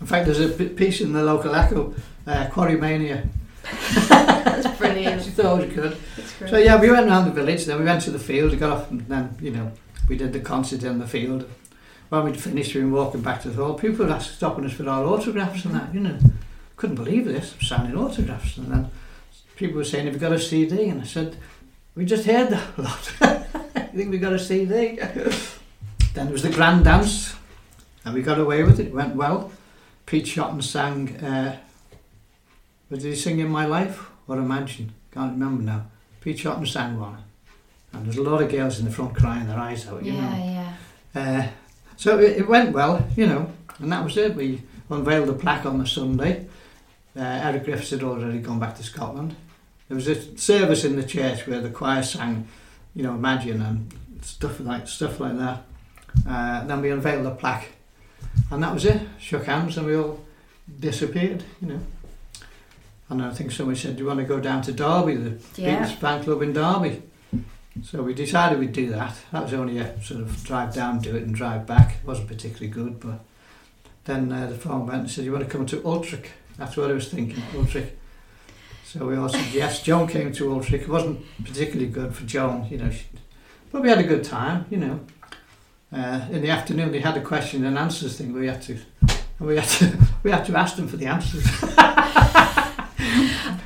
In 0.00 0.06
fact, 0.06 0.26
there's 0.26 0.40
a 0.40 0.48
piece 0.48 1.00
in 1.00 1.12
the 1.12 1.22
local 1.22 1.54
Echo, 1.54 1.94
uh, 2.26 2.48
Quarry 2.50 2.76
Mania. 2.76 3.28
That's 4.08 4.76
brilliant. 4.78 5.22
she 5.22 5.30
thought 5.30 5.60
it 5.60 5.66
was 5.68 5.74
good. 5.74 6.48
So 6.50 6.58
yeah, 6.58 6.80
we 6.80 6.90
went 6.90 7.08
around 7.08 7.26
the 7.26 7.30
village, 7.32 7.64
then 7.64 7.78
we 7.78 7.84
went 7.84 8.02
to 8.02 8.10
the 8.10 8.18
field, 8.18 8.52
we 8.52 8.56
got 8.56 8.72
off 8.72 8.90
and 8.90 9.00
then, 9.02 9.36
you 9.40 9.50
know, 9.50 9.72
we 10.08 10.16
did 10.16 10.32
the 10.32 10.40
concert 10.40 10.82
in 10.82 10.98
the 10.98 11.06
field. 11.06 11.48
When 12.08 12.24
we'd 12.24 12.40
finished, 12.40 12.74
we 12.74 12.84
were 12.84 13.02
walking 13.02 13.22
back 13.22 13.42
to 13.42 13.50
the 13.50 13.64
hall. 13.64 13.74
People 13.74 14.06
were 14.06 14.20
stopping 14.20 14.66
us 14.66 14.72
for 14.72 14.88
our 14.88 15.04
autographs 15.04 15.64
and 15.64 15.74
that, 15.74 15.94
you 15.94 16.00
know 16.00 16.18
couldn't 16.76 16.96
believe 16.96 17.24
this, 17.24 17.54
signing 17.60 17.96
autographs. 17.96 18.56
And 18.56 18.70
then 18.70 18.90
people 19.56 19.76
were 19.76 19.84
saying, 19.84 20.06
have 20.06 20.14
you 20.14 20.20
got 20.20 20.32
a 20.32 20.38
CD? 20.38 20.88
And 20.88 21.02
I 21.02 21.04
said, 21.04 21.36
we 21.94 22.04
just 22.04 22.26
heard 22.26 22.50
that 22.50 22.78
a 22.78 22.82
lot. 22.82 23.12
I 23.74 23.96
think 23.96 24.10
we 24.10 24.18
got 24.18 24.32
a 24.32 24.38
CD. 24.38 24.96
then 24.96 25.40
there 26.14 26.32
was 26.32 26.42
the 26.42 26.50
grand 26.50 26.84
dance, 26.84 27.34
and 28.04 28.14
we 28.14 28.22
got 28.22 28.38
away 28.38 28.62
with 28.64 28.80
it. 28.80 28.88
It 28.88 28.94
went 28.94 29.14
well. 29.14 29.52
Pete 30.06 30.26
Shotton 30.26 30.62
sang, 30.62 31.16
uh, 31.18 31.58
what 32.88 33.00
did 33.00 33.08
he 33.08 33.16
sing 33.16 33.38
in 33.38 33.48
My 33.48 33.64
Life 33.64 34.10
or 34.26 34.38
Imagine? 34.38 34.92
Can't 35.12 35.32
remember 35.32 35.62
now. 35.62 35.86
Pete 36.20 36.38
Shotton 36.38 36.66
sang 36.66 36.98
one. 36.98 37.18
And 37.92 38.06
there's 38.06 38.16
a 38.16 38.22
lot 38.22 38.42
of 38.42 38.50
girls 38.50 38.80
in 38.80 38.84
the 38.84 38.90
front 38.90 39.14
crying 39.14 39.46
their 39.46 39.58
eyes 39.58 39.86
out, 39.86 40.04
you 40.04 40.12
yeah, 40.12 40.20
know. 40.20 40.44
Yeah, 40.44 40.72
yeah. 41.14 41.42
Uh, 41.44 41.48
so 41.96 42.18
it, 42.18 42.38
it 42.38 42.48
went 42.48 42.72
well, 42.72 43.06
you 43.16 43.26
know, 43.26 43.52
and 43.78 43.92
that 43.92 44.04
was 44.04 44.16
it. 44.16 44.34
We 44.34 44.62
unveiled 44.90 45.28
the 45.28 45.34
plaque 45.34 45.64
on 45.64 45.78
the 45.78 45.86
Sunday. 45.86 46.46
Uh, 47.16 47.20
Eric 47.20 47.64
Griffiths 47.64 47.90
had 47.90 48.02
already 48.02 48.38
gone 48.38 48.58
back 48.58 48.76
to 48.76 48.82
Scotland. 48.82 49.36
There 49.88 49.94
was 49.94 50.08
a 50.08 50.36
service 50.38 50.84
in 50.84 50.96
the 50.96 51.04
church 51.04 51.46
where 51.46 51.60
the 51.60 51.70
choir 51.70 52.02
sang, 52.02 52.48
you 52.94 53.02
know, 53.02 53.14
Imagine 53.14 53.62
and 53.62 53.94
stuff 54.22 54.58
like 54.60 54.88
stuff 54.88 55.20
like 55.20 55.36
that. 55.38 55.62
Uh, 56.28 56.64
then 56.64 56.80
we 56.80 56.90
unveiled 56.90 57.26
the 57.26 57.30
plaque, 57.30 57.68
and 58.50 58.62
that 58.62 58.72
was 58.72 58.84
it. 58.84 59.00
Shook 59.18 59.44
hands, 59.44 59.76
and 59.76 59.86
we 59.86 59.96
all 59.96 60.24
disappeared. 60.80 61.44
You 61.60 61.68
know. 61.68 61.80
And 63.10 63.22
I 63.22 63.30
think 63.30 63.52
somebody 63.52 63.78
said, 63.78 63.96
"Do 63.96 64.02
you 64.02 64.08
want 64.08 64.20
to 64.20 64.24
go 64.24 64.40
down 64.40 64.62
to 64.62 64.72
Derby, 64.72 65.16
the 65.16 65.38
yeah. 65.56 65.84
Beatles 65.84 65.96
fan 65.96 66.24
club 66.24 66.42
in 66.42 66.52
Derby?" 66.52 67.02
So 67.82 68.02
we 68.02 68.14
decided 68.14 68.58
we'd 68.58 68.72
do 68.72 68.90
that. 68.90 69.16
That 69.32 69.42
was 69.42 69.52
only 69.52 69.78
a 69.78 70.00
sort 70.00 70.20
of 70.20 70.44
drive 70.44 70.72
down, 70.72 71.00
do 71.00 71.16
it, 71.16 71.24
and 71.24 71.34
drive 71.34 71.66
back. 71.66 71.96
It 71.96 72.06
wasn't 72.06 72.28
particularly 72.28 72.68
good, 72.68 73.00
but 73.00 73.20
then 74.04 74.32
uh, 74.32 74.46
the 74.46 74.54
phone 74.54 74.86
went 74.86 75.00
and 75.00 75.10
said, 75.10 75.24
"You 75.24 75.32
want 75.32 75.44
to 75.44 75.50
come 75.50 75.66
to 75.66 75.76
Ultrick?" 75.78 76.30
That's 76.56 76.76
what 76.76 76.90
I 76.90 76.94
was 76.94 77.08
thinking, 77.08 77.42
Ulrich. 77.54 77.88
So 78.84 79.06
we 79.06 79.16
all 79.16 79.28
said 79.28 79.52
yes. 79.52 79.82
Joan 79.82 80.06
came 80.06 80.32
to 80.32 80.52
Ulrich. 80.52 80.72
It 80.72 80.88
wasn't 80.88 81.24
particularly 81.44 81.88
good 81.88 82.14
for 82.14 82.24
Joan, 82.24 82.66
you 82.70 82.78
know, 82.78 82.90
she, 82.90 83.06
but 83.72 83.82
we 83.82 83.88
had 83.88 83.98
a 83.98 84.04
good 84.04 84.22
time, 84.22 84.66
you 84.70 84.76
know. 84.76 85.00
Uh, 85.92 86.26
in 86.30 86.42
the 86.42 86.50
afternoon, 86.50 86.92
they 86.92 87.00
had 87.00 87.16
a 87.16 87.20
question 87.20 87.64
and 87.64 87.76
answers 87.76 88.18
thing. 88.18 88.32
We 88.32 88.46
had 88.46 88.62
to, 88.62 88.78
we 89.40 89.56
had 89.56 89.68
to, 89.68 89.98
we 90.22 90.30
had 90.30 90.44
to 90.46 90.56
ask 90.56 90.76
them 90.76 90.86
for 90.86 90.96
the 90.96 91.06
answers. 91.06 91.44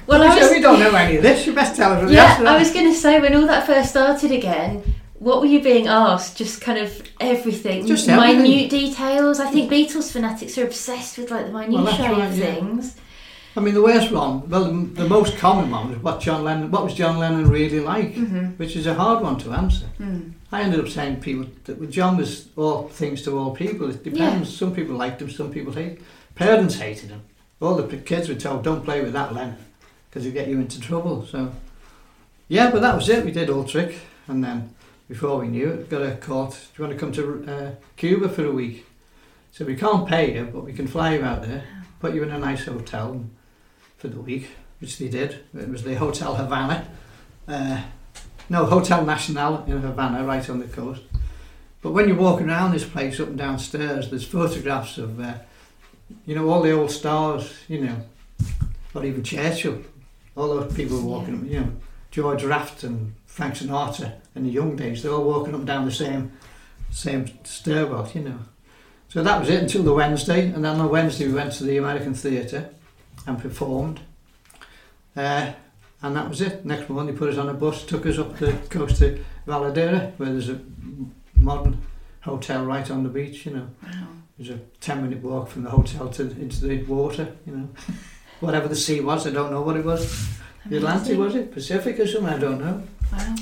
well, 0.06 0.22
I 0.22 0.38
was, 0.38 0.50
we 0.50 0.60
don't 0.60 0.80
know 0.80 0.94
any 0.94 1.16
of 1.16 1.22
this. 1.22 1.46
You 1.46 1.54
best 1.54 1.76
tell 1.76 1.92
us. 1.92 2.10
Yeah, 2.10 2.42
I 2.46 2.58
was 2.58 2.72
going 2.72 2.86
to 2.86 2.94
say 2.94 3.20
when 3.20 3.34
all 3.34 3.46
that 3.46 3.66
first 3.66 3.90
started 3.90 4.32
again 4.32 4.82
what 5.18 5.40
were 5.40 5.46
you 5.46 5.62
being 5.62 5.86
asked? 5.88 6.36
Just 6.36 6.60
kind 6.60 6.78
of 6.78 7.02
everything, 7.20 7.86
just 7.86 8.06
minute 8.06 8.36
everything. 8.36 8.68
details. 8.68 9.40
I 9.40 9.50
think 9.50 9.70
Beatles 9.70 10.12
fanatics 10.12 10.56
are 10.58 10.64
obsessed 10.64 11.18
with 11.18 11.30
like 11.30 11.46
the 11.46 11.52
minute 11.52 11.72
well, 11.72 11.84
right, 11.84 12.28
of 12.28 12.34
things. 12.34 12.94
Yeah. 12.96 13.02
I 13.56 13.60
mean, 13.60 13.74
the 13.74 13.82
worst 13.82 14.12
one, 14.12 14.48
well, 14.48 14.64
the, 14.64 15.02
the, 15.02 15.08
most 15.08 15.36
common 15.36 15.68
one 15.70 15.90
was 15.90 15.98
what 15.98 16.20
John 16.20 16.44
Lennon, 16.44 16.70
what 16.70 16.84
was 16.84 16.94
John 16.94 17.18
Lennon 17.18 17.48
really 17.48 17.80
like, 17.80 18.14
mm-hmm. 18.14 18.50
which 18.50 18.76
is 18.76 18.86
a 18.86 18.94
hard 18.94 19.20
one 19.20 19.36
to 19.38 19.50
answer. 19.50 19.86
Mm. 19.98 20.34
I 20.52 20.62
ended 20.62 20.78
up 20.78 20.88
saying 20.88 21.20
people 21.20 21.46
that 21.64 21.90
John 21.90 22.18
was 22.18 22.48
all 22.56 22.88
things 22.88 23.22
to 23.22 23.36
all 23.36 23.50
people. 23.50 23.90
It 23.90 24.04
depends. 24.04 24.52
Yeah. 24.52 24.58
Some 24.58 24.74
people 24.74 24.94
liked 24.94 25.20
him, 25.20 25.28
some 25.28 25.50
people 25.50 25.72
hate. 25.72 26.00
Parents 26.36 26.76
hated 26.76 27.10
him. 27.10 27.22
All 27.60 27.74
the 27.74 27.96
kids 27.96 28.28
were 28.28 28.36
told, 28.36 28.62
"Don't 28.62 28.84
play 28.84 29.02
with 29.02 29.12
that 29.14 29.34
Lennon, 29.34 29.58
because 30.08 30.22
he'll 30.22 30.32
get 30.32 30.46
you 30.46 30.60
into 30.60 30.80
trouble." 30.80 31.26
So, 31.26 31.52
yeah, 32.46 32.70
but 32.70 32.80
that 32.82 32.94
was 32.94 33.08
it. 33.08 33.24
We 33.24 33.32
did 33.32 33.50
all 33.50 33.64
trick, 33.64 33.98
and 34.28 34.44
then 34.44 34.72
before 35.08 35.38
we 35.38 35.48
knew 35.48 35.70
it, 35.70 35.88
got 35.88 36.02
a 36.02 36.16
call. 36.16 36.48
Do 36.48 36.56
you 36.76 36.84
want 36.84 36.98
to 36.98 37.00
come 37.00 37.12
to 37.12 37.50
uh, 37.50 37.70
Cuba 37.96 38.28
for 38.28 38.44
a 38.44 38.52
week? 38.52 38.86
So 39.50 39.64
we 39.64 39.74
can't 39.74 40.06
pay 40.06 40.34
you, 40.34 40.44
but 40.44 40.64
we 40.64 40.72
can 40.72 40.86
fly 40.86 41.14
you 41.14 41.24
out 41.24 41.42
there, 41.42 41.64
put 41.98 42.14
you 42.14 42.22
in 42.22 42.30
a 42.30 42.38
nice 42.38 42.66
hotel 42.66 43.24
for 43.96 44.08
the 44.08 44.20
week, 44.20 44.50
which 44.80 44.98
they 44.98 45.08
did. 45.08 45.40
It 45.54 45.68
was 45.68 45.82
the 45.82 45.94
Hotel 45.94 46.34
Havana. 46.34 46.86
Uh, 47.48 47.82
no, 48.50 48.66
Hotel 48.66 49.04
Nacional 49.04 49.64
in 49.64 49.80
Havana, 49.80 50.24
right 50.24 50.48
on 50.48 50.60
the 50.60 50.66
coast. 50.66 51.02
But 51.80 51.92
when 51.92 52.08
you're 52.08 52.18
walking 52.18 52.48
around 52.48 52.72
this 52.72 52.84
place 52.84 53.18
up 53.20 53.28
and 53.28 53.38
downstairs, 53.38 54.10
there's 54.10 54.26
photographs 54.26 54.98
of, 54.98 55.18
uh, 55.20 55.34
you 56.26 56.34
know, 56.34 56.48
all 56.48 56.62
the 56.62 56.72
old 56.72 56.90
stars, 56.90 57.54
you 57.68 57.80
know, 57.80 57.96
or 58.94 59.04
even 59.04 59.22
Churchill. 59.22 59.82
All 60.36 60.48
those 60.48 60.72
people 60.74 61.00
walking, 61.00 61.46
yeah. 61.46 61.52
you 61.52 61.60
know, 61.60 61.72
George 62.10 62.44
Raft 62.44 62.84
and 62.84 63.14
Frank 63.38 63.54
Sinatra 63.54 64.14
in 64.34 64.42
the 64.42 64.50
young 64.50 64.74
days. 64.74 65.00
They're 65.00 65.12
all 65.12 65.22
walking 65.22 65.54
up 65.54 65.60
and 65.60 65.66
down 65.66 65.84
the 65.84 65.92
same 65.92 66.32
same 66.90 67.30
stairwell, 67.44 68.10
you 68.12 68.22
know. 68.22 68.40
So 69.06 69.22
that 69.22 69.38
was 69.38 69.48
it 69.48 69.62
until 69.62 69.84
the 69.84 69.94
Wednesday, 69.94 70.48
and 70.48 70.64
then 70.64 70.80
on 70.80 70.88
Wednesday 70.88 71.28
we 71.28 71.34
went 71.34 71.52
to 71.52 71.62
the 71.62 71.76
American 71.76 72.14
Theatre 72.14 72.70
and 73.28 73.40
performed. 73.40 74.00
Uh, 75.16 75.52
and 76.02 76.16
that 76.16 76.28
was 76.28 76.40
it. 76.40 76.64
Next 76.64 76.88
morning 76.88 77.14
they 77.14 77.18
put 77.18 77.30
us 77.30 77.38
on 77.38 77.48
a 77.48 77.54
bus, 77.54 77.84
took 77.84 78.06
us 78.06 78.18
up 78.18 78.36
the 78.38 78.54
coast 78.70 78.96
to 78.98 79.22
Varadero, 79.46 80.18
where 80.18 80.30
there's 80.30 80.48
a 80.48 80.58
modern 81.36 81.80
hotel 82.22 82.64
right 82.64 82.90
on 82.90 83.04
the 83.04 83.08
beach, 83.08 83.46
you 83.46 83.52
know. 83.52 83.70
Wow. 83.84 84.08
There's 84.36 84.50
a 84.50 84.58
10 84.80 85.02
minute 85.02 85.22
walk 85.22 85.48
from 85.48 85.62
the 85.62 85.70
hotel 85.70 86.08
to 86.08 86.22
into 86.22 86.66
the 86.66 86.82
water, 86.82 87.36
you 87.46 87.56
know. 87.56 87.68
Whatever 88.40 88.66
the 88.66 88.74
sea 88.74 88.98
was, 88.98 89.28
I 89.28 89.30
don't 89.30 89.52
know 89.52 89.62
what 89.62 89.76
it 89.76 89.84
was. 89.84 90.40
The 90.68 90.76
Atlantic, 90.76 91.18
was 91.18 91.34
it? 91.34 91.52
Pacific 91.52 91.98
or 91.98 92.06
something, 92.06 92.32
I 92.32 92.38
don't 92.38 92.60
know. 92.60 92.82
Wow. 93.12 93.34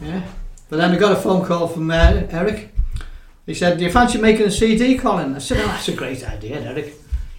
Yeah. 0.00 0.26
But 0.68 0.78
then 0.78 0.90
we 0.90 0.96
got 0.96 1.12
a 1.12 1.16
phone 1.16 1.44
call 1.44 1.68
from 1.68 1.90
uh, 1.90 2.26
Eric. 2.30 2.74
He 3.46 3.54
said, 3.54 3.78
Do 3.78 3.84
you 3.84 3.92
fancy 3.92 4.18
making 4.18 4.46
a 4.46 4.50
CD, 4.50 4.96
Colin? 4.96 5.34
I 5.34 5.38
said, 5.38 5.58
Oh, 5.58 5.66
that's 5.66 5.88
a 5.88 5.92
great 5.92 6.26
idea, 6.28 6.60
Eric. 6.60 6.94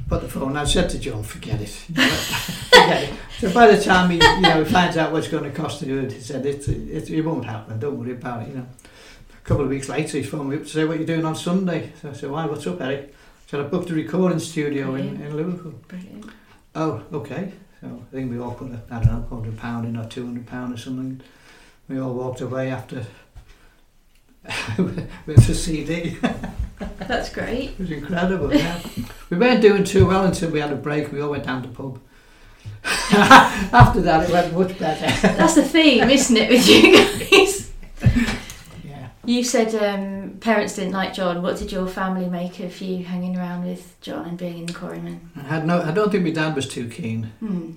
Put 0.07 0.21
the 0.21 0.29
phone. 0.29 0.55
I 0.55 0.65
said 0.65 0.89
to 0.91 0.99
Joan, 0.99 1.23
forget 1.23 1.59
it. 1.59 1.69
forget 1.69 3.03
it. 3.05 3.13
So 3.39 3.51
by 3.51 3.67
the 3.75 3.83
time 3.83 4.11
he, 4.11 4.17
you 4.17 4.41
know, 4.41 4.63
he 4.63 4.71
finds 4.71 4.97
out 4.97 5.11
what's 5.11 5.27
going 5.27 5.43
to 5.43 5.49
cost 5.49 5.79
to 5.79 5.85
do 5.85 5.99
it, 5.99 6.13
he 6.13 6.19
said, 6.21 6.45
it, 6.45 6.67
it, 6.69 7.09
it 7.09 7.21
won't 7.21 7.45
happen. 7.45 7.79
Don't 7.79 7.97
worry 7.97 8.11
about 8.11 8.43
it. 8.43 8.49
You 8.49 8.55
know. 8.55 8.67
A 9.31 9.47
couple 9.47 9.63
of 9.63 9.69
weeks 9.69 9.89
later, 9.89 10.17
he 10.17 10.23
phoned 10.23 10.49
me 10.49 10.57
up 10.57 10.63
to 10.63 10.69
say, 10.69 10.85
What 10.85 10.93
you're 10.93 11.01
you 11.01 11.07
doing 11.07 11.25
on 11.25 11.35
Sunday? 11.35 11.91
So 12.01 12.11
I 12.11 12.13
said, 12.13 12.29
Why, 12.29 12.45
what's 12.45 12.67
up, 12.67 12.79
Eric? 12.79 13.13
So 13.47 13.59
I 13.59 13.63
booked 13.67 13.89
a 13.89 13.95
recording 13.95 14.39
studio 14.39 14.95
in, 14.95 15.21
in 15.21 15.35
Liverpool. 15.35 15.73
Brilliant. 15.87 16.25
Oh, 16.75 17.03
okay. 17.13 17.51
So 17.85 18.01
I 18.01 18.15
think 18.15 18.31
we 18.31 18.39
all 18.39 18.51
put, 18.51 18.71
a, 18.71 18.81
I 18.89 18.99
don't 18.99 19.13
know, 19.13 19.27
hundred 19.29 19.57
pound 19.59 19.85
in 19.85 19.95
or 19.95 20.05
two 20.05 20.25
hundred 20.25 20.47
pound 20.47 20.73
or 20.73 20.77
something 20.77 21.21
we 21.87 21.99
all 21.99 22.13
walked 22.13 22.41
away 22.41 22.71
after 22.71 23.05
with 24.77 25.45
the 25.45 25.53
CD. 25.53 26.17
That's 26.97 27.29
great. 27.29 27.71
it 27.71 27.79
was 27.79 27.91
incredible, 27.91 28.53
yeah. 28.53 28.81
we 29.29 29.37
weren't 29.37 29.61
doing 29.61 29.83
too 29.83 30.07
well 30.07 30.25
until 30.25 30.49
we 30.49 30.59
had 30.59 30.73
a 30.73 30.75
break. 30.75 31.11
We 31.11 31.21
all 31.21 31.29
went 31.29 31.45
down 31.45 31.61
to 31.61 31.69
pub. 31.69 31.99
after 32.83 34.01
that, 34.01 34.27
it 34.27 34.33
went 34.33 34.53
much 34.53 34.79
better. 34.79 35.05
That's 35.37 35.55
the 35.55 35.63
theme, 35.63 36.09
isn't 36.09 36.35
it, 36.35 36.49
with 36.49 36.67
you 36.67 36.97
guys? 36.97 37.24
You 39.25 39.43
said 39.43 39.73
um, 39.75 40.37
parents 40.39 40.75
didn't 40.75 40.93
like 40.93 41.13
John. 41.13 41.41
What 41.41 41.57
did 41.57 41.71
your 41.71 41.87
family 41.87 42.29
make 42.29 42.59
of 42.59 42.79
you 42.81 43.03
hanging 43.03 43.37
around 43.37 43.65
with 43.65 43.99
John 44.01 44.25
and 44.25 44.37
being 44.37 44.59
in 44.59 44.65
the 44.65 44.73
Quarrymen? 44.73 45.31
I 45.35 45.41
had 45.41 45.65
no. 45.65 45.81
I 45.81 45.91
don't 45.91 46.11
think 46.11 46.23
my 46.23 46.31
dad 46.31 46.55
was 46.55 46.67
too 46.67 46.89
keen. 46.89 47.31
Hmm. 47.39 47.71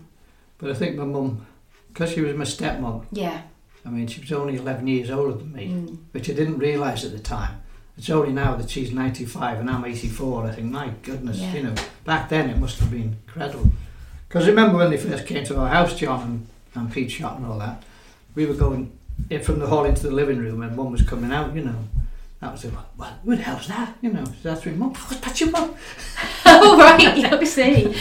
But 0.59 0.71
I 0.71 0.75
think 0.75 0.97
my 0.97 1.05
mum, 1.05 1.47
because 1.89 2.13
she 2.13 2.21
was 2.21 2.35
my 2.35 2.45
stepmom. 2.45 3.07
Yeah 3.13 3.43
I 3.89 3.91
mean, 3.91 4.07
she 4.07 4.21
was 4.21 4.33
only 4.33 4.57
11 4.57 4.87
years 4.87 5.11
older 5.11 5.33
than 5.33 5.53
me, 5.53 5.69
mm. 5.69 5.99
which 6.13 6.29
I 6.29 6.35
didn't 6.35 6.59
realise 6.59 7.05
at 7.05 7.13
the 7.13 7.19
time. 7.19 7.63
It's 7.97 8.11
only 8.11 8.33
now 8.33 8.55
that 8.57 8.69
she's 8.69 8.93
95 8.93 9.61
and 9.61 9.71
I'm 9.71 9.85
84. 9.85 10.47
I 10.47 10.51
think, 10.53 10.71
my 10.71 10.91
goodness, 11.03 11.39
yeah. 11.39 11.55
you 11.55 11.63
know, 11.63 11.75
back 12.05 12.29
then 12.29 12.51
it 12.51 12.59
must 12.59 12.79
have 12.81 12.91
been 12.91 13.17
incredible. 13.27 13.71
Because 14.29 14.47
remember 14.47 14.77
when 14.77 14.91
they 14.91 14.99
first 14.99 15.27
came 15.27 15.43
to 15.45 15.59
our 15.59 15.69
house, 15.69 15.97
John 15.97 16.23
and, 16.23 16.47
and 16.75 16.93
Pete 16.93 17.09
Shotton 17.09 17.39
and 17.39 17.47
all 17.47 17.59
that, 17.59 17.83
we 18.35 18.45
were 18.45 18.55
going 18.55 18.93
in 19.31 19.43
from 19.43 19.59
the 19.59 19.67
hall 19.67 19.85
into 19.85 20.03
the 20.03 20.15
living 20.15 20.39
room 20.39 20.63
and 20.63 20.77
mum 20.77 20.93
was 20.93 21.03
coming 21.03 21.33
out, 21.33 21.55
you 21.55 21.65
know. 21.65 21.89
That 22.41 22.53
was 22.53 22.65
it. 22.65 22.73
Well, 22.97 23.19
who 23.25 23.35
the 23.35 23.43
hell's 23.43 23.67
that? 23.67 23.97
You 24.01 24.13
know, 24.13 24.25
so 24.25 24.33
that's 24.43 24.65
my 24.65 24.71
mum. 24.73 24.93
Oh, 24.97 25.19
that's 25.21 25.41
your 25.41 25.51
mum. 25.51 25.75
oh, 26.47 26.79
right, 26.79 27.17
you 27.17 27.47
see. 27.47 27.83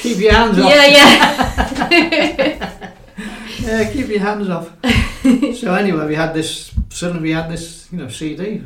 keep 0.00 0.18
your 0.18 0.32
hands 0.32 0.58
off. 0.58 0.68
Yeah, 0.68 0.86
yeah. 0.86 2.92
yeah, 3.60 3.92
keep 3.92 4.08
your 4.08 4.18
hands 4.18 4.48
off. 4.48 4.72
so 5.56 5.74
anyway, 5.74 6.08
we 6.08 6.16
had 6.16 6.34
this. 6.34 6.74
Suddenly, 6.88 7.22
we 7.22 7.30
had 7.30 7.48
this, 7.48 7.86
you 7.92 7.98
know, 7.98 8.08
CD, 8.08 8.64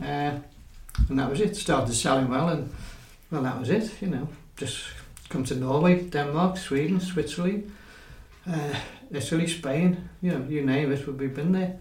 uh, 0.00 0.04
and 0.04 0.44
that 1.18 1.28
was 1.28 1.40
it. 1.40 1.56
Started 1.56 1.92
selling 1.92 2.28
well, 2.28 2.50
and 2.50 2.72
well, 3.32 3.42
that 3.42 3.58
was 3.58 3.68
it. 3.68 4.00
You 4.00 4.06
know, 4.08 4.28
just 4.56 4.78
come 5.28 5.42
to 5.44 5.56
Norway, 5.56 6.04
Denmark, 6.04 6.56
Sweden, 6.56 7.00
Switzerland, 7.00 7.72
uh, 8.48 8.74
Italy, 9.10 9.46
Spain. 9.46 10.08
You 10.22 10.32
know, 10.32 10.46
you 10.48 10.64
name 10.64 10.92
it, 10.92 11.06
we've 11.06 11.34
been 11.34 11.52
there. 11.52 11.76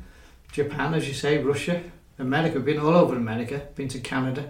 Japan, 0.51 0.93
as 0.93 1.07
you 1.07 1.13
say, 1.13 1.38
Russia, 1.43 1.84
America. 2.19 2.55
We've 2.55 2.65
been 2.65 2.80
all 2.80 2.95
over 2.95 3.15
America. 3.15 3.61
Been 3.75 3.89
to 3.89 3.99
Canada. 3.99 4.49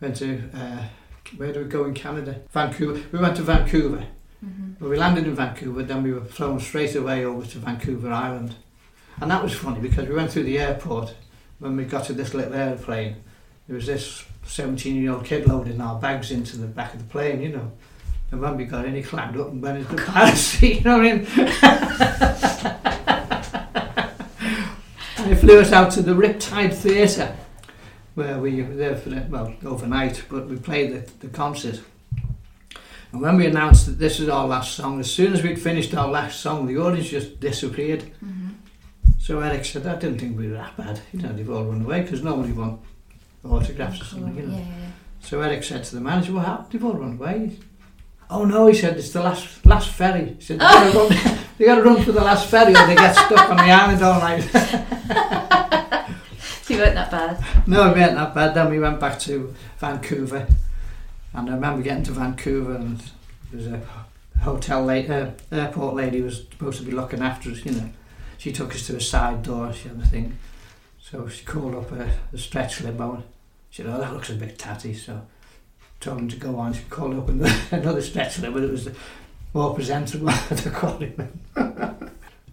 Went 0.00 0.16
to 0.16 0.42
uh, 0.54 0.84
where 1.36 1.52
do 1.52 1.60
we 1.60 1.66
go 1.66 1.84
in 1.84 1.94
Canada? 1.94 2.40
Vancouver. 2.52 3.00
We 3.12 3.18
went 3.18 3.36
to 3.36 3.42
Vancouver. 3.42 4.04
Mhm. 4.44 4.80
Well, 4.80 4.90
we 4.90 4.96
landed 4.96 5.26
in 5.26 5.34
Vancouver, 5.34 5.82
then 5.82 6.02
we 6.04 6.12
were 6.12 6.20
flown 6.24 6.60
straight 6.60 6.94
away 6.94 7.24
over 7.24 7.44
to 7.44 7.58
Vancouver 7.58 8.12
Island. 8.12 8.54
And 9.20 9.30
that 9.32 9.42
was 9.42 9.52
funny 9.52 9.80
because 9.80 10.06
we 10.08 10.14
went 10.14 10.30
through 10.30 10.44
the 10.44 10.58
airport. 10.60 11.14
When 11.58 11.74
we 11.76 11.84
got 11.84 12.04
to 12.04 12.12
this 12.12 12.34
little 12.34 12.54
airplane, 12.54 13.16
there 13.66 13.74
was 13.74 13.86
this 13.86 14.24
17 14.44 14.94
year 14.94 15.12
old 15.12 15.24
kid 15.24 15.48
loading 15.48 15.80
our 15.80 15.98
bags 15.98 16.30
into 16.30 16.56
the 16.56 16.68
back 16.68 16.94
of 16.94 17.00
the 17.00 17.10
plane, 17.10 17.42
you 17.42 17.48
know. 17.48 17.72
And 18.30 18.40
when 18.42 18.56
we 18.56 18.64
got 18.64 18.84
in, 18.84 18.94
he 18.94 19.02
climbed 19.02 19.38
up 19.38 19.48
and 19.48 19.62
went 19.62 19.78
into 19.78 19.96
the 19.96 20.02
pilot 20.02 20.36
seat, 20.36 20.76
you 20.78 20.84
know 20.84 20.98
what 20.98 21.06
I 21.06 21.14
mean? 21.14 21.26
and 25.16 25.26
he 25.28 25.34
flew 25.34 25.60
us 25.60 25.72
out 25.72 25.90
to 25.92 26.02
the 26.02 26.12
Riptide 26.12 26.74
Theatre, 26.74 27.34
where 28.14 28.38
we 28.38 28.62
were 28.62 28.74
there 28.74 28.96
for, 28.96 29.10
well, 29.30 29.54
overnight, 29.64 30.22
but 30.28 30.46
we 30.48 30.56
played 30.56 30.92
the, 30.92 31.10
the 31.20 31.28
concert. 31.28 31.80
And 33.12 33.22
when 33.22 33.36
we 33.36 33.46
announced 33.46 33.86
that 33.86 33.98
this 33.98 34.20
is 34.20 34.28
our 34.28 34.46
last 34.46 34.74
song, 34.74 35.00
as 35.00 35.10
soon 35.10 35.32
as 35.32 35.42
we'd 35.42 35.60
finished 35.60 35.94
our 35.94 36.08
last 36.08 36.40
song, 36.40 36.66
the 36.66 36.76
audience 36.76 37.08
just 37.08 37.40
disappeared. 37.40 38.04
Mhm. 38.22 38.50
So 39.18 39.40
Eric 39.40 39.64
said, 39.64 39.86
I 39.86 39.96
didn't 39.96 40.18
think 40.18 40.36
we 40.38 40.48
were 40.48 40.54
that 40.54 40.76
bad. 40.76 41.00
You 41.12 41.22
know, 41.22 41.32
they've 41.32 41.48
all 41.50 41.64
run 41.64 41.82
away 41.82 42.02
because 42.02 42.22
nobody 42.22 42.52
want 42.52 42.80
autographs 43.44 44.02
or 44.02 44.04
something, 44.04 44.36
you 44.36 44.42
know. 44.42 44.54
Yeah, 44.58 44.60
yeah. 44.64 44.90
So 45.20 45.40
Eric 45.40 45.64
said 45.64 45.84
to 45.84 45.94
the 45.94 46.00
manager, 46.02 46.32
what 46.34 46.44
happened? 46.44 46.68
They've 46.70 46.84
all 46.84 46.94
run 46.94 47.12
away. 47.14 47.56
Oh 48.30 48.44
no, 48.44 48.66
he 48.66 48.74
said, 48.74 48.96
it's 48.98 49.10
the 49.10 49.22
last 49.22 49.64
last 49.64 49.88
ferry. 49.90 50.34
He 50.34 50.42
said, 50.42 50.56
they 50.60 50.64
gotta, 50.64 50.98
run, 50.98 51.38
they 51.58 51.64
gotta 51.64 51.82
run 51.82 52.02
for 52.02 52.12
the 52.12 52.20
last 52.20 52.48
ferry 52.50 52.74
or 52.74 52.86
they 52.86 52.94
get 52.94 53.14
stuck 53.14 53.50
on 53.50 53.56
the 53.56 53.62
island 53.72 54.02
all 54.02 54.20
night. 54.20 54.48
So 56.68 56.74
you 56.74 56.80
weren't 56.80 56.96
that 56.96 57.10
bad. 57.10 57.66
no, 57.66 57.90
it 57.90 57.96
weren't 57.96 58.14
that 58.14 58.34
bad. 58.34 58.52
Then 58.52 58.68
we 58.68 58.78
went 58.78 59.00
back 59.00 59.18
to 59.20 59.54
Vancouver. 59.78 60.46
And 61.32 61.48
I 61.48 61.54
remember 61.54 61.82
getting 61.82 62.02
to 62.04 62.12
Vancouver 62.12 62.74
and 62.74 62.98
there 63.50 63.56
was 63.56 63.66
a 63.68 63.80
hotel 64.40 64.84
lady, 64.84 65.08
uh, 65.08 65.30
airport 65.50 65.94
lady 65.94 66.20
was 66.20 66.40
supposed 66.40 66.78
to 66.80 66.84
be 66.84 66.92
looking 66.92 67.22
after 67.22 67.50
us, 67.50 67.64
you 67.64 67.72
know. 67.72 67.88
She 68.36 68.52
took 68.52 68.74
us 68.74 68.86
to 68.88 68.96
a 68.96 69.00
side 69.00 69.42
door, 69.44 69.72
she 69.72 69.88
had 69.88 69.98
a 69.98 70.04
thing. 70.04 70.36
So 71.00 71.26
she 71.26 71.42
called 71.42 71.74
up 71.74 71.90
a, 71.90 72.10
a 72.34 72.36
stretch 72.36 72.82
limo 72.82 73.14
and 73.14 73.22
she 73.70 73.82
said, 73.82 73.90
oh, 73.90 73.98
that 73.98 74.12
looks 74.12 74.28
a 74.28 74.34
bit 74.34 74.58
tatty. 74.58 74.92
So 74.92 75.22
told 76.00 76.20
him 76.20 76.28
to 76.28 76.36
go 76.36 76.56
on. 76.56 76.72
She 76.72 76.82
called 76.90 77.16
up 77.16 77.28
another, 77.28 77.54
another 77.76 78.02
stretch 78.02 78.38
limo, 78.38 78.54
but 78.54 78.64
it 78.64 78.70
was 78.70 78.84
the 78.86 78.94
more 79.54 79.74
presentable 79.74 80.32
to 80.56 80.70
call 80.70 80.98
him. 80.98 81.30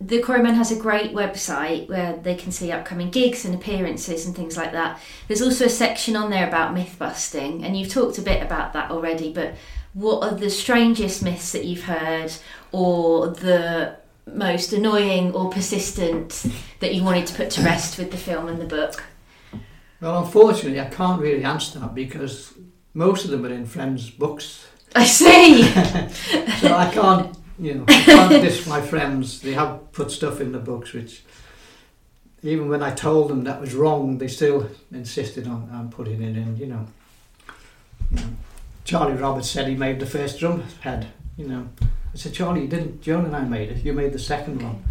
The 0.01 0.21
Quarrymen 0.21 0.55
has 0.55 0.71
a 0.71 0.79
great 0.79 1.13
website 1.13 1.87
where 1.87 2.17
they 2.17 2.35
can 2.35 2.51
see 2.51 2.71
upcoming 2.71 3.09
gigs 3.09 3.45
and 3.45 3.55
appearances 3.55 4.25
and 4.25 4.35
things 4.35 4.57
like 4.57 4.71
that. 4.73 4.99
There's 5.27 5.41
also 5.41 5.65
a 5.65 5.69
section 5.69 6.15
on 6.15 6.29
there 6.29 6.47
about 6.47 6.73
myth 6.73 6.95
busting, 6.99 7.63
and 7.63 7.77
you've 7.77 7.91
talked 7.91 8.17
a 8.17 8.21
bit 8.21 8.43
about 8.43 8.73
that 8.73 8.91
already, 8.91 9.33
but 9.33 9.55
what 9.93 10.21
are 10.23 10.37
the 10.37 10.49
strangest 10.49 11.23
myths 11.23 11.53
that 11.53 11.65
you've 11.65 11.85
heard 11.85 12.31
or 12.71 13.29
the 13.29 13.95
most 14.27 14.73
annoying 14.73 15.33
or 15.33 15.49
persistent 15.49 16.45
that 16.81 16.93
you 16.93 17.03
wanted 17.03 17.25
to 17.27 17.33
put 17.33 17.49
to 17.51 17.61
rest 17.61 17.97
with 17.97 18.11
the 18.11 18.17
film 18.17 18.47
and 18.47 18.59
the 18.59 18.65
book? 18.65 19.03
Well, 20.01 20.23
unfortunately, 20.23 20.81
I 20.81 20.89
can't 20.89 21.21
really 21.21 21.43
answer 21.43 21.79
that 21.79 21.95
because 21.95 22.53
most 22.95 23.25
of 23.25 23.31
them 23.31 23.45
are 23.45 23.53
in 23.53 23.67
friends' 23.67 24.09
books. 24.09 24.65
I 24.95 25.05
see. 25.05 25.63
So 26.55 26.73
I 26.73 26.89
can't, 26.89 27.37
you 27.59 27.75
know, 27.75 27.85
I 27.87 28.01
can't 28.01 28.41
diss 28.41 28.65
my 28.65 28.81
friends. 28.81 29.41
They 29.41 29.51
have 29.51 29.91
put 29.91 30.09
stuff 30.09 30.39
in 30.39 30.53
the 30.53 30.57
books 30.57 30.93
which, 30.93 31.21
even 32.41 32.69
when 32.69 32.81
I 32.81 32.91
told 32.91 33.29
them 33.29 33.43
that 33.43 33.59
was 33.59 33.75
wrong, 33.75 34.17
they 34.17 34.29
still 34.29 34.69
insisted 34.91 35.45
on, 35.45 35.69
on 35.71 35.91
putting 35.91 36.23
it 36.23 36.37
in, 36.37 36.55
you 36.55 36.67
know. 36.67 36.87
You 38.09 38.17
know. 38.17 38.29
Charlie 38.85 39.15
Roberts 39.15 39.49
said 39.49 39.67
he 39.67 39.75
made 39.75 39.99
the 39.99 40.05
first 40.05 40.39
drum 40.39 40.63
head, 40.79 41.07
you 41.37 41.47
know. 41.47 41.67
I 41.81 42.17
said, 42.17 42.33
Charlie, 42.33 42.61
you 42.61 42.67
didn't, 42.67 43.01
Joan 43.01 43.25
and 43.25 43.35
I 43.35 43.43
made 43.43 43.69
it, 43.69 43.83
you 43.83 43.91
made 43.91 44.13
the 44.13 44.19
second 44.19 44.61
one. 44.63 44.83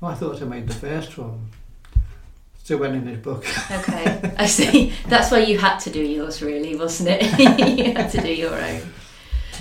Well, 0.00 0.12
oh, 0.12 0.14
I 0.14 0.14
thought 0.14 0.40
I 0.40 0.44
made 0.44 0.68
the 0.68 0.74
first 0.74 1.18
one. 1.18 1.50
Still 2.68 2.80
went 2.80 2.96
in 2.96 3.06
his 3.06 3.16
book. 3.20 3.46
Okay, 3.70 4.34
I 4.38 4.44
see. 4.44 4.92
That's 5.06 5.30
why 5.30 5.38
you 5.38 5.56
had 5.56 5.78
to 5.78 5.90
do 5.90 6.02
yours, 6.02 6.42
really, 6.42 6.76
wasn't 6.76 7.08
it? 7.08 7.22
you 7.86 7.94
had 7.94 8.10
to 8.10 8.20
do 8.20 8.30
your 8.30 8.52
own. 8.52 8.82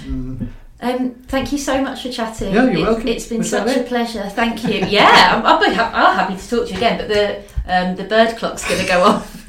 Mm. 0.01 0.47
Um, 0.82 1.12
thank 1.30 1.53
you 1.53 1.58
so 1.58 1.82
much 1.82 2.03
for 2.03 2.12
chatting. 2.12 2.53
Yeah, 2.53 2.66
you're 2.66 2.80
It- 2.80 2.82
welcome. 2.82 3.08
It's 3.08 3.28
been 3.28 3.38
Was 3.38 3.49
such 3.51 3.78
a 3.78 3.84
pleasure. 3.84 4.28
Thank 4.28 4.66
you. 4.66 4.86
Yeah, 4.89 5.38
I'm, 5.38 5.45
I'll, 5.45 5.58
be 5.58 5.74
ha- 5.74 5.89
I'll 5.93 6.16
happy 6.16 6.36
to 6.36 6.49
talk 6.49 6.66
to 6.68 6.72
you 6.72 6.76
again, 6.76 6.97
but 6.97 7.08
the 7.08 7.43
um, 7.66 7.95
the 7.95 8.03
bird 8.03 8.36
clock's 8.36 8.68
going 8.68 8.82
to 8.82 8.88
go 8.88 9.01
off. 9.01 9.39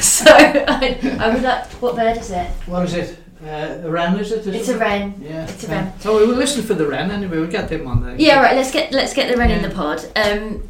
so 0.00 0.26
I, 0.30 1.16
I 1.18 1.34
would 1.34 1.42
like. 1.42 1.64
What 1.82 1.96
bird 1.96 2.18
is 2.18 2.30
it? 2.30 2.46
What 2.66 2.84
is 2.84 2.94
it? 2.94 3.18
Uh, 3.44 3.80
a 3.82 3.90
wren, 3.90 4.16
is 4.20 4.30
it? 4.30 4.46
It's 4.46 4.68
a 4.68 4.78
wren. 4.78 5.20
Yeah. 5.20 5.42
It's 5.48 5.64
a 5.64 5.66
wren. 5.66 5.92
Oh, 6.04 6.20
we 6.20 6.26
will 6.28 6.36
listen 6.36 6.62
for 6.62 6.74
the 6.74 6.86
wren 6.86 7.10
anyway. 7.10 7.38
We'll 7.38 7.50
get 7.50 7.68
them 7.68 7.88
on 7.88 8.04
there. 8.04 8.14
Yeah, 8.16 8.40
right. 8.40 8.54
Let's 8.54 8.70
get 8.70 8.92
let's 8.92 9.12
get 9.12 9.28
the 9.28 9.36
wren 9.36 9.50
in 9.50 9.62
the 9.68 9.74
pod. 9.74 10.04
Um, 10.14 10.62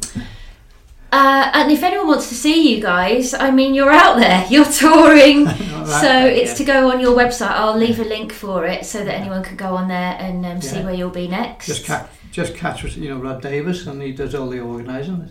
uh, 1.13 1.51
and 1.53 1.71
if 1.71 1.83
anyone 1.83 2.07
wants 2.07 2.27
to 2.29 2.33
see 2.33 2.73
you 2.73 2.81
guys, 2.81 3.35
I 3.35 3.51
mean, 3.51 3.75
you're 3.75 3.91
out 3.91 4.17
there. 4.17 4.47
You're 4.49 4.65
touring. 4.65 5.47
So 5.83 6.07
yeah. 6.07 6.27
it's 6.27 6.53
to 6.59 6.63
go 6.63 6.89
on 6.91 7.01
your 7.01 7.13
website. 7.13 7.51
I'll 7.51 7.75
leave 7.77 7.99
a 7.99 8.05
link 8.05 8.31
for 8.31 8.65
it 8.65 8.85
so 8.85 9.03
that 9.03 9.13
anyone 9.13 9.43
can 9.43 9.57
go 9.57 9.75
on 9.75 9.89
there 9.89 10.15
and 10.17 10.45
um, 10.45 10.61
see 10.61 10.81
where 10.81 10.93
you'll 10.93 11.09
be 11.09 11.27
next. 11.27 11.67
Just 11.67 11.83
catch, 11.83 12.09
just 12.31 12.55
catch, 12.55 12.95
you 12.95 13.09
know, 13.09 13.17
Rod 13.17 13.41
Davis, 13.41 13.85
and 13.85 14.01
he 14.01 14.13
does 14.13 14.33
all 14.33 14.47
the 14.47 14.61
organising. 14.61 15.29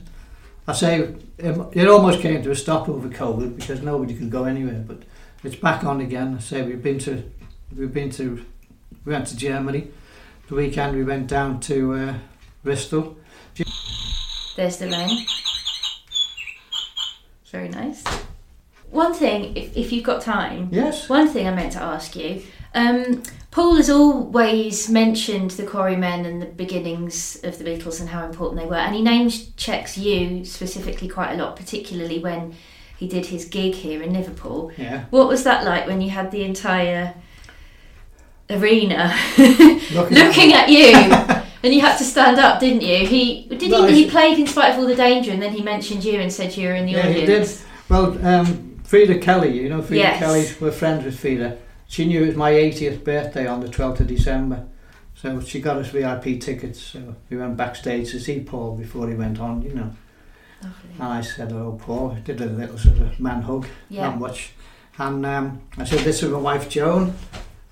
I 0.69 0.75
say 0.75 1.15
it, 1.39 1.57
it 1.73 1.89
almost 1.89 2.21
came 2.21 2.43
to 2.43 2.51
a 2.51 2.55
stop 2.55 2.87
over 2.91 3.09
COVID 3.09 3.57
because 3.57 3.81
nobody 3.81 4.15
could 4.15 4.31
go 4.31 4.45
anywhere, 4.45 4.85
but 4.87 4.99
it's 5.43 5.57
back 5.57 5.85
on 5.85 6.03
again. 6.03 6.35
I 6.37 6.41
say 6.41 6.61
we've 6.61 6.83
been 6.83 6.99
to, 6.99 7.25
we've 7.75 7.95
been 7.95 8.11
to, 8.11 8.45
we 9.07 9.13
went 9.15 9.29
to 9.29 9.37
Germany. 9.39 9.89
The 10.49 10.55
weekend 10.55 10.99
we 10.99 11.03
went 11.03 11.29
down 11.29 11.61
to 11.61 11.95
uh, 11.95 12.15
Bristol. 12.63 13.17
There's 14.55 14.77
the 14.77 14.89
wren. 14.89 15.09
Very 17.53 17.69
nice. 17.69 18.03
One 18.91 19.15
thing, 19.15 19.57
if, 19.57 19.77
if 19.77 19.93
you've 19.93 20.05
got 20.05 20.23
time, 20.23 20.69
Yes. 20.73 21.09
one 21.09 21.29
thing 21.29 21.47
I 21.47 21.55
meant 21.55 21.73
to 21.73 21.83
ask 21.83 22.17
you. 22.17 22.43
Um, 22.75 23.23
Paul 23.51 23.77
has 23.77 23.91
always 23.91 24.89
mentioned 24.89 25.53
the 25.53 25.65
Quarrymen 25.65 26.25
and 26.25 26.41
the 26.41 26.47
beginnings 26.47 27.39
of 27.45 27.59
the 27.59 27.65
Beatles 27.65 28.01
and 28.01 28.09
how 28.09 28.25
important 28.25 28.61
they 28.61 28.67
were, 28.67 28.77
and 28.77 28.95
he 28.95 29.03
name 29.03 29.29
checks 29.57 29.97
you 29.99 30.45
specifically 30.45 31.09
quite 31.09 31.33
a 31.33 31.37
lot, 31.37 31.57
particularly 31.57 32.19
when 32.19 32.55
he 32.99 33.07
did 33.07 33.27
his 33.27 33.45
gig 33.45 33.75
here 33.75 34.03
in 34.03 34.15
Liverpool. 34.15 34.73
Yeah. 34.79 35.05
What 35.11 35.29
was 35.29 35.45
that 35.45 35.65
like 35.65 35.87
when 35.87 36.01
you 36.01 36.09
had 36.11 36.31
the 36.31 36.45
entire 36.45 37.15
arena 38.49 39.15
Looking, 39.37 39.81
looking 40.17 40.53
at 40.55 40.69
you? 40.69 41.43
And 41.65 41.73
you 41.73 41.81
had 41.81 41.97
to 41.99 42.05
stand 42.05 42.39
up, 42.39 42.59
didn't 42.61 42.83
you? 42.83 43.07
He 43.07 43.47
did. 43.49 43.71
No, 43.71 43.87
he, 43.87 44.05
he 44.05 44.11
played 44.11 44.39
in 44.39 44.47
spite 44.47 44.73
of 44.73 44.79
all 44.81 44.87
the 44.87 44.97
danger, 44.97 45.31
and 45.31 45.41
then 45.41 45.53
he 45.53 45.63
mentioned 45.63 46.03
you 46.05 46.21
and 46.21 46.33
said 46.33 46.57
you 46.57 46.69
were 46.69 46.75
in 46.75 46.87
the 46.87 46.93
Yeah, 46.93 47.07
he 47.09 47.23
audience. 47.23 47.59
did. 47.59 47.67
Well, 47.89 48.27
um, 48.27 48.81
Freda 48.85 49.21
Kelly, 49.23 49.61
you 49.61 49.69
know, 49.69 49.81
Freda 49.81 49.97
Yes. 49.97 50.19
Kelly, 50.19 50.47
we're 50.61 50.73
friends 50.73 51.05
with 51.05 51.21
Freda. 51.23 51.59
She 51.87 52.07
knew 52.07 52.23
it 52.25 52.27
was 52.29 52.37
my 52.37 52.53
80th 52.53 53.05
birthday 53.05 53.47
on 53.47 53.61
the 53.61 53.69
12th 53.69 54.01
of 54.01 54.07
December. 54.07 54.67
So 55.15 55.41
she 55.41 55.61
got 55.61 55.77
us 55.77 55.89
VIP 55.91 56.41
tickets. 56.41 56.81
So 56.81 57.15
we 57.31 57.37
went 57.37 57.57
backstage 57.57 58.11
to 58.11 58.19
see 58.19 58.41
Paul 58.41 58.77
before 58.77 59.09
he 59.09 59.15
went 59.15 59.39
on, 59.39 59.63
you 59.63 59.73
know. 59.75 59.93
Lovely. 60.63 60.91
And 60.95 61.03
I 61.05 61.21
said, 61.21 61.53
oh, 61.53 61.79
Paul, 61.81 62.17
did 62.25 62.41
a 62.41 62.47
little 62.47 62.79
sort 62.79 62.99
of 62.99 63.21
man 63.21 63.43
hug, 63.43 63.67
Yeah. 63.89 64.09
not 64.09 64.19
much. 64.19 64.53
And 64.99 65.25
um, 65.27 65.63
I 65.79 65.85
said, 65.85 66.01
this 66.01 66.23
is 66.23 66.31
my 66.31 66.39
wife, 66.39 66.69
Joan. 66.69 67.15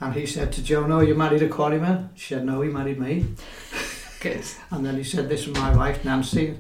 And 0.01 0.15
he 0.15 0.27
said 0.27 0.53
to 0.53 0.63
Joan, 0.63 0.91
oh, 0.93 1.01
you 1.01 1.15
married 1.15 1.43
a 1.43 1.49
quarryman? 1.49 2.09
She 2.15 2.35
said, 2.35 2.45
no, 2.45 2.61
he 2.63 2.71
married 2.71 2.99
me. 2.99 3.27
Good. 4.21 4.45
And 4.71 4.85
then 4.85 4.97
he 4.97 5.05
said, 5.05 5.29
this 5.29 5.47
is 5.47 5.55
my 5.55 5.75
wife, 5.75 6.05
Nancy. 6.05 6.57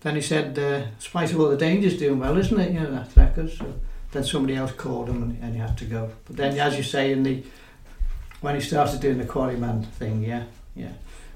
Then 0.00 0.14
he 0.14 0.20
said, 0.20 0.58
uh, 0.58 0.86
Spite 0.98 1.32
of 1.32 1.40
All 1.40 1.48
the 1.48 1.56
Danger's 1.56 1.98
doing 1.98 2.18
well, 2.18 2.36
isn't 2.36 2.60
it? 2.60 2.72
You 2.72 2.80
know, 2.80 2.90
that 2.92 3.16
record. 3.16 3.50
So 3.50 3.74
then 4.12 4.24
somebody 4.24 4.56
else 4.56 4.72
called 4.72 5.08
him 5.08 5.22
and, 5.22 5.42
and 5.42 5.54
he 5.54 5.60
had 5.60 5.76
to 5.78 5.84
go. 5.84 6.10
But 6.26 6.36
then, 6.36 6.58
as 6.58 6.76
you 6.76 6.82
say, 6.82 7.12
in 7.12 7.22
the 7.22 7.42
when 8.40 8.54
he 8.54 8.60
started 8.60 9.00
doing 9.00 9.18
the 9.18 9.24
Quarryman 9.24 9.86
thing, 9.86 10.22
yeah, 10.22 10.44
yeah. 10.76 10.92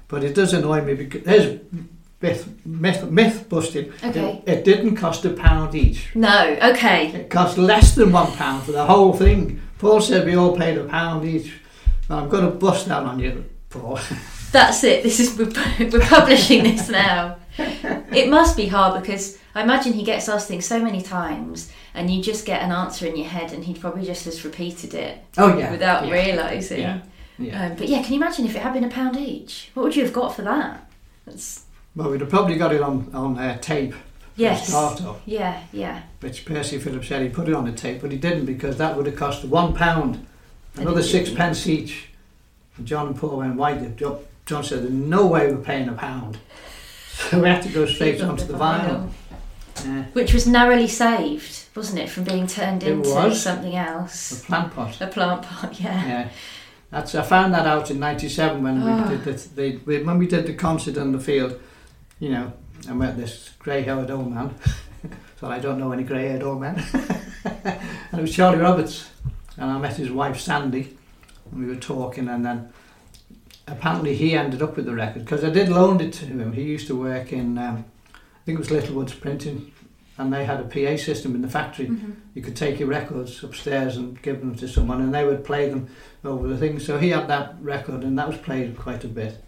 But 0.07 0.23
it 0.23 0.33
does 0.33 0.53
annoy 0.53 0.81
me 0.81 0.93
because 0.93 1.23
there's 1.23 1.59
myth, 2.21 2.47
myth, 2.65 3.09
myth 3.09 3.49
busting. 3.49 3.91
Okay. 4.03 4.41
It, 4.45 4.59
it 4.59 4.63
didn't 4.63 4.95
cost 4.95 5.25
a 5.25 5.31
pound 5.31 5.75
each. 5.75 6.15
No. 6.15 6.57
Okay. 6.61 7.07
It 7.07 7.29
cost 7.29 7.57
less 7.57 7.95
than 7.95 8.11
one 8.11 8.31
pound 8.33 8.63
for 8.63 8.71
the 8.71 8.85
whole 8.85 9.13
thing. 9.13 9.61
Paul 9.79 9.99
said 9.99 10.25
we 10.25 10.35
all 10.35 10.55
paid 10.55 10.77
a 10.77 10.85
pound 10.85 11.25
each. 11.25 11.53
Well, 12.07 12.19
I'm 12.19 12.29
going 12.29 12.45
to 12.45 12.51
bust 12.51 12.87
that 12.87 13.03
on 13.03 13.19
you, 13.19 13.45
Paul. 13.69 13.99
That's 14.53 14.83
it. 14.83 15.03
This 15.03 15.19
is 15.19 15.37
we're, 15.37 15.51
we're 15.89 16.05
publishing 16.07 16.63
this 16.63 16.87
now. 16.87 17.37
it 17.57 18.29
must 18.29 18.55
be 18.55 18.67
hard 18.67 19.01
because 19.01 19.37
I 19.55 19.61
imagine 19.63 19.93
he 19.93 20.03
gets 20.03 20.29
asked 20.29 20.47
things 20.47 20.65
so 20.65 20.79
many 20.79 21.01
times 21.01 21.71
and 21.93 22.09
you 22.09 22.21
just 22.23 22.45
get 22.45 22.61
an 22.61 22.71
answer 22.71 23.05
in 23.07 23.15
your 23.17 23.27
head 23.27 23.51
and 23.51 23.63
he 23.63 23.73
probably 23.73 24.05
just 24.05 24.25
has 24.25 24.45
repeated 24.45 24.93
it 24.93 25.17
Oh 25.37 25.57
yeah. 25.57 25.71
without 25.71 26.07
yeah, 26.07 26.13
realising. 26.13 26.79
Yeah. 26.81 27.01
Yeah. 27.39 27.65
Um, 27.65 27.75
but 27.75 27.89
yeah, 27.89 28.03
can 28.03 28.13
you 28.13 28.17
imagine 28.19 28.45
if 28.45 28.55
it 28.55 28.61
had 28.61 28.73
been 28.73 28.83
a 28.83 28.89
pound 28.89 29.17
each? 29.17 29.71
What 29.73 29.83
would 29.83 29.95
you 29.95 30.03
have 30.03 30.13
got 30.13 30.35
for 30.35 30.43
that? 30.43 30.89
That's, 31.25 31.63
Well, 31.95 32.11
we'd 32.11 32.21
have 32.21 32.29
probably 32.29 32.55
got 32.55 32.73
it 32.73 32.81
on 32.81 33.09
on 33.13 33.37
uh, 33.39 33.57
tape. 33.57 33.95
yes. 34.35 34.67
Start 34.67 35.01
off, 35.03 35.21
Yeah, 35.25 35.61
yeah. 35.71 36.03
which 36.19 36.45
Percy 36.45 36.77
Phillips 36.77 37.07
said 37.07 37.23
he 37.23 37.29
put 37.29 37.49
it 37.49 37.55
on 37.55 37.65
the 37.65 37.71
tape, 37.71 38.01
but 38.01 38.11
he 38.11 38.17
didn't 38.19 38.45
because 38.45 38.77
that 38.77 38.95
would 38.95 39.07
have 39.07 39.15
cost 39.15 39.43
one 39.45 39.73
pound, 39.73 40.25
another 40.75 41.01
he 41.01 41.07
six 41.07 41.31
pence 41.31 41.65
each. 41.67 42.09
And 42.77 42.85
John 42.87 43.07
and 43.07 43.15
Paul 43.15 43.37
went, 43.37 43.55
"Why 43.55 43.73
did 43.73 43.97
John 44.45 44.63
said, 44.63 44.83
"There's 44.83 44.91
no 44.93 45.25
way 45.27 45.51
we're 45.51 45.61
paying 45.61 45.89
a 45.89 45.93
pound." 45.93 46.37
So 47.13 47.39
we 47.41 47.47
had 47.47 47.61
to 47.63 47.69
go 47.69 47.85
straight 47.85 48.21
onto 48.21 48.45
the 48.45 48.53
vinyl. 48.53 49.09
Yeah. 49.85 50.03
Which 50.13 50.33
was 50.33 50.45
narrowly 50.47 50.87
saved, 50.87 51.67
wasn't 51.75 51.99
it, 51.99 52.09
from 52.09 52.23
being 52.23 52.47
turned 52.47 52.83
It 52.83 52.91
into 52.91 53.09
was. 53.09 53.41
something 53.41 53.75
else? 53.75 54.41
A 54.41 54.45
plant 54.45 54.73
pot. 54.73 55.01
A 55.01 55.07
plant 55.07 55.41
pot, 55.43 55.79
yeah. 55.79 56.05
Yeah. 56.07 56.29
That's, 56.91 57.15
I 57.15 57.23
found 57.23 57.53
that 57.53 57.65
out 57.65 57.89
in 57.89 57.99
'97 57.99 58.61
when 58.61 58.81
Oh. 58.81 58.85
we 58.85 58.91
ah. 58.91 59.07
did 59.07 59.23
the, 59.23 59.31
the 59.81 60.03
when 60.03 60.17
we 60.17 60.27
did 60.27 60.45
the 60.45 60.53
concert 60.53 60.97
on 60.97 61.11
the 61.11 61.19
field. 61.19 61.59
You 62.19 62.29
know, 62.29 62.53
I 62.89 62.93
met 62.93 63.17
this 63.17 63.49
grey-haired 63.59 64.11
old 64.11 64.31
man. 64.31 64.53
so 65.39 65.47
I 65.47 65.59
don't 65.59 65.79
know 65.79 65.91
any 65.91 66.03
grey-haired 66.03 66.43
old 66.43 66.61
men. 66.61 66.83
and 67.43 68.19
it 68.19 68.21
was 68.21 68.33
Charlie 68.35 68.59
Roberts, 68.59 69.09
and 69.57 69.71
I 69.71 69.77
met 69.79 69.95
his 69.97 70.11
wife 70.11 70.39
Sandy, 70.39 70.95
and 71.51 71.59
we 71.61 71.65
were 71.67 71.79
talking, 71.79 72.27
and 72.29 72.45
then 72.45 72.71
apparently 73.67 74.15
he 74.15 74.35
ended 74.35 74.61
up 74.61 74.75
with 74.75 74.85
the 74.85 74.93
record 74.93 75.23
because 75.25 75.43
I 75.43 75.49
did 75.49 75.69
loan 75.69 76.01
it 76.01 76.13
to 76.13 76.25
him. 76.25 76.53
He 76.53 76.63
used 76.63 76.87
to 76.87 76.95
work 76.99 77.31
in, 77.31 77.57
um, 77.57 77.85
I 78.13 78.45
think 78.45 78.57
it 78.57 78.59
was 78.59 78.71
Littlewoods 78.71 79.13
Printing, 79.13 79.71
and 80.17 80.31
they 80.31 80.45
had 80.45 80.59
a 80.59 80.63
PA 80.63 80.95
system 80.97 81.33
in 81.33 81.41
the 81.41 81.47
factory 81.47 81.87
Mhm. 81.87 82.13
you 82.35 82.41
could 82.43 82.55
take 82.55 82.79
your 82.79 82.87
records 82.89 83.43
upstairs 83.43 83.97
and 83.97 84.21
give 84.21 84.41
them 84.41 84.53
to 84.55 84.67
someone 84.67 85.01
and 85.01 85.11
they 85.13 85.25
would 85.25 85.43
play 85.43 85.69
them 85.69 85.87
over 86.23 86.47
the 86.47 86.57
thing. 86.57 86.77
So 86.79 86.99
he 86.99 87.09
had 87.09 87.27
that 87.29 87.55
record 87.59 88.03
and 88.03 88.17
that 88.19 88.27
was 88.27 88.37
played 88.37 88.77
quite 88.77 89.03
a 89.03 89.07
bit. 89.07 89.43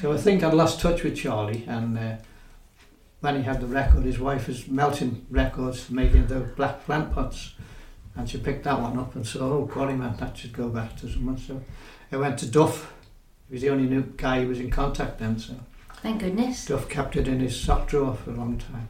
So 0.00 0.12
I 0.12 0.16
think 0.16 0.42
I'd 0.42 0.54
lost 0.54 0.80
touch 0.80 1.04
with 1.04 1.16
Charlie 1.16 1.64
and 1.68 1.96
uh, 1.96 2.16
when 3.20 3.36
he 3.36 3.42
had 3.42 3.60
the 3.60 3.66
record, 3.66 4.04
his 4.04 4.18
wife 4.18 4.48
was 4.48 4.66
melting 4.66 5.24
records, 5.30 5.88
making 5.88 6.26
the 6.26 6.40
black 6.40 6.84
plant 6.84 7.12
pots 7.12 7.54
and 8.16 8.28
she 8.28 8.38
picked 8.38 8.64
that 8.64 8.80
one 8.80 8.98
up 8.98 9.14
and 9.14 9.24
said, 9.24 9.40
oh, 9.42 9.66
golly 9.72 9.94
man, 9.94 10.16
that 10.18 10.36
should 10.36 10.52
go 10.52 10.68
back 10.68 10.96
to 10.96 11.08
someone. 11.08 11.38
So 11.38 11.62
I 12.10 12.16
went 12.16 12.38
to 12.40 12.46
Duff. 12.46 12.92
He 13.48 13.54
was 13.54 13.62
the 13.62 13.70
only 13.70 13.88
new 13.88 14.02
guy 14.16 14.42
who 14.42 14.48
was 14.48 14.60
in 14.60 14.70
contact 14.70 15.18
then, 15.18 15.38
so 15.38 15.54
Thank 16.02 16.20
goodness. 16.20 16.66
Duff 16.66 16.88
kept 16.88 17.16
it 17.16 17.26
in 17.26 17.40
his 17.40 17.58
sock 17.58 17.88
drawer 17.88 18.14
for 18.14 18.30
a 18.30 18.34
long 18.34 18.58
time. 18.58 18.88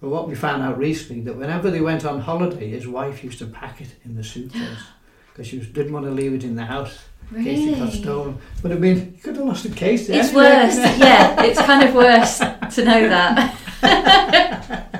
But 0.00 0.10
what 0.10 0.28
we 0.28 0.34
found 0.34 0.62
out 0.62 0.78
recently 0.78 1.22
that 1.22 1.36
whenever 1.36 1.70
they 1.70 1.80
went 1.80 2.04
on 2.04 2.20
holiday, 2.20 2.68
his 2.70 2.86
wife 2.86 3.24
used 3.24 3.38
to 3.38 3.46
pack 3.46 3.80
it 3.80 3.94
in 4.04 4.14
the 4.14 4.22
suitcase 4.22 4.84
because 5.32 5.46
she 5.46 5.58
was, 5.58 5.66
didn't 5.68 5.92
want 5.92 6.04
to 6.04 6.12
leave 6.12 6.34
it 6.34 6.44
in 6.44 6.54
the 6.54 6.64
house 6.64 6.98
in 7.34 7.42
case 7.42 7.66
it 7.66 7.78
got 7.78 7.92
stolen. 7.92 8.38
But 8.62 8.72
I 8.72 8.74
mean, 8.76 9.14
you 9.16 9.22
could 9.22 9.36
have 9.36 9.46
lost 9.46 9.64
a 9.64 9.70
case 9.70 10.06
there. 10.06 10.20
It's 10.20 10.32
worse. 10.32 10.76
yeah, 10.98 11.42
it's 11.42 11.60
kind 11.60 11.88
of 11.88 11.94
worse 11.94 12.38
to 12.38 12.84
know 12.84 13.08
that. 13.08 13.56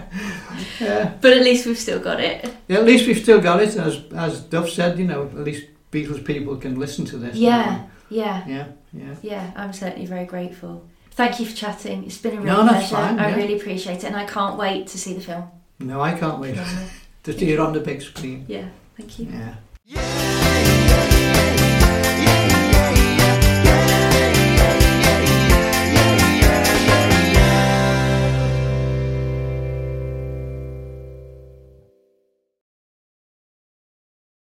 Yeah. 0.81 1.15
But 1.21 1.33
at 1.33 1.43
least 1.43 1.67
we've 1.67 1.79
still 1.79 1.99
got 1.99 2.21
it. 2.21 2.55
Yeah, 2.69 2.79
at 2.79 2.85
least 2.85 3.07
we've 3.07 3.19
still 3.19 3.41
got 3.41 3.63
it. 3.63 3.77
As 3.77 4.03
as 4.13 4.41
Duff 4.43 4.69
said, 4.69 4.99
you 4.99 5.07
know, 5.07 5.25
at 5.25 5.39
least 5.39 5.67
Beatles 5.91 6.25
people 6.25 6.57
can 6.57 6.79
listen 6.79 7.05
to 7.07 7.17
this. 7.17 7.37
Yeah, 7.37 7.87
yeah, 8.09 8.47
Yeah, 8.47 8.69
yeah. 8.99 9.15
yeah. 9.23 9.51
I'm 9.57 9.73
certainly 9.73 10.07
very 10.07 10.25
grateful. 10.25 10.85
Thank 11.13 11.41
you 11.41 11.47
for 11.47 11.57
chatting. 11.57 12.05
It's 12.05 12.19
been 12.19 12.37
a 12.37 12.41
real 12.41 12.63
No, 12.65 12.69
pleasure. 12.69 12.95
fine, 12.97 13.19
I 13.19 13.31
yeah. 13.31 13.37
really 13.37 13.57
appreciate 13.59 13.99
it, 13.99 14.05
and 14.05 14.17
I 14.17 14.27
can't 14.27 14.59
wait 14.59 14.87
to 14.89 14.99
see 14.99 15.15
the 15.15 15.21
film. 15.21 15.49
No, 15.81 16.01
I 16.01 16.13
can't 16.13 16.39
wait 16.41 16.57
to 17.25 17.33
see 17.33 17.53
it 17.53 17.59
on 17.59 17.73
the 17.73 17.81
big 17.81 18.03
screen. 18.03 18.45
Yeah, 18.49 18.69
thank 18.97 19.19
you. 19.19 19.27
Yeah. 19.27 19.55
Yeah. 19.87 20.73